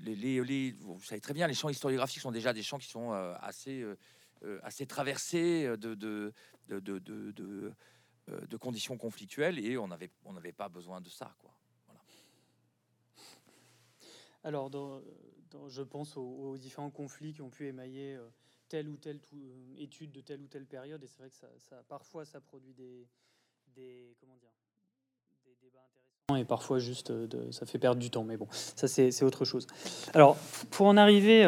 les, 0.00 0.42
les, 0.42 0.72
vous 0.72 1.02
savez 1.02 1.20
très 1.20 1.34
bien, 1.34 1.46
les 1.46 1.54
champs 1.54 1.68
historiographiques 1.68 2.22
sont 2.22 2.32
déjà 2.32 2.52
des 2.52 2.62
champs 2.62 2.78
qui 2.78 2.88
sont 2.88 3.12
assez 3.12 3.84
assez 4.62 4.86
traversés 4.86 5.76
de 5.76 5.94
de, 5.94 6.32
de, 6.68 6.98
de, 7.00 8.56
conditions 8.56 8.96
conflictuelles 8.96 9.58
et 9.58 9.78
on 9.78 9.88
n'avait 9.88 10.10
on 10.24 10.32
n'avait 10.32 10.52
pas 10.52 10.68
besoin 10.68 11.00
de 11.00 11.08
ça 11.08 11.34
quoi. 11.38 11.56
Alors, 14.46 14.70
je 15.66 15.82
pense 15.82 16.16
aux, 16.16 16.56
différents 16.56 16.92
conflits 16.92 17.34
qui 17.34 17.42
ont 17.42 17.50
pu 17.50 17.66
émailler 17.66 18.14
euh, 18.14 18.28
telle 18.68 18.88
ou 18.88 18.96
telle 18.96 19.20
euh, 19.34 19.74
étude 19.76 20.12
de 20.12 20.20
telle 20.20 20.40
ou 20.40 20.46
telle 20.46 20.66
période, 20.66 21.02
et 21.02 21.08
c'est 21.08 21.18
vrai 21.18 21.30
que 21.30 21.36
ça, 21.36 21.82
parfois 21.88 22.24
ça 22.24 22.40
produit 22.40 22.72
des, 22.72 23.08
des, 23.74 24.16
comment 24.20 24.36
dire. 24.36 24.55
Et 26.34 26.44
parfois 26.44 26.80
juste 26.80 27.12
de, 27.12 27.52
ça 27.52 27.66
fait 27.66 27.78
perdre 27.78 28.00
du 28.00 28.10
temps. 28.10 28.24
Mais 28.24 28.36
bon, 28.36 28.48
ça 28.50 28.88
c'est 28.88 29.22
autre 29.22 29.44
chose. 29.44 29.68
Alors, 30.12 30.36
pour 30.72 30.86
en 30.86 30.96
arriver 30.96 31.44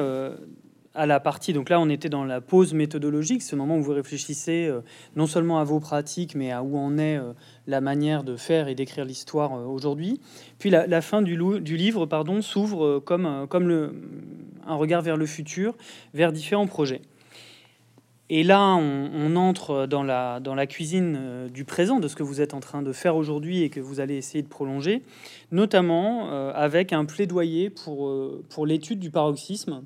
à 0.95 1.05
la 1.05 1.19
partie, 1.19 1.53
donc 1.53 1.69
là 1.69 1.81
on 1.81 1.89
était 1.89 2.09
dans 2.09 2.25
la 2.25 2.41
pause 2.41 2.75
méthodologique, 2.75 3.43
ce 3.43 3.57
moment 3.57 3.77
où 3.77 3.83
vous 3.83 3.93
réfléchissez 3.93 4.67
euh, 4.69 4.83
non 5.17 5.27
seulement 5.27 5.59
à 5.59 5.65
vos 5.65 5.81
pratiques, 5.81 6.37
mais 6.37 6.53
à 6.53 6.63
où 6.63 6.79
en 6.79 6.97
est 6.97 7.17
euh, 7.17 7.33
la 7.67 7.81
manière 7.81 8.23
de 8.23 8.37
faire 8.37 8.69
et 8.69 8.77
d'écrire 8.77 9.05
l'histoire 9.05 9.53
euh, 9.53 9.65
aujourd'hui. 9.65 10.21
Puis 10.61 10.71
la, 10.71 11.01
fin 11.01 11.23
du, 11.23 11.37
livre 11.77 12.07
pardon, 12.07 12.41
s'ouvre 12.41 13.01
comme, 13.01 13.47
comme 13.49 13.93
un 14.65 14.75
regard 14.77 15.03
vers 15.03 15.17
le 15.17 15.27
futur, 15.27 15.77
vers 16.15 16.33
différents 16.33 16.69
projets. 16.69 17.03
Et 18.31 18.43
là, 18.43 18.75
on, 18.77 19.37
entre 19.37 19.87
dans 19.87 20.03
la, 20.03 20.41
dans 20.41 20.55
la 20.55 20.67
cuisine 20.67 21.49
du 21.53 21.65
présent, 21.65 21.99
de 21.99 22.09
ce 22.09 22.17
que 22.17 22.23
vous 22.23 22.43
êtes 22.43 22.53
en 22.53 22.61
train 22.61 22.83
de 22.83 22.93
faire 22.93 23.17
aujourd'hui 23.17 23.63
et 23.63 23.71
que 23.71 23.81
vous 23.81 24.01
allez 24.01 24.17
essayer 24.17 24.43
de 24.43 24.49
prolonger, 24.49 25.03
notamment 25.51 26.29
avec 26.53 26.93
un 26.93 27.07
plaidoyer 27.07 27.71
pour, 27.71 28.13
pour 28.51 28.67
l'étude 28.67 28.99
du 28.99 29.11
paroxysme, 29.11 29.83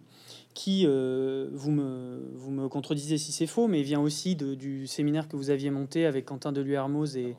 qui, 0.54 0.84
euh, 0.86 1.48
vous, 1.52 1.70
me, 1.70 2.30
vous 2.34 2.50
me 2.50 2.68
contredisez 2.68 3.18
si 3.18 3.32
c'est 3.32 3.46
faux, 3.46 3.68
mais 3.68 3.82
vient 3.82 4.00
aussi 4.00 4.36
de, 4.36 4.54
du 4.54 4.86
séminaire 4.86 5.28
que 5.28 5.36
vous 5.36 5.50
aviez 5.50 5.70
monté 5.70 6.06
avec 6.06 6.26
Quentin 6.26 6.52
Deluermoz 6.52 7.16
et, 7.16 7.36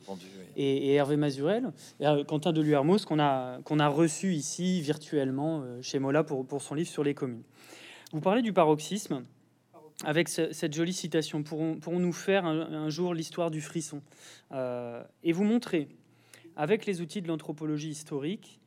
et, 0.56 0.88
et, 0.88 0.94
Hervé 0.94 1.16
Mazurel. 1.16 1.70
Et, 2.00 2.06
euh, 2.06 2.24
Quentin 2.24 2.52
Deluermoz 2.52 3.04
qu'on 3.04 3.20
a, 3.20 3.58
qu'on 3.64 3.78
a 3.78 3.88
reçu 3.88 4.34
ici 4.34 4.80
virtuellement 4.80 5.62
euh, 5.62 5.80
chez 5.82 5.98
Mola 5.98 6.24
pour, 6.24 6.44
pour 6.44 6.62
son 6.62 6.74
livre 6.74 6.88
sur 6.88 7.04
les 7.04 7.14
communes. 7.14 7.42
Vous 8.12 8.20
parlez 8.20 8.42
du 8.42 8.52
paroxysme 8.52 9.24
avec 10.04 10.28
cette 10.28 10.74
jolie 10.74 10.92
citation. 10.92 11.42
Pourrons-nous 11.42 12.12
faire 12.12 12.44
un, 12.46 12.88
jour 12.90 13.14
l'histoire 13.14 13.50
du 13.50 13.60
frisson 13.60 14.02
Et 15.22 15.32
vous 15.32 15.44
montrer, 15.44 15.88
avec 16.56 16.86
les 16.86 17.00
outils 17.00 17.22
de 17.22 17.28
l'anthropologie 17.28 17.90
historique, 17.90 18.60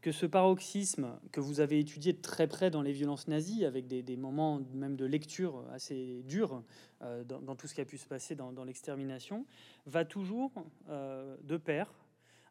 que 0.00 0.12
ce 0.12 0.26
paroxysme 0.26 1.18
que 1.32 1.40
vous 1.40 1.60
avez 1.60 1.80
étudié 1.80 2.12
de 2.12 2.20
très 2.20 2.46
près 2.46 2.70
dans 2.70 2.82
les 2.82 2.92
violences 2.92 3.26
nazies, 3.28 3.64
avec 3.64 3.86
des, 3.86 4.16
moments 4.16 4.60
même 4.72 4.96
de 4.96 5.04
lecture 5.04 5.64
assez 5.72 6.22
durs 6.24 6.62
euh, 7.02 7.24
dans, 7.24 7.56
tout 7.56 7.66
ce 7.66 7.74
qui 7.74 7.80
a 7.80 7.84
pu 7.84 7.98
se 7.98 8.06
passer 8.06 8.34
dans, 8.34 8.64
l'extermination, 8.64 9.44
va 9.86 10.04
toujours 10.04 10.52
euh, 10.88 11.36
de 11.42 11.56
pair 11.56 11.92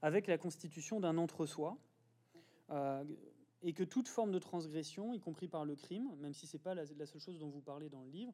avec 0.02 0.28
la 0.28 0.38
constitution 0.38 1.00
d'un 1.00 1.18
entre-soi. 1.18 1.78
Euh, 3.64 3.68
et 3.68 3.74
que 3.74 3.84
toute 3.84 4.08
forme 4.08 4.32
de 4.32 4.40
transgression, 4.40 5.14
y 5.14 5.20
compris 5.20 5.48
par 5.48 5.66
le 5.66 5.76
crime, 5.76 6.10
même 6.20 6.34
si 6.34 6.48
c'est 6.48 6.62
pas 6.62 6.76
la, 6.76 6.86
seule 6.86 7.22
chose 7.22 7.40
dont 7.40 7.50
vous 7.50 7.62
parlez 7.62 7.90
dans 7.90 8.04
le 8.04 8.10
livre, 8.10 8.34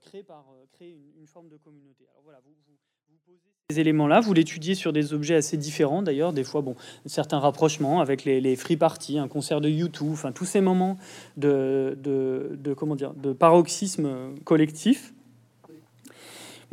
crée, 0.00 0.22
par, 0.22 0.46
crée 0.72 0.96
une, 1.16 1.26
forme 1.26 1.48
de 1.48 1.58
communauté. 1.58 2.06
Alors 2.08 2.22
voilà, 2.22 2.40
vous, 2.40 2.54
vous 2.66 2.76
ces 3.70 3.80
éléments-là, 3.80 4.20
vous 4.20 4.34
l'étudiez 4.34 4.74
sur 4.74 4.92
des 4.92 5.14
objets 5.14 5.36
assez 5.36 5.56
différents 5.56 6.02
d'ailleurs, 6.02 6.34
des 6.34 6.44
fois, 6.44 6.60
bon, 6.60 6.76
certains 7.06 7.38
rapprochements 7.38 8.02
avec 8.02 8.26
les, 8.26 8.56
free 8.56 8.76
parties, 8.76 9.18
un 9.18 9.26
concert 9.26 9.62
de 9.62 9.70
YouTube, 9.70 10.10
enfin 10.12 10.32
tous 10.32 10.44
ces 10.44 10.60
moments 10.60 10.98
de, 11.38 11.96
de, 11.98 12.74
comment 12.74 12.94
dire, 12.94 13.14
de 13.14 13.32
paroxysme 13.32 14.34
collectif. 14.44 15.13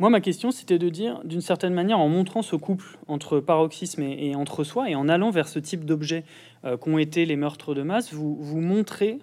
Moi, 0.02 0.10
ma 0.10 0.20
question, 0.20 0.50
c'était 0.50 0.80
de 0.80 0.88
dire, 0.88 1.20
d'une 1.22 1.40
certaine 1.40 1.74
manière, 1.74 2.00
en 2.00 2.08
montrant 2.08 2.42
ce 2.42 2.56
couple 2.56 2.98
entre 3.06 3.38
paroxysme 3.38 4.02
et, 4.02 4.34
entre 4.34 4.64
soi, 4.64 4.90
et 4.90 4.96
en 4.96 5.08
allant 5.08 5.30
vers 5.30 5.46
ce 5.46 5.60
type 5.60 5.84
d'objets 5.84 6.24
euh, 6.64 6.76
qu'ont 6.76 6.98
été 6.98 7.24
les 7.24 7.36
meurtres 7.36 7.72
de 7.72 7.82
masse, 7.82 8.12
vous, 8.12 8.34
vous 8.34 8.60
montrez, 8.60 9.20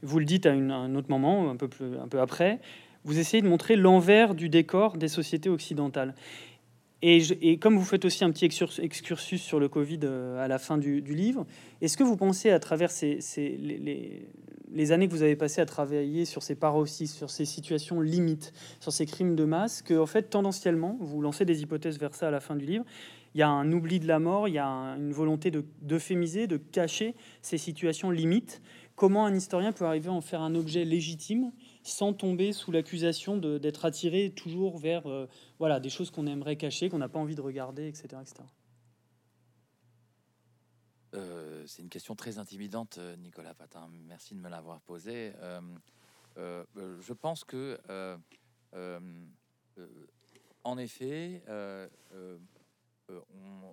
vous 0.00 0.18
le 0.18 0.24
dites 0.24 0.46
à, 0.46 0.52
un 0.52 0.94
autre 0.94 1.10
moment, 1.10 1.50
un 1.50 1.56
peu, 1.56 1.68
plus, 1.68 1.98
un 2.02 2.08
peu 2.08 2.18
après, 2.18 2.60
vous 3.04 3.18
essayez 3.18 3.42
de 3.42 3.46
montrer 3.46 3.76
l'envers 3.76 4.34
du 4.34 4.48
décor 4.48 4.96
des 4.96 5.08
sociétés 5.08 5.50
occidentales. 5.50 6.14
Et, 7.02 7.58
comme 7.58 7.76
vous 7.76 7.84
faites 7.84 8.06
aussi 8.06 8.24
un 8.24 8.30
petit 8.30 8.46
excursus 8.46 9.42
sur 9.42 9.60
le 9.60 9.68
Covid 9.68 10.00
euh, 10.04 10.42
à 10.42 10.48
la 10.48 10.58
fin 10.58 10.78
du, 10.78 11.00
livre, 11.02 11.46
est-ce 11.82 11.96
que 11.96 12.02
vous 12.02 12.16
pensez 12.16 12.50
à 12.50 12.58
travers 12.58 12.90
ces, 12.90 13.18
les, 14.72 14.92
années 14.92 15.06
que 15.06 15.12
vous 15.12 15.22
avez 15.22 15.36
passées 15.36 15.60
à 15.60 15.66
travailler 15.66 16.24
sur 16.24 16.42
ces 16.42 16.54
paroxysmes, 16.54 17.14
sur 17.14 17.30
ces 17.30 17.44
situations 17.44 18.00
limites, 18.00 18.54
sur 18.80 18.92
ces 18.92 19.04
crimes 19.04 19.36
de 19.36 19.44
masse, 19.44 19.82
que 19.82 19.94
en 19.94 20.06
fait 20.06 20.30
tendanciellement, 20.30 20.96
vous 21.00 21.20
lancez 21.20 21.44
des 21.44 21.60
hypothèses 21.60 21.98
vers 21.98 22.14
ça 22.14 22.28
à 22.28 22.30
la 22.30 22.40
fin 22.40 22.56
du 22.56 22.64
livre, 22.64 22.84
il 23.34 23.40
y 23.40 23.42
a 23.42 23.48
un 23.48 23.70
oubli 23.72 24.00
de 24.00 24.08
la 24.08 24.18
mort, 24.18 24.48
il 24.48 24.54
y 24.54 24.58
a 24.58 24.66
une 24.66 25.12
volonté 25.12 25.52
d'euphémiser, 25.82 26.46
de, 26.46 26.56
de 26.56 26.62
cacher 26.72 27.14
ces 27.42 27.58
situations 27.58 28.10
limites. 28.10 28.62
Comment 28.94 29.26
un 29.26 29.34
historien 29.34 29.72
peut 29.72 29.84
arriver 29.84 30.08
à 30.08 30.12
en 30.12 30.22
faire 30.22 30.40
un 30.40 30.54
objet 30.54 30.86
légitime 30.86 31.52
sans 31.86 32.12
tomber 32.12 32.52
sous 32.52 32.72
l'accusation 32.72 33.36
d'être 33.36 33.84
attiré 33.84 34.30
toujours 34.30 34.76
vers 34.78 35.06
euh, 35.06 35.28
voilà, 35.58 35.80
des 35.80 35.88
choses 35.88 36.10
qu'on 36.10 36.26
aimerait 36.26 36.56
cacher, 36.56 36.88
qu'on 36.88 36.98
n'a 36.98 37.08
pas 37.08 37.18
envie 37.18 37.36
de 37.36 37.40
regarder, 37.40 37.86
etc. 37.86 38.08
Euh, 41.14 41.64
c'est 41.66 41.82
une 41.82 41.88
question 41.88 42.16
très 42.16 42.38
intimidante, 42.38 42.98
euh, 42.98 43.16
Nicolas 43.16 43.54
Patin. 43.54 43.88
Merci 44.06 44.34
de 44.34 44.40
me 44.40 44.48
l'avoir 44.48 44.80
posée. 44.80 45.32
je 46.36 47.12
pense 47.12 47.44
que, 47.44 47.78
en 50.64 50.78
effet, 50.78 51.42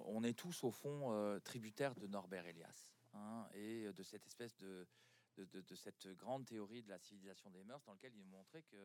on, 0.07 0.24
est 0.24 0.38
tous 0.38 0.64
au 0.64 0.72
fond 0.72 1.39
tributaires 1.43 1.95
de 1.95 2.07
Norbert 2.07 2.45
Elias 2.45 2.93
hein, 3.16 3.47
et 3.55 3.91
de 3.91 4.03
cette 4.03 4.26
espèce 4.28 4.55
de 4.57 4.86
de, 5.38 5.76
cette 5.76 6.08
grande 6.18 6.46
théorie 6.46 6.82
de 6.84 6.90
la 6.90 7.00
civilisation 7.00 7.50
des 7.50 7.64
mœurs, 7.64 7.82
dans 7.86 7.94
lequel 7.94 8.12
il 8.16 8.26
montrait 8.26 8.64
que 8.64 8.78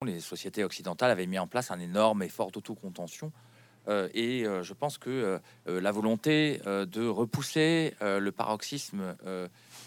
que, 0.00 0.04
les 0.04 0.20
sociétés 0.20 0.64
occidentales 0.64 1.10
avaient 1.10 1.26
mis 1.26 1.38
en 1.38 1.46
place 1.46 1.70
un 1.70 1.78
énorme 1.78 2.22
effort 2.22 2.50
d'autocontention. 2.50 3.32
Euh, 3.88 4.08
et 4.14 4.46
euh, 4.46 4.62
je 4.62 4.74
pense 4.74 4.96
que 4.96 5.40
euh, 5.66 5.80
la 5.80 5.90
volonté 5.90 6.60
de 6.64 7.06
repousser 7.06 7.94
le 8.00 8.30
paroxysme 8.30 9.16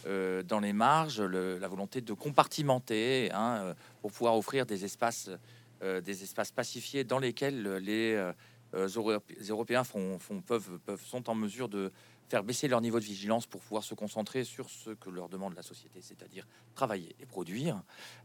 dans 0.06 0.60
les 0.60 0.74
marges, 0.74 1.22
la 1.22 1.68
volonté 1.68 2.02
de 2.02 2.14
compartimenter 2.14 3.32
hein, 3.34 3.74
pour 4.02 4.12
pouvoir 4.12 4.38
offrir 4.38 4.66
des 4.66 4.86
espaces, 4.86 5.30
des 5.82 6.24
espaces 6.24 6.52
pacifiés 6.52 7.04
dans 7.04 7.20
lesquels 7.20 7.78
les, 7.78 8.22
Européens 8.74 9.84
sont 9.84 11.30
en 11.30 11.36
mesure 11.36 11.70
de, 11.70 11.92
faire 12.30 12.44
baisser 12.44 12.68
leur 12.68 12.82
niveau 12.82 13.00
de 13.00 13.06
vigilance 13.06 13.46
pour 13.46 13.62
pouvoir 13.62 13.84
se 13.84 13.94
concentrer 13.94 14.44
sur 14.44 14.70
ce 14.70 14.92
que 14.92 15.10
leur 15.10 15.30
demande 15.30 15.56
la 15.56 15.62
société, 15.62 16.02
c'est-à-dire 16.02 16.46
travailler 16.74 17.16
et 17.20 17.26
produire, 17.26 17.82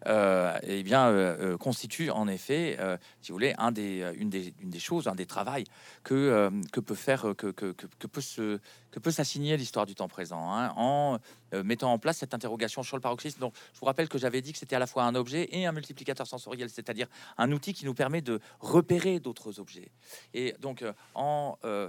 euh, 0.07 0.59
eh 0.63 0.83
bien, 0.83 1.09
euh, 1.09 1.53
euh, 1.53 1.57
constitue 1.59 2.11
en 2.11 2.27
effet, 2.29 2.79
si 3.21 3.31
vous 3.31 3.37
voulez, 3.37 3.55
un 3.59 3.73
des, 3.73 4.11
une, 4.17 4.31
des, 4.31 4.79
choses, 4.79 5.09
un 5.09 5.15
des 5.15 5.27
travails 5.27 5.65
que, 6.03 6.51
que 6.73 6.81
peut 6.81 6.95
faire, 6.95 7.35
que, 7.37 7.49
que, 7.49 7.73
que, 7.73 8.07
peut 8.07 8.21
se, 8.21 8.59
que 8.91 8.99
peut 8.99 9.11
s'assigner 9.11 9.57
l'histoire 9.57 9.87
du 9.87 9.95
temps 9.95 10.09
présent, 10.09 10.51
hein, 10.53 10.73
en 10.77 11.19
mettant 11.65 11.93
en 11.93 11.99
place 11.99 12.19
cette 12.19 12.35
interrogation 12.35 12.83
sur 12.83 12.97
le 12.97 13.01
paroxysme. 13.01 13.41
Donc, 13.41 13.55
je 13.75 13.81
vous 13.81 13.87
rappelle 13.87 14.09
que 14.09 14.19
j'avais 14.19 14.41
dit 14.41 14.53
que 14.53 14.59
c'était 14.59 14.77
à 14.77 14.79
la 14.79 14.87
fois 14.87 15.05
un 15.05 15.15
objet 15.15 15.49
et 15.53 15.67
un 15.67 15.73
multiplicateur 15.73 16.27
sensoriel, 16.27 16.71
c'est-à-dire 16.71 17.07
un 17.39 17.51
outil 17.53 17.75
qui 17.75 17.85
nous 17.85 17.95
permet 17.95 18.23
de 18.23 18.41
repérer 18.61 19.21
d'autres 19.21 19.61
objets. 19.61 19.91
Et 20.35 20.55
donc, 20.61 20.85
en 21.15 21.59
euh, 21.65 21.81
euh, 21.81 21.89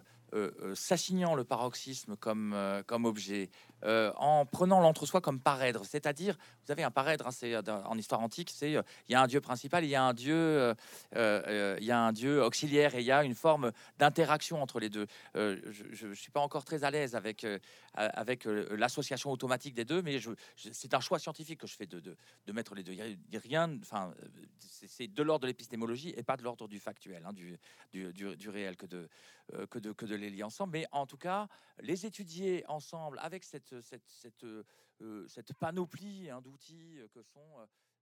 s'assignant 0.76 1.36
le 1.36 1.44
paroxysme 1.44 2.16
comme, 2.16 2.54
euh, 2.54 2.84
objet, 3.06 3.50
en 3.84 4.46
prenant 4.46 4.80
l'entre-soi 4.80 5.22
comme 5.22 5.40
parèdre, 5.40 5.86
c'est-à-dire, 5.86 6.38
vous 6.66 6.72
avez 6.72 6.84
un 6.84 6.92
parèdre, 6.92 7.28
hein, 7.28 7.32
c'est 7.32 7.56
en 7.70 7.98
histoire 7.98 8.22
antique, 8.22 8.52
c'est 8.54 8.72
il 8.72 9.12
y 9.12 9.16
a 9.16 9.22
un 9.22 9.28
dieu 9.28 9.42
principal, 9.42 9.84
il 9.84 9.90
y 9.90 9.96
a 9.96 10.04
un 10.04 10.14
dieu, 10.14 10.74
il 11.16 11.84
y 11.84 11.92
a 11.92 12.00
un 12.00 12.12
dieu 12.12 12.44
auxiliaire 12.44 12.96
et 12.96 13.00
il 13.00 13.06
y 13.06 13.12
a 13.12 13.24
une 13.24 13.36
forme 13.36 13.72
d'interaction 13.98 14.62
entre 14.62 14.80
les 14.80 14.90
deux. 14.90 15.08
je 15.36 16.08
ne 16.08 16.14
suis 16.14 16.32
pas 16.32 16.42
encore 16.42 16.64
très 16.64 16.84
à 16.84 16.92
l'aise 16.92 17.16
avec 17.16 17.46
avec 17.94 18.46
l'association 18.46 19.32
automatique 19.32 19.74
des 19.74 19.86
deux, 19.86 20.02
mais 20.02 20.20
c'est 20.56 20.94
un 20.94 21.00
choix 21.00 21.20
scientifique 21.20 21.60
que 21.60 21.68
je 21.68 21.76
fais 21.76 21.86
de, 21.86 22.00
de, 22.00 22.52
mettre 22.52 22.76
les 22.76 22.84
deux. 22.84 22.94
Il 22.94 23.38
rien, 23.38 23.78
enfin, 23.82 24.14
c'est 24.60 25.08
de 25.08 25.24
l'ordre 25.24 25.42
de 25.44 25.48
l'épistémologie 25.48 26.14
et 26.16 26.24
pas 26.24 26.38
de 26.38 26.44
l'ordre 26.44 26.68
du 26.68 26.80
factuel, 26.80 27.24
hein, 27.26 27.34
du, 27.34 27.58
du, 27.92 28.14
du, 28.14 28.50
réel 28.50 28.78
que 28.78 28.86
de 28.86 29.10
euh, 29.54 29.66
que 29.68 29.80
de, 29.80 29.92
que 29.92 30.06
de 30.06 30.16
les 30.16 30.30
lier 30.30 30.44
ensemble. 30.44 30.74
Mais 30.74 30.86
en 30.92 31.06
tout 31.06 31.18
cas, 31.18 31.48
les 31.80 32.06
étudier 32.06 32.64
ensemble 32.68 33.20
avec 33.22 33.44
cette, 33.44 33.71
cette, 33.82 34.08
cette, 34.08 34.44
euh, 34.44 35.26
cette 35.28 35.54
panoplie 35.54 36.30
d'outils 36.44 37.00
que 37.14 37.22
sont, 37.22 37.40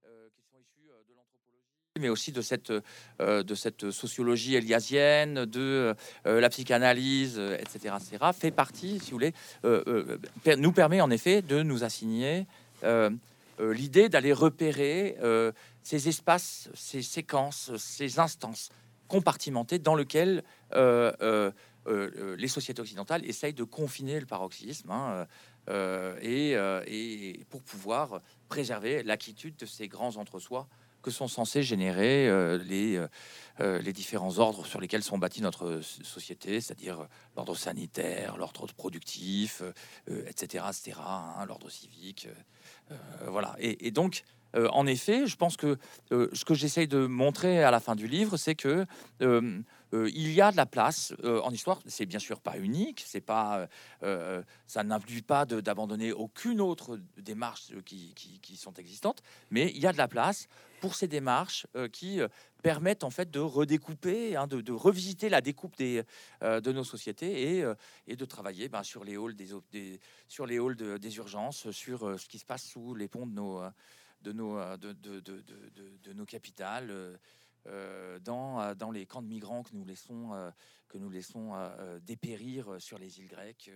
euh, 0.05 0.29
qui 0.35 0.41
sont 0.41 0.57
issus 0.57 0.87
de 1.07 1.13
l'anthropologie 1.13 1.65
mais 1.99 2.07
aussi 2.07 2.31
de 2.31 2.41
cette, 2.41 3.91
sociologie 3.91 4.55
eliasienne, 4.55 5.45
de 5.45 5.93
la 6.23 6.49
psychanalyse, 6.49 7.37
etc., 7.37 7.95
etc., 7.99 8.25
fait 8.31 8.51
partie, 8.51 8.99
si 8.99 9.11
vous 9.11 9.17
voulez, 9.17 9.33
nous 10.55 10.71
permet 10.71 11.01
en 11.01 11.09
effet 11.09 11.41
de 11.41 11.61
nous 11.61 11.83
assigner 11.83 12.45
l'idée 13.59 14.07
d'aller 14.07 14.31
repérer 14.31 15.17
ces 15.83 16.07
espaces, 16.07 16.69
ces 16.73 17.01
séquences, 17.01 17.75
ces 17.75 18.19
instances 18.19 18.69
compartimenté 19.09 19.79
dans 19.79 19.97
euh, 19.97 20.41
euh, 20.73 21.51
euh, 21.87 22.35
les 22.37 22.47
sociétés 22.47 22.81
occidentales 22.81 23.25
essayent 23.25 23.53
de 23.53 23.65
confiner 23.65 24.19
le 24.19 24.25
paroxysme 24.25 24.91
hein, 24.91 25.27
et, 25.69 26.51
et, 26.87 27.45
pour 27.49 27.61
pouvoir 27.61 28.21
préserver 28.47 29.03
l'acquitude 29.03 29.55
de 29.57 29.65
ces 29.65 29.87
grands 29.87 30.15
entre-soi 30.17 30.67
que 31.01 31.11
sont 31.11 31.29
censés 31.29 31.63
générer 31.63 32.27
les, 32.65 33.01
les 33.59 33.93
différents 33.93 34.37
ordres 34.39 34.65
sur 34.65 34.81
lesquels 34.81 35.03
sont 35.03 35.17
bâtis 35.17 35.41
notre 35.41 35.79
société, 35.81 36.59
c'est-à-dire 36.59 37.07
l'ordre 37.37 37.55
sanitaire, 37.55 38.35
l'ordre 38.35 38.67
productif, 38.73 39.63
etc., 40.07 40.65
etc., 40.67 40.97
hein, 40.99 41.45
l'ordre 41.47 41.69
civique, 41.69 42.27
voilà. 43.27 43.55
Et, 43.59 43.91
donc, 43.91 44.23
en 44.55 44.87
effet, 44.87 45.27
je 45.27 45.35
pense 45.35 45.57
que 45.57 45.77
ce 46.09 46.45
que 46.45 46.53
j'essaye 46.53 46.87
de 46.87 47.05
montrer 47.05 47.63
à 47.63 47.71
la 47.71 47.79
fin 47.79 47.95
du 47.95 48.07
livre, 48.07 48.37
c'est 48.37 48.55
que 48.55 48.85
il 49.21 50.31
y 50.31 50.41
a 50.41 50.51
de 50.51 50.57
la 50.57 50.65
place 50.65 51.13
en 51.23 51.51
histoire. 51.51 51.79
C'est 51.85 52.05
bien 52.05 52.19
sûr 52.19 52.39
pas 52.41 52.57
unique, 52.57 53.03
c'est 53.05 53.21
pas, 53.21 53.67
ça 54.67 54.83
n'induit 54.83 55.21
pas 55.21 55.45
d'abandonner 55.45 56.11
aucune 56.11 56.61
autre 56.61 56.99
démarche 57.17 57.71
qui, 57.85 58.13
qui, 58.41 58.57
sont 58.57 58.73
existantes, 58.73 59.21
mais 59.51 59.71
il 59.73 59.79
y 59.79 59.87
a 59.87 59.93
de 59.93 59.97
la 59.97 60.07
place 60.07 60.47
pour 60.81 60.95
ces 60.95 61.07
démarches 61.07 61.67
qui 61.91 62.19
permettent 62.61 63.03
en 63.03 63.09
fait 63.09 63.31
de 63.31 63.39
redécouper, 63.39 64.35
hein, 64.35 64.47
de, 64.47 64.71
revisiter 64.71 65.29
la 65.29 65.41
découpe 65.41 65.77
des, 65.77 66.03
de 66.41 66.71
nos 66.71 66.83
sociétés 66.83 67.57
et, 67.57 67.73
et 68.07 68.15
de 68.15 68.25
travailler 68.25 68.69
ben, 68.69 68.83
sur 68.83 69.03
les 69.03 69.15
halls 69.15 69.35
des 69.35 69.99
sur 70.27 70.45
les 70.45 70.59
halls 70.59 70.99
des 70.99 71.17
urgences, 71.17 71.71
sur 71.71 72.19
ce 72.19 72.27
qui 72.27 72.39
se 72.39 72.45
passe 72.45 72.63
sous 72.63 72.95
les 72.95 73.07
ponts 73.07 73.27
de 73.27 73.33
nos 73.33 73.61
de 74.21 74.31
nos, 74.31 74.77
de, 74.77 74.93
de, 74.93 75.19
de, 75.19 75.43
de 76.03 76.13
nos 76.13 76.25
capitales, 76.25 77.19
euh, 77.67 78.19
dans, 78.19 78.61
euh, 78.61 78.73
dans 78.73 78.89
les 78.89 79.05
camps 79.05 79.21
de 79.21 79.27
migrants 79.27 79.63
que 79.63 79.75
nous 79.75 79.83
laissons, 79.83 80.33
euh, 80.33 80.49
que 80.87 80.97
nous 80.97 81.09
laissons 81.09 81.53
dépérir 82.01 82.81
sur 82.81 82.97
les 82.97 83.19
îles 83.19 83.27
grecques, 83.27 83.71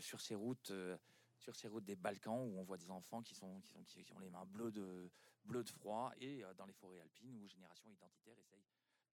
sur 0.00 0.20
ces 0.20 0.34
routes 0.34 0.72
sur 1.38 1.56
ces 1.56 1.68
routes 1.68 1.84
des 1.84 1.96
Balkans 1.96 2.38
où 2.38 2.58
on 2.58 2.64
voit 2.64 2.76
des 2.76 2.90
enfants 2.90 3.22
qui, 3.22 3.34
sont, 3.34 3.60
qui, 3.62 3.70
sont, 3.70 3.82
qui 3.84 4.12
ont 4.12 4.18
les 4.18 4.28
mains 4.28 4.44
bleues 4.44 4.70
de, 4.70 5.10
bleu 5.46 5.64
de 5.64 5.70
froid 5.70 6.12
et 6.20 6.42
dans 6.58 6.66
les 6.66 6.74
forêts 6.74 7.00
alpines 7.00 7.34
où 7.42 7.48
Génération 7.48 7.88
Identitaire 7.88 8.34
essaye 8.38 8.60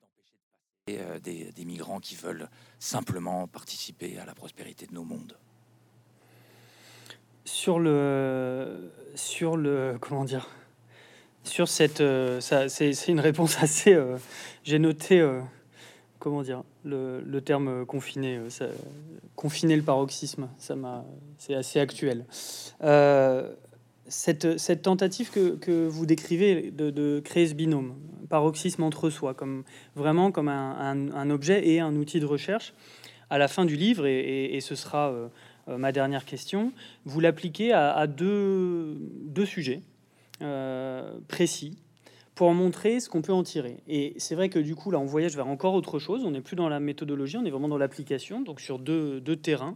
d'empêcher 0.02 0.36
de 0.36 0.98
passer 0.98 1.22
des, 1.22 1.54
des, 1.54 1.66
migrants 1.66 2.02
qui 2.02 2.16
veulent 2.16 2.50
simplement 2.80 3.48
participer 3.48 4.18
à 4.18 4.26
la 4.26 4.36
prospérité 4.36 4.88
de 4.88 4.94
nos 4.94 5.06
mondes. 5.06 5.38
Sur 7.48 7.80
le, 7.80 8.92
sur 9.16 9.56
le, 9.56 9.96
comment 10.02 10.26
dire, 10.26 10.50
sur 11.46 11.70
cette, 11.70 12.02
euh, 12.02 12.42
c'est 12.42 13.08
une 13.08 13.22
réponse 13.22 13.58
assez. 13.64 13.94
Euh, 13.94 14.18
j'ai 14.66 14.80
noté, 14.80 15.22
euh, 15.22 15.40
comment 16.20 16.42
dire, 16.42 16.66
le, 16.84 17.40
terme 17.40 17.86
confiné, 17.86 18.38
confiner 19.38 19.78
le 19.78 19.82
paroxysme, 19.82 20.50
ça 20.58 20.76
m'a, 20.76 21.06
c'est 21.38 21.56
assez 21.56 21.80
actuel. 21.80 22.26
Cette, 24.10 24.58
cette, 24.58 24.82
tentative 24.82 25.32
que, 25.32 25.88
vous 25.88 26.06
décrivez 26.06 26.70
de, 26.72 27.22
créer 27.22 27.48
ce 27.48 27.54
binôme, 27.54 27.96
paroxysme 28.30 28.84
entre 28.84 29.10
soi, 29.10 29.34
comme 29.34 29.64
vraiment 29.96 30.34
comme 30.34 30.50
un, 30.50 31.30
objet 31.30 31.66
et 31.66 31.80
un 31.80 31.96
outil 31.96 32.20
de 32.20 32.26
recherche, 32.26 32.74
à 33.30 33.38
la 33.38 33.48
fin 33.48 33.64
du 33.64 33.78
livre, 33.78 34.06
et, 34.06 34.60
ce 34.60 34.76
sera 34.76 35.14
ma 35.68 35.92
dernière 35.92 36.26
question, 36.26 36.72
vous 37.06 37.20
l'appliquez 37.20 37.74
à, 37.74 38.08
deux, 38.08 38.96
deux 39.26 39.46
sujets. 39.46 39.82
Euh, 40.44 41.18
précis 41.28 41.80
pour 42.36 42.54
montrer 42.54 43.00
ce 43.00 43.10
qu'on 43.10 43.24
peut 43.24 43.34
en 43.34 43.42
tirer. 43.42 43.78
Et 43.88 44.14
c'est 44.18 44.36
vrai 44.36 44.50
que 44.50 44.60
du 44.60 44.76
coup, 44.76 44.92
là, 44.92 45.00
on 45.00 45.06
voyage 45.06 45.36
vers 45.36 45.48
encore 45.48 45.74
autre 45.74 45.98
chose. 45.98 46.24
On 46.24 46.30
n'est 46.30 46.42
plus 46.42 46.56
dans 46.56 46.70
la 46.70 46.80
méthodologie, 46.80 47.38
on 47.38 47.46
est 47.46 47.50
vraiment 47.50 47.68
dans 47.68 47.80
l'application, 47.80 48.42
donc 48.42 48.62
sur 48.62 48.78
deux, 48.78 49.20
deux, 49.20 49.36
terrains. 49.36 49.76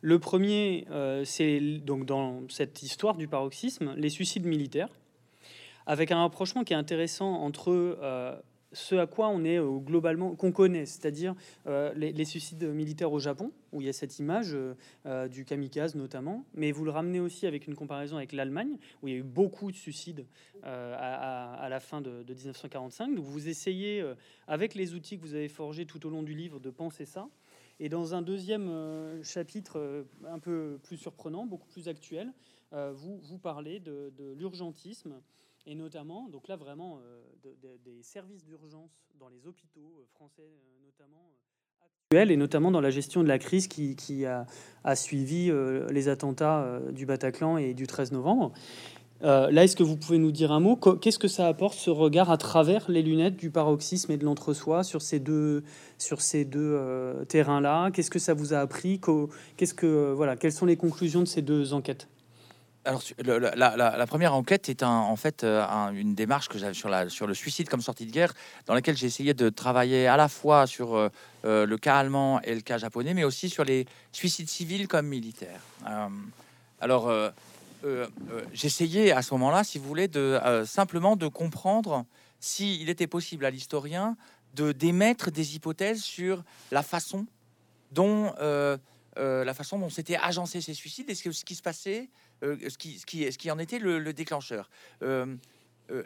Le 0.00 0.18
premier, 0.18 0.88
euh, 0.90 1.22
c'est 1.24 1.60
donc 1.60 2.04
dans 2.04 2.40
cette 2.48 2.82
histoire 2.82 3.16
du 3.16 3.28
paroxysme, 3.28 3.94
les 3.96 4.08
suicides 4.08 4.44
militaires, 4.44 4.88
avec 5.86 6.10
un 6.10 6.18
rapprochement 6.18 6.64
qui 6.64 6.72
est 6.72 6.76
intéressant 6.76 7.34
entre 7.34 7.70
euh, 7.70 8.34
ce 8.72 8.94
à 8.94 9.06
quoi 9.06 9.28
on 9.28 9.44
est 9.44 9.58
euh, 9.58 9.78
globalement, 9.78 10.34
qu'on 10.34 10.52
connaît, 10.52 10.86
c'est-à-dire 10.86 11.34
euh, 11.66 11.92
les, 11.94 12.24
suicides 12.24 12.64
militaires 12.64 13.12
au 13.12 13.18
Japon, 13.18 13.52
où 13.72 13.80
il 13.80 13.86
y 13.86 13.90
a 13.90 13.92
cette 13.92 14.18
image 14.18 14.56
euh, 15.06 15.28
du 15.28 15.44
kamikaze 15.44 15.94
notamment, 15.94 16.44
mais 16.54 16.72
vous 16.72 16.84
le 16.84 16.90
ramenez 16.90 17.20
aussi 17.20 17.46
avec 17.46 17.66
une 17.66 17.74
comparaison 17.74 18.16
avec 18.16 18.32
l'Allemagne, 18.32 18.78
où 19.02 19.08
il 19.08 19.14
y 19.14 19.16
a 19.16 19.20
eu 19.20 19.24
beaucoup 19.24 19.70
de 19.70 19.76
suicides 19.76 20.26
à, 20.62 21.66
la 21.68 21.80
fin 21.80 22.00
de, 22.00 22.22
1945. 22.28 23.14
Donc 23.14 23.24
vous 23.24 23.48
essayez, 23.48 24.04
avec 24.46 24.74
les 24.74 24.94
outils 24.94 25.18
que 25.18 25.22
vous 25.22 25.34
avez 25.34 25.48
forgés 25.48 25.86
tout 25.86 26.06
au 26.06 26.10
long 26.10 26.22
du 26.22 26.34
livre, 26.34 26.60
de 26.60 26.70
penser 26.70 27.04
ça. 27.04 27.28
Et 27.80 27.88
dans 27.88 28.14
un 28.14 28.22
deuxième 28.22 28.70
chapitre 29.24 30.04
un 30.28 30.38
peu 30.38 30.78
plus 30.84 30.96
surprenant, 30.96 31.46
beaucoup 31.46 31.66
plus 31.66 31.88
actuel, 31.88 32.32
vous, 32.72 33.18
vous 33.18 33.38
parlez 33.38 33.80
de 33.80 34.12
l'urgentisme 34.38 35.14
et 35.66 35.74
notamment, 35.74 36.28
donc 36.28 36.48
là 36.48 36.56
vraiment, 36.56 36.98
euh, 37.44 37.78
des 37.84 38.02
services 38.02 38.44
d'urgence 38.44 38.90
dans 39.18 39.28
les 39.28 39.46
hôpitaux 39.46 39.96
euh, 39.98 40.06
français 40.14 40.42
euh, 40.42 40.84
notamment 40.84 41.30
et 42.14 42.36
notamment 42.36 42.70
dans 42.70 42.82
la 42.82 42.90
gestion 42.90 43.22
de 43.22 43.28
la 43.28 43.38
crise 43.38 43.68
qui, 43.68 44.26
a, 44.26 44.46
suivi 44.94 45.50
les 45.90 46.08
attentats 46.10 46.78
du 46.90 47.06
Bataclan 47.06 47.56
et 47.56 47.72
du 47.72 47.86
13 47.86 48.12
novembre. 48.12 48.52
là, 49.22 49.64
est-ce 49.64 49.74
que 49.74 49.82
vous 49.82 49.96
pouvez 49.96 50.18
nous 50.18 50.30
dire 50.30 50.52
un 50.52 50.60
mot? 50.60 50.76
Qu'est-ce 50.76 51.18
que 51.18 51.26
ça 51.26 51.48
apporte 51.48 51.78
ce 51.78 51.88
regard 51.88 52.30
à 52.30 52.36
travers 52.36 52.90
les 52.90 53.00
lunettes 53.00 53.36
du 53.36 53.50
paroxysme 53.50 54.12
et 54.12 54.18
de 54.18 54.26
l'entre-soi 54.26 54.84
sur 54.84 55.00
ces 55.00 55.20
deux, 55.20 55.64
sur 55.96 56.20
ces 56.20 56.44
deux 56.44 56.78
terrains-là? 57.28 57.90
Qu'est-ce 57.92 58.10
que 58.10 58.18
ça 58.18 58.34
vous 58.34 58.52
a 58.52 58.58
appris? 58.58 59.00
Qu'est-ce 59.56 59.72
que 59.72 60.12
voilà 60.12 60.36
Quelles 60.36 60.52
sont 60.52 60.66
les 60.66 60.76
conclusions 60.76 61.20
de 61.20 61.26
ces 61.26 61.40
deux 61.40 61.72
enquêtes? 61.72 62.08
Alors, 62.84 63.02
la, 63.54 64.06
première 64.06 64.34
enquête 64.34 64.68
est 64.68 64.82
en 64.82 65.14
fait 65.14 65.44
euh, 65.44 65.64
une 65.92 66.14
démarche 66.14 66.48
que 66.48 66.58
j'avais 66.58 66.74
sur, 66.74 67.26
le 67.26 67.34
suicide 67.34 67.68
comme 67.68 67.80
sortie 67.80 68.06
de 68.06 68.10
guerre, 68.10 68.34
dans 68.66 68.74
laquelle 68.74 68.96
j'ai 68.96 69.06
essayé 69.06 69.34
de 69.34 69.48
travailler 69.50 70.08
à 70.08 70.16
la 70.16 70.28
fois 70.28 70.66
sur 70.66 70.96
euh, 70.96 71.08
euh, 71.44 71.64
le 71.64 71.78
cas 71.78 71.98
allemand 71.98 72.40
et 72.42 72.54
le 72.54 72.60
cas 72.60 72.78
japonais, 72.78 73.14
mais 73.14 73.22
aussi 73.22 73.48
sur 73.48 73.64
les 73.64 73.86
suicides 74.10 74.48
civils 74.48 74.88
comme 74.88 75.06
militaires. 75.06 75.60
alors, 76.80 77.12
j'essayais 78.52 79.12
à 79.12 79.22
ce 79.22 79.34
moment-là, 79.34 79.62
si 79.62 79.78
vous 79.78 79.86
voulez, 79.86 80.08
de 80.08 80.40
simplement 80.66 81.16
de 81.16 81.28
comprendre 81.28 82.04
s'il 82.40 82.88
était 82.88 83.06
possible 83.06 83.44
à 83.44 83.50
l'historien 83.50 84.16
de 84.54 84.72
d'émettre 84.72 85.30
des 85.30 85.54
hypothèses 85.54 86.02
sur 86.02 86.42
la 86.72 86.82
façon 86.82 87.26
dont 87.92 88.32
la 89.16 89.54
façon 89.54 89.78
dont 89.78 89.90
s'étaient 89.90 90.16
agencés 90.16 90.60
ces 90.60 90.74
suicides 90.74 91.08
et 91.10 91.14
ce, 91.14 91.44
qui 91.44 91.54
se 91.54 91.62
passait 91.62 92.08
euh, 92.08 92.31
ce, 92.42 92.78
qui, 92.78 92.98
ce, 92.98 93.06
qui, 93.38 93.50
en 93.50 93.58
était 93.58 93.78
le, 93.78 94.12
déclencheur. 94.12 94.68
Euh, 95.02 95.36
euh, 95.90 96.04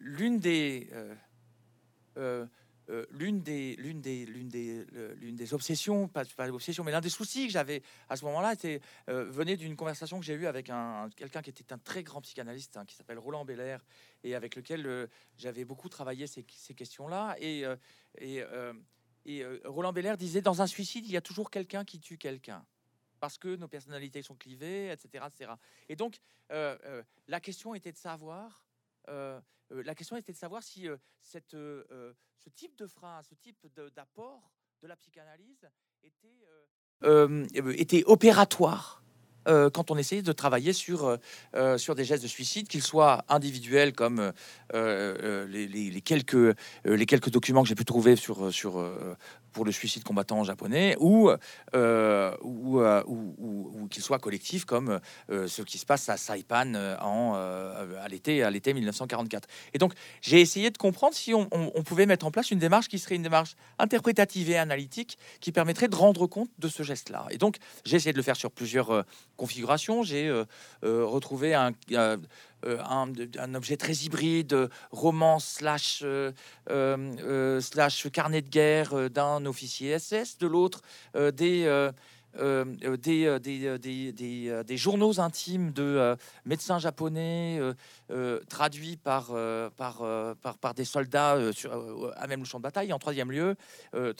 l'une 0.00 0.38
des 0.38 0.88
obsessions 5.52 6.08
pas, 6.08 6.24
pas 6.24 6.48
mais 6.84 6.90
l'un 6.90 7.00
des 7.00 7.08
soucis 7.08 7.46
que 7.46 7.52
j'avais 7.52 7.82
à 8.08 8.16
ce 8.16 8.24
moment-là 8.26 8.52
était 8.52 8.80
venait 9.06 9.56
d'une 9.56 9.76
conversation 9.76 10.20
que 10.20 10.26
j'ai 10.26 10.34
eue 10.34 10.46
avec 10.46 10.68
un, 10.68 11.08
quelqu'un 11.16 11.42
qui 11.42 11.50
était 11.50 11.72
un 11.72 11.78
très 11.78 12.02
grand 12.02 12.20
psychanalyste 12.20 12.76
hein, 12.76 12.84
qui 12.84 12.94
s'appelle 12.94 13.18
Roland 13.18 13.44
Belair 13.44 13.84
et 14.24 14.34
avec 14.34 14.56
lequel 14.56 15.08
j'avais 15.38 15.64
beaucoup 15.64 15.88
travaillé 15.88 16.26
ces, 16.26 16.44
questions-là 16.74 17.36
et, 17.40 17.64
et 18.18 19.44
Roland 19.64 19.92
Belair 19.92 20.16
disait 20.18 20.42
dans 20.42 20.60
un 20.60 20.66
suicide 20.66 21.06
il 21.06 21.12
y 21.12 21.16
a 21.16 21.22
toujours 21.22 21.50
quelqu'un 21.50 21.84
qui 21.84 21.98
tue 21.98 22.18
quelqu'un 22.18 22.64
parce 23.22 23.38
que 23.38 23.54
nos 23.54 23.68
personnalités 23.68 24.20
sont 24.20 24.34
clivées, 24.34 24.90
etc. 24.90 25.24
etc. 25.28 25.52
Et 25.88 25.94
donc, 25.94 26.18
euh, 26.50 26.76
euh, 26.84 27.04
la 27.28 27.38
question 27.38 27.72
était 27.72 27.92
de 27.92 27.96
savoir, 27.96 28.66
euh, 29.08 29.40
la 29.70 29.94
question 29.94 30.16
était 30.16 30.32
de 30.32 30.36
savoir 30.36 30.60
si 30.60 30.88
cette, 31.20 31.52
ce 31.52 32.48
type 32.56 32.76
de 32.76 32.88
phrase, 32.88 33.28
ce 33.28 33.36
type 33.36 33.64
d'apport 33.94 34.50
de, 34.80 34.88
la 34.88 34.96
psychanalyse 34.96 35.68
était 36.02 36.44
opératoire 38.06 39.04
euh, 39.48 39.70
quand 39.70 39.90
on 39.90 39.96
essayait 39.96 40.22
de 40.22 40.32
travailler 40.32 40.72
sur, 40.72 41.04
euh, 41.04 41.16
euh, 41.56 41.78
sur 41.78 41.94
des 41.94 42.04
gestes 42.04 42.22
de 42.22 42.28
suicide, 42.28 42.68
qu'ils 42.68 42.82
soient 42.82 43.24
individuels 43.28 43.92
comme 43.92 44.32
les, 44.72 46.02
quelques, 46.04 46.56
les 46.84 47.06
quelques 47.06 47.30
documents 47.30 47.62
que 47.62 47.68
j'ai 47.68 47.74
pu 47.74 47.84
trouver 47.84 48.16
sur, 48.16 48.52
sur, 48.52 48.84
pour 49.52 49.64
le 49.64 49.72
suicide 49.72 50.04
combattant 50.04 50.44
japonais, 50.44 50.96
ou, 50.98 51.30
ou, 51.74 52.82
qu'ils 53.90 54.02
soient 54.02 54.18
collectifs 54.18 54.64
comme 54.64 55.00
ce 55.28 55.62
qui 55.62 55.78
se 55.78 55.86
passe 55.86 56.08
à 56.08 56.16
Saipan 56.16 56.74
en, 57.00 57.34
à 57.34 58.08
l'été 58.08 58.42
à 58.42 58.50
l'été 58.50 58.72
1944. 58.72 59.48
Et 59.74 59.78
donc 59.78 59.92
j'ai 60.20 60.40
essayé 60.40 60.70
de 60.70 60.78
comprendre 60.78 61.14
si 61.14 61.34
on, 61.34 61.46
pouvait 61.82 62.06
mettre 62.06 62.26
en 62.26 62.30
place 62.30 62.50
une 62.50 62.58
démarche 62.58 62.88
qui 62.88 62.98
serait 62.98 63.16
une 63.16 63.22
démarche 63.22 63.56
interprétative 63.78 64.50
et 64.50 64.56
analytique 64.56 65.18
qui 65.40 65.52
permettrait 65.52 65.88
de 65.88 65.96
rendre 65.96 66.26
compte 66.26 66.50
de 66.58 66.68
ce 66.68 66.82
geste-là. 66.82 67.26
Et 67.30 67.38
donc 67.38 67.56
j'ai 67.84 67.96
essayé 67.96 68.12
de 68.12 68.18
le 68.18 68.22
faire 68.22 68.36
sur 68.36 68.50
plusieurs 68.50 69.04
configuration. 69.36 70.02
J'ai 70.02 70.28
euh, 70.28 70.44
euh, 70.84 71.04
retrouvé 71.04 71.54
un, 71.54 71.72
euh, 71.92 72.16
un, 72.64 73.54
objet 73.54 73.76
très 73.76 73.92
hybride, 73.92 74.68
roman 74.90 75.38
slash, 75.38 76.04
slash 76.68 78.10
carnet 78.12 78.42
de 78.42 78.48
guerre 78.48 79.10
d'un 79.10 79.44
officier 79.46 79.98
SS, 79.98 80.38
de 80.38 80.46
l'autre 80.46 80.82
des, 81.14 81.90
des, 82.34 84.76
journaux 84.76 85.20
intimes 85.20 85.72
de 85.72 86.16
médecins 86.44 86.78
japonais 86.78 87.60
traduits 88.48 88.96
par, 88.96 89.32
par, 89.76 90.02
par, 90.60 90.74
des 90.74 90.84
soldats 90.84 91.38
à 92.16 92.26
même 92.26 92.40
le 92.40 92.46
champ 92.46 92.58
de 92.58 92.62
bataille. 92.62 92.92
En 92.92 92.98
troisième 92.98 93.30
lieu, 93.30 93.56
un 93.92 94.12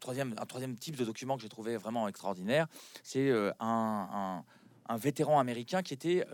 troisième 0.00 0.76
type 0.78 0.96
de 0.96 1.04
document 1.04 1.36
que 1.36 1.42
j'ai 1.42 1.48
trouvé 1.48 1.76
vraiment 1.76 2.08
extraordinaire, 2.08 2.66
c'est 3.02 3.30
un, 3.60 4.42
vétéran 4.96 5.38
américain 5.38 5.82
qui 5.82 5.94
était 5.94 6.26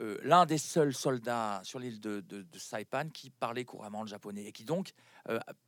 euh, 0.00 0.16
l'un 0.22 0.46
des 0.46 0.58
seuls 0.58 0.94
soldats 0.94 1.60
sur 1.64 1.78
l'île 1.78 2.00
de, 2.00 2.22
Saipan 2.56 3.08
qui 3.12 3.30
parlait 3.30 3.64
couramment 3.64 4.02
le 4.02 4.08
japonais 4.08 4.44
et 4.44 4.52
qui 4.52 4.64
donc 4.64 4.90
euh, 4.90 4.92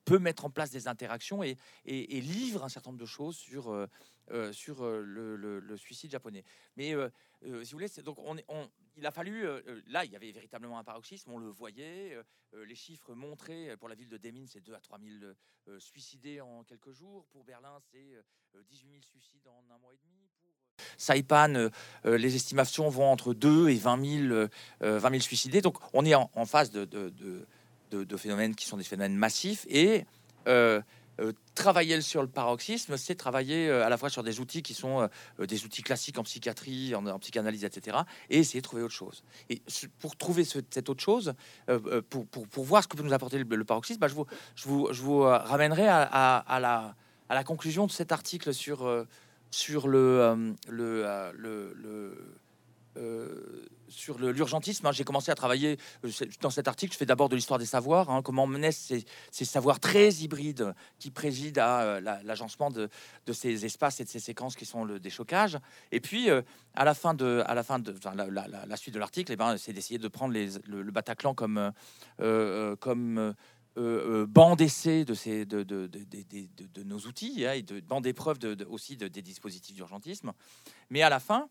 peut 0.04 0.18
mettre 0.18 0.44
en 0.44 0.50
place 0.50 0.70
des 0.70 0.88
interactions 0.88 1.42
et, 1.42 1.56
et, 1.84 2.20
livre 2.20 2.64
un 2.64 2.68
certain 2.68 2.90
nombre 2.90 3.00
de 3.00 3.06
choses 3.06 3.36
sur, 3.36 3.70
euh, 3.70 4.52
sur 4.52 4.84
le, 4.84 5.76
suicide 5.76 6.10
japonais. 6.10 6.44
Mais 6.76 6.94
si 7.42 7.72
vous 7.72 7.78
voulez, 7.78 7.88
donc 8.04 8.18
on, 8.18 8.36
on, 8.48 8.70
il 8.96 9.06
a 9.06 9.10
fallu, 9.10 9.44
là, 9.86 10.04
il 10.04 10.12
y 10.12 10.16
avait 10.16 10.32
véritablement 10.32 10.78
un 10.78 10.84
paroxysme, 10.84 11.30
on 11.30 11.38
le 11.38 11.48
voyait, 11.48 12.16
les 12.52 12.74
chiffres 12.74 13.14
montraient, 13.14 13.76
pour 13.76 13.88
la 13.88 13.94
ville 13.94 14.08
de 14.08 14.18
Demmin, 14.18 14.46
c'est 14.46 14.60
2 14.60 14.74
à 14.74 14.80
3 14.80 14.98
000 14.98 15.78
suicidés 15.78 16.40
en 16.40 16.64
quelques 16.64 16.92
jours, 16.92 17.26
pour 17.26 17.44
Berlin, 17.44 17.78
c'est 17.90 18.22
18 18.68 18.88
000 18.90 19.02
suicides 19.02 19.46
en 19.46 19.64
un 19.74 19.78
mois 19.78 19.94
et 19.94 19.98
demi. 19.98 20.20
Saipan, 20.96 21.54
euh, 21.54 21.70
euh, 22.06 22.18
les 22.18 22.36
estimations 22.36 22.88
vont 22.88 23.10
entre 23.10 23.34
2 23.34 23.68
et 23.68 23.76
20 23.76 24.28
000, 24.28 24.48
20 24.80 25.00
000 25.00 25.20
suicidés. 25.20 25.60
Donc 25.60 25.78
on 25.92 26.04
est 26.04 26.14
en, 26.14 26.28
phase 26.46 26.70
de, 26.70 26.84
de, 26.84 27.46
phénomènes 28.16 28.54
qui 28.54 28.66
sont 28.66 28.76
des 28.76 28.84
phénomènes 28.84 29.16
massifs. 29.16 29.66
Et 29.68 30.04
euh, 30.48 30.80
travailler 31.54 32.00
sur 32.00 32.22
le 32.22 32.28
paroxysme, 32.28 32.96
c'est 32.96 33.14
travailler 33.14 33.70
à 33.70 33.90
la 33.90 33.98
fois 33.98 34.08
sur 34.08 34.22
des 34.22 34.40
outils 34.40 34.62
qui 34.62 34.72
sont 34.72 35.06
des 35.38 35.64
outils 35.66 35.82
classiques 35.82 36.18
en 36.18 36.22
psychiatrie, 36.22 36.94
en, 36.94 37.18
psychanalyse, 37.18 37.64
etc. 37.64 37.98
Et 38.30 38.38
essayer 38.38 38.60
de 38.60 38.64
trouver 38.64 38.82
autre 38.82 38.94
chose. 38.94 39.22
Et 39.50 39.60
pour 39.98 40.16
trouver 40.16 40.44
cette 40.44 40.88
autre 40.88 41.02
chose, 41.02 41.34
pour, 42.08 42.26
pour, 42.26 42.64
voir 42.64 42.82
ce 42.82 42.88
que 42.88 42.96
peut 42.96 43.02
nous 43.02 43.12
apporter 43.12 43.36
le, 43.36 43.64
paroxysme, 43.64 44.00
bah, 44.00 44.08
je, 44.08 44.14
vous, 44.14 44.24
je, 44.54 44.66
vous, 44.66 44.88
je 44.92 45.02
vous 45.02 45.20
ramènerai 45.20 45.86
à, 45.88 46.58
la, 46.58 46.94
à 47.28 47.34
la 47.34 47.44
conclusion 47.44 47.86
de 47.86 47.92
cet 47.92 48.12
article 48.12 48.54
sur 48.54 49.06
sur 49.50 49.88
le, 49.88 49.98
euh, 49.98 50.52
euh, 50.70 51.32
le, 51.36 52.36
euh, 52.96 53.66
sur 53.88 54.18
l'urgentisme. 54.18 54.86
Hein. 54.86 54.92
J'ai 54.92 55.04
commencé 55.04 55.30
à 55.30 55.34
travailler 55.34 55.78
dans 56.40 56.50
cet 56.50 56.68
article. 56.68 56.92
Je 56.92 56.98
fais 56.98 57.06
d'abord 57.06 57.28
de 57.28 57.36
l'histoire 57.36 57.58
des 57.58 57.66
savoirs, 57.66 58.10
hein, 58.10 58.22
comment 58.22 58.46
mener 58.46 58.72
ces, 58.72 59.04
savoirs 59.30 59.80
très 59.80 60.10
hybrides 60.14 60.74
qui 60.98 61.10
président 61.10 61.62
à 61.62 62.00
l'agencement 62.00 62.70
de, 62.70 62.88
ces 63.32 63.64
espaces 63.64 64.00
et 64.00 64.04
de 64.04 64.08
ces 64.08 64.20
séquences 64.20 64.56
qui 64.56 64.66
sont 64.66 64.84
le 64.84 65.00
déchocage. 65.00 65.58
Et 65.92 66.00
puis, 66.00 66.28
à 66.30 66.84
la 66.84 66.94
fin 66.94 67.14
de, 67.14 67.42
à 67.46 67.54
la, 67.54 67.62
fin 67.62 67.78
de 67.78 67.94
la, 68.04 68.76
suite 68.76 68.94
de 68.94 69.00
l'article, 69.00 69.32
eh 69.32 69.36
ben, 69.36 69.56
c'est 69.56 69.72
d'essayer 69.72 69.98
de 69.98 70.08
prendre 70.08 70.34
le, 70.34 70.90
Bataclan 70.90 71.34
comme, 71.34 71.72
comme 72.18 73.34
euh, 73.78 74.22
euh, 74.22 74.26
banc 74.26 74.56
d'essai 74.56 75.04
de, 75.04 75.14
nos 76.82 76.98
outils 76.98 77.46
hein, 77.46 77.52
et 77.52 77.62
de 77.62 77.78
banc 77.78 78.00
d'épreuve 78.00 78.38
aussi 78.68 78.96
des 78.96 79.22
dispositifs 79.22 79.76
d'urgentisme. 79.76 80.32
Mais 80.90 81.02
à 81.02 81.08
la 81.08 81.20
fin, 81.20 81.48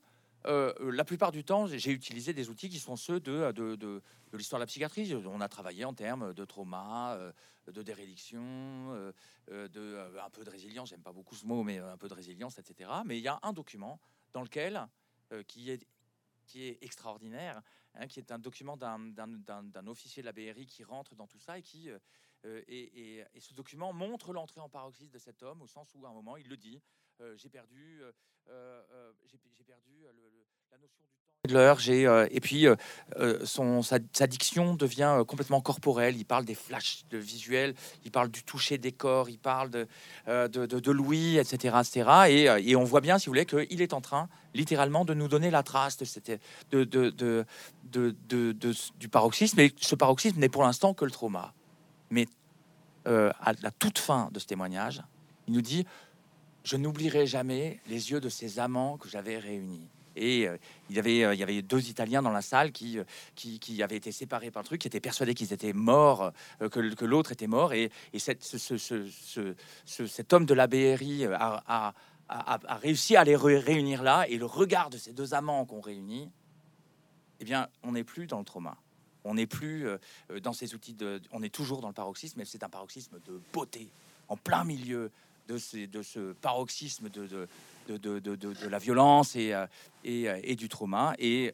euh, 0.47 0.73
la 0.91 1.03
plupart 1.03 1.31
du 1.31 1.43
temps, 1.43 1.67
j'ai 1.67 1.91
utilisé 1.91 2.33
des 2.33 2.49
outils 2.49 2.69
qui 2.69 2.79
sont 2.79 2.95
ceux 2.95 3.19
de, 3.19 4.01
l'histoire 4.33 4.59
de 4.59 4.63
la 4.63 4.67
psychiatrie. 4.67 5.13
On 5.25 5.41
a 5.41 5.49
travaillé 5.49 5.85
en 5.85 5.93
termes 5.93 6.33
de 6.33 6.45
trauma, 6.45 7.17
de 7.67 7.81
déréliction, 7.81 9.11
de 9.47 10.19
un 10.23 10.29
peu 10.29 10.43
de 10.43 10.49
résilience. 10.49 10.89
J'aime 10.89 11.01
pas 11.01 11.13
beaucoup 11.13 11.35
ce 11.35 11.45
mot, 11.45 11.63
mais 11.63 11.79
un 11.79 11.97
peu 11.97 12.07
de 12.07 12.13
résilience, 12.13 12.57
etc. 12.57 12.89
Mais 13.05 13.17
il 13.17 13.23
y 13.23 13.27
a 13.27 13.39
un 13.43 13.53
document 13.53 13.99
dans 14.33 14.41
lequel 14.41 14.87
qui 15.47 15.71
est 15.71 15.85
qui 16.49 16.63
est 16.63 16.83
extraordinaire, 16.83 17.61
hein, 17.93 18.07
qui 18.07 18.19
est 18.19 18.31
un 18.31 18.39
document 18.39 18.75
d'un 18.75 19.87
officier 19.87 20.23
de 20.23 20.25
la 20.25 20.33
BRI 20.33 20.65
qui 20.65 20.83
rentre 20.83 21.15
dans 21.15 21.27
tout 21.27 21.39
ça 21.39 21.59
et 21.59 21.61
qui 21.61 21.89
euh, 21.89 21.99
euh, 22.45 22.61
et, 22.67 23.25
ce 23.39 23.53
document 23.53 23.93
montre 23.93 24.33
l'entrée 24.33 24.61
en 24.61 24.69
paroxysme 24.69 25.11
de 25.11 25.19
cet 25.19 25.43
homme 25.43 25.61
au 25.61 25.67
sens 25.67 25.93
où 25.95 26.05
à 26.05 26.09
un 26.09 26.13
moment 26.13 26.37
il 26.37 26.47
le 26.47 26.57
dit 26.57 26.77
euh, 26.77 26.98
j'ai 27.35 27.49
perdu 27.49 28.01
j'ai 29.25 29.63
perdu 29.63 30.05
la 30.71 30.77
notion 30.77 31.03
du 31.45 31.53
l'heure, 31.53 31.79
j'ai 31.79 32.03
et 32.31 32.39
puis 32.39 32.67
son 33.43 33.81
sa, 33.81 33.99
diction 34.27 34.75
devient 34.75 35.23
complètement 35.27 35.61
corporelle. 35.61 36.15
Il 36.17 36.25
parle 36.25 36.45
des 36.45 36.55
flashs 36.55 37.05
de 37.09 37.17
visuels, 37.17 37.73
il 38.05 38.11
parle 38.11 38.29
du 38.29 38.43
toucher 38.43 38.77
des 38.77 38.91
corps, 38.91 39.29
il 39.29 39.39
parle 39.39 39.69
de 39.69 39.87
de, 40.27 40.65
de, 40.65 40.91
Louis, 40.91 41.37
etc., 41.37 41.77
etc. 41.79 42.09
Et, 42.29 42.71
et, 42.71 42.75
on 42.75 42.83
voit 42.83 43.01
bien, 43.01 43.19
si 43.19 43.27
vous 43.27 43.31
voulez, 43.31 43.45
qu'il 43.45 43.81
est 43.81 43.93
en 43.93 44.01
train 44.01 44.29
littéralement 44.53 45.05
de 45.05 45.13
nous 45.13 45.27
donner 45.27 45.49
la 45.49 45.63
trace 45.63 45.97
de, 45.97 46.05
cette, 46.05 46.41
de, 46.71 46.83
de, 46.83 47.11
de, 47.11 47.45
du 48.99 49.09
paroxysme. 49.09 49.59
Et 49.59 49.73
ce 49.79 49.95
paroxysme 49.95 50.39
n'est 50.39 50.49
pour 50.49 50.63
l'instant 50.63 50.93
que 50.93 51.05
le 51.05 51.11
trauma. 51.11 51.53
Mais 52.09 52.27
euh, 53.07 53.31
à 53.39 53.53
la 53.61 53.71
toute 53.71 53.99
fin 53.99 54.29
de 54.31 54.39
ce 54.39 54.45
témoignage, 54.45 55.01
il 55.47 55.53
nous 55.53 55.61
dit 55.61 55.85
Je 56.69 56.77
n'oublierai 56.77 57.25
jamais 57.25 57.79
les 57.87 58.11
yeux 58.11 58.19
de 58.19 58.29
ces 58.29 58.59
amants 58.59 58.97
que 58.97 59.09
j'avais 59.09 59.39
réunis. 59.39 59.87
Et 60.15 60.47
euh, 60.47 60.55
il, 60.91 60.97
y 60.97 60.99
avait, 60.99 61.23
euh, 61.23 61.33
il 61.33 61.39
y 61.39 61.43
avait 61.43 61.63
deux 61.63 61.89
Italiens 61.89 62.21
dans 62.21 62.29
la 62.29 62.43
salle 62.43 62.71
qui, 62.71 62.99
qui, 63.33 63.81
avaient 63.81 63.95
été 63.95 64.11
séparés 64.11 64.51
par 64.51 64.61
le 64.61 64.67
truc, 64.67 64.81
qui 64.81 64.87
étaient 64.87 64.99
persuadés 64.99 65.33
qu'ils 65.33 65.51
étaient 65.51 65.73
morts, 65.73 66.31
que, 66.59 67.05
l'autre 67.05 67.31
était 67.31 67.47
mort. 67.47 67.73
Et, 67.73 67.89
cet 68.13 68.43
homme 70.31 70.45
de 70.45 70.53
la 70.53 70.67
BRI 70.67 71.25
a, 71.25 71.95
réussi 72.81 73.15
à 73.15 73.23
les 73.23 73.35
réunir 73.35 74.03
là, 74.03 74.27
et 74.29 74.37
le 74.37 74.45
regard 74.45 74.91
de 74.91 74.99
ces 74.99 75.11
deux 75.11 75.33
amants 75.33 75.65
qu'on 75.65 75.81
réunit, 75.81 76.29
eh 77.39 77.45
bien, 77.45 77.67
on 77.81 77.93
n'est 77.93 78.03
plus 78.03 78.27
dans 78.27 78.37
le 78.37 78.45
trauma. 78.45 78.77
On 79.23 79.33
n'est 79.33 79.47
plus 79.47 79.87
euh, 79.87 79.97
dans 80.43 80.53
ces 80.53 80.75
outils 80.75 80.93
de. 80.93 81.19
On 81.31 81.41
est 81.41 81.53
toujours 81.53 81.81
dans 81.81 81.87
le 81.87 81.95
paroxysme, 81.95 82.35
mais 82.37 82.45
c'est 82.45 82.63
un 82.63 82.69
paroxysme 82.69 83.19
de 83.25 83.41
beauté, 83.53 83.89
en 84.27 84.37
plein 84.37 84.63
milieu 84.63 85.09
de, 85.49 85.85
de 85.85 86.01
ce 86.01 86.33
paroxysme 86.33 87.09
de, 87.09 87.47
de, 87.87 88.19
de, 88.19 88.35
de 88.35 88.67
la 88.67 88.77
violence 88.77 89.35
et, 89.35 89.53
euh, 89.53 89.65
euh, 90.05 90.39
et, 90.43 90.55
du 90.55 90.69
trauma. 90.69 91.15
Et 91.17 91.53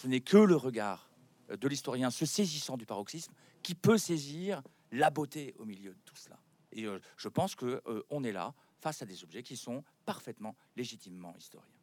ce 0.00 0.06
n'est 0.06 0.20
que 0.20 0.38
le 0.38 0.56
regard 0.56 1.08
de 1.48 1.68
l'historien 1.68 2.10
se 2.10 2.24
saisissant 2.24 2.76
du 2.76 2.86
paroxysme 2.86 3.32
qui 3.62 3.74
peut 3.74 3.98
saisir 3.98 4.62
la 4.92 5.10
beauté 5.10 5.54
au 5.58 5.64
milieu 5.64 5.90
de 5.90 6.00
tout 6.04 6.16
cela. 6.16 6.38
Et 6.72 6.86
je 7.16 7.28
pense 7.28 7.54
que 7.54 7.82
est 8.24 8.32
là 8.32 8.54
face 8.80 9.02
à 9.02 9.06
des 9.06 9.22
objets 9.22 9.42
qui 9.42 9.56
sont 9.56 9.84
parfaitement 10.04 10.56
légitimement 10.76 11.34
historiens. 11.38 11.73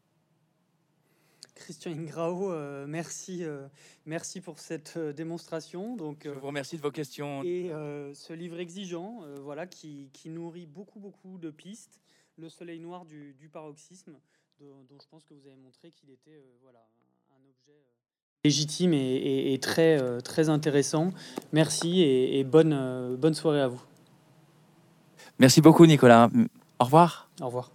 Christian 1.61 1.91
Ingrao, 1.91 2.51
euh, 2.51 2.85
merci, 2.87 3.43
euh, 3.43 3.67
merci 4.05 4.41
pour 4.41 4.59
cette 4.59 4.95
euh, 4.97 5.13
démonstration. 5.13 5.95
Donc, 5.95 6.23
Je 6.25 6.31
vous 6.31 6.47
remercie 6.47 6.75
de 6.75 6.81
vos 6.81 6.91
questions. 6.91 7.43
Et 7.43 7.69
ce 8.13 8.33
livre 8.33 8.59
exigeant, 8.59 9.21
voilà, 9.43 9.67
qui, 9.67 10.09
qui, 10.11 10.29
nourrit 10.29 10.65
beaucoup, 10.65 10.99
beaucoup 10.99 11.37
de 11.37 11.49
pistes. 11.49 11.99
Le 12.37 12.49
soleil 12.49 12.79
noir 12.79 13.05
du, 13.05 13.35
du 13.39 13.49
paroxysme, 13.49 14.13
dont 14.59 14.97
je 14.99 15.07
pense 15.09 15.23
que 15.23 15.33
vous 15.33 15.45
avez 15.45 15.55
montré 15.55 15.91
qu'il 15.91 16.09
était 16.09 16.43
voilà, 16.63 16.79
un 17.31 17.47
objet 17.47 17.77
légitime 18.43 18.93
et, 18.93 19.53
et, 19.53 19.59
très, 19.59 20.21
très 20.23 20.49
intéressant. 20.49 21.11
Merci 21.53 22.01
et, 22.01 22.39
et 22.39 22.43
bonne, 22.43 23.15
bonne 23.17 23.35
soirée 23.35 23.61
à 23.61 23.67
vous. 23.67 23.81
Merci 25.37 25.61
beaucoup, 25.61 25.85
Nicolas. 25.85 26.29
Au 26.79 26.85
revoir. 26.85 27.29
Au 27.39 27.45
revoir. 27.45 27.71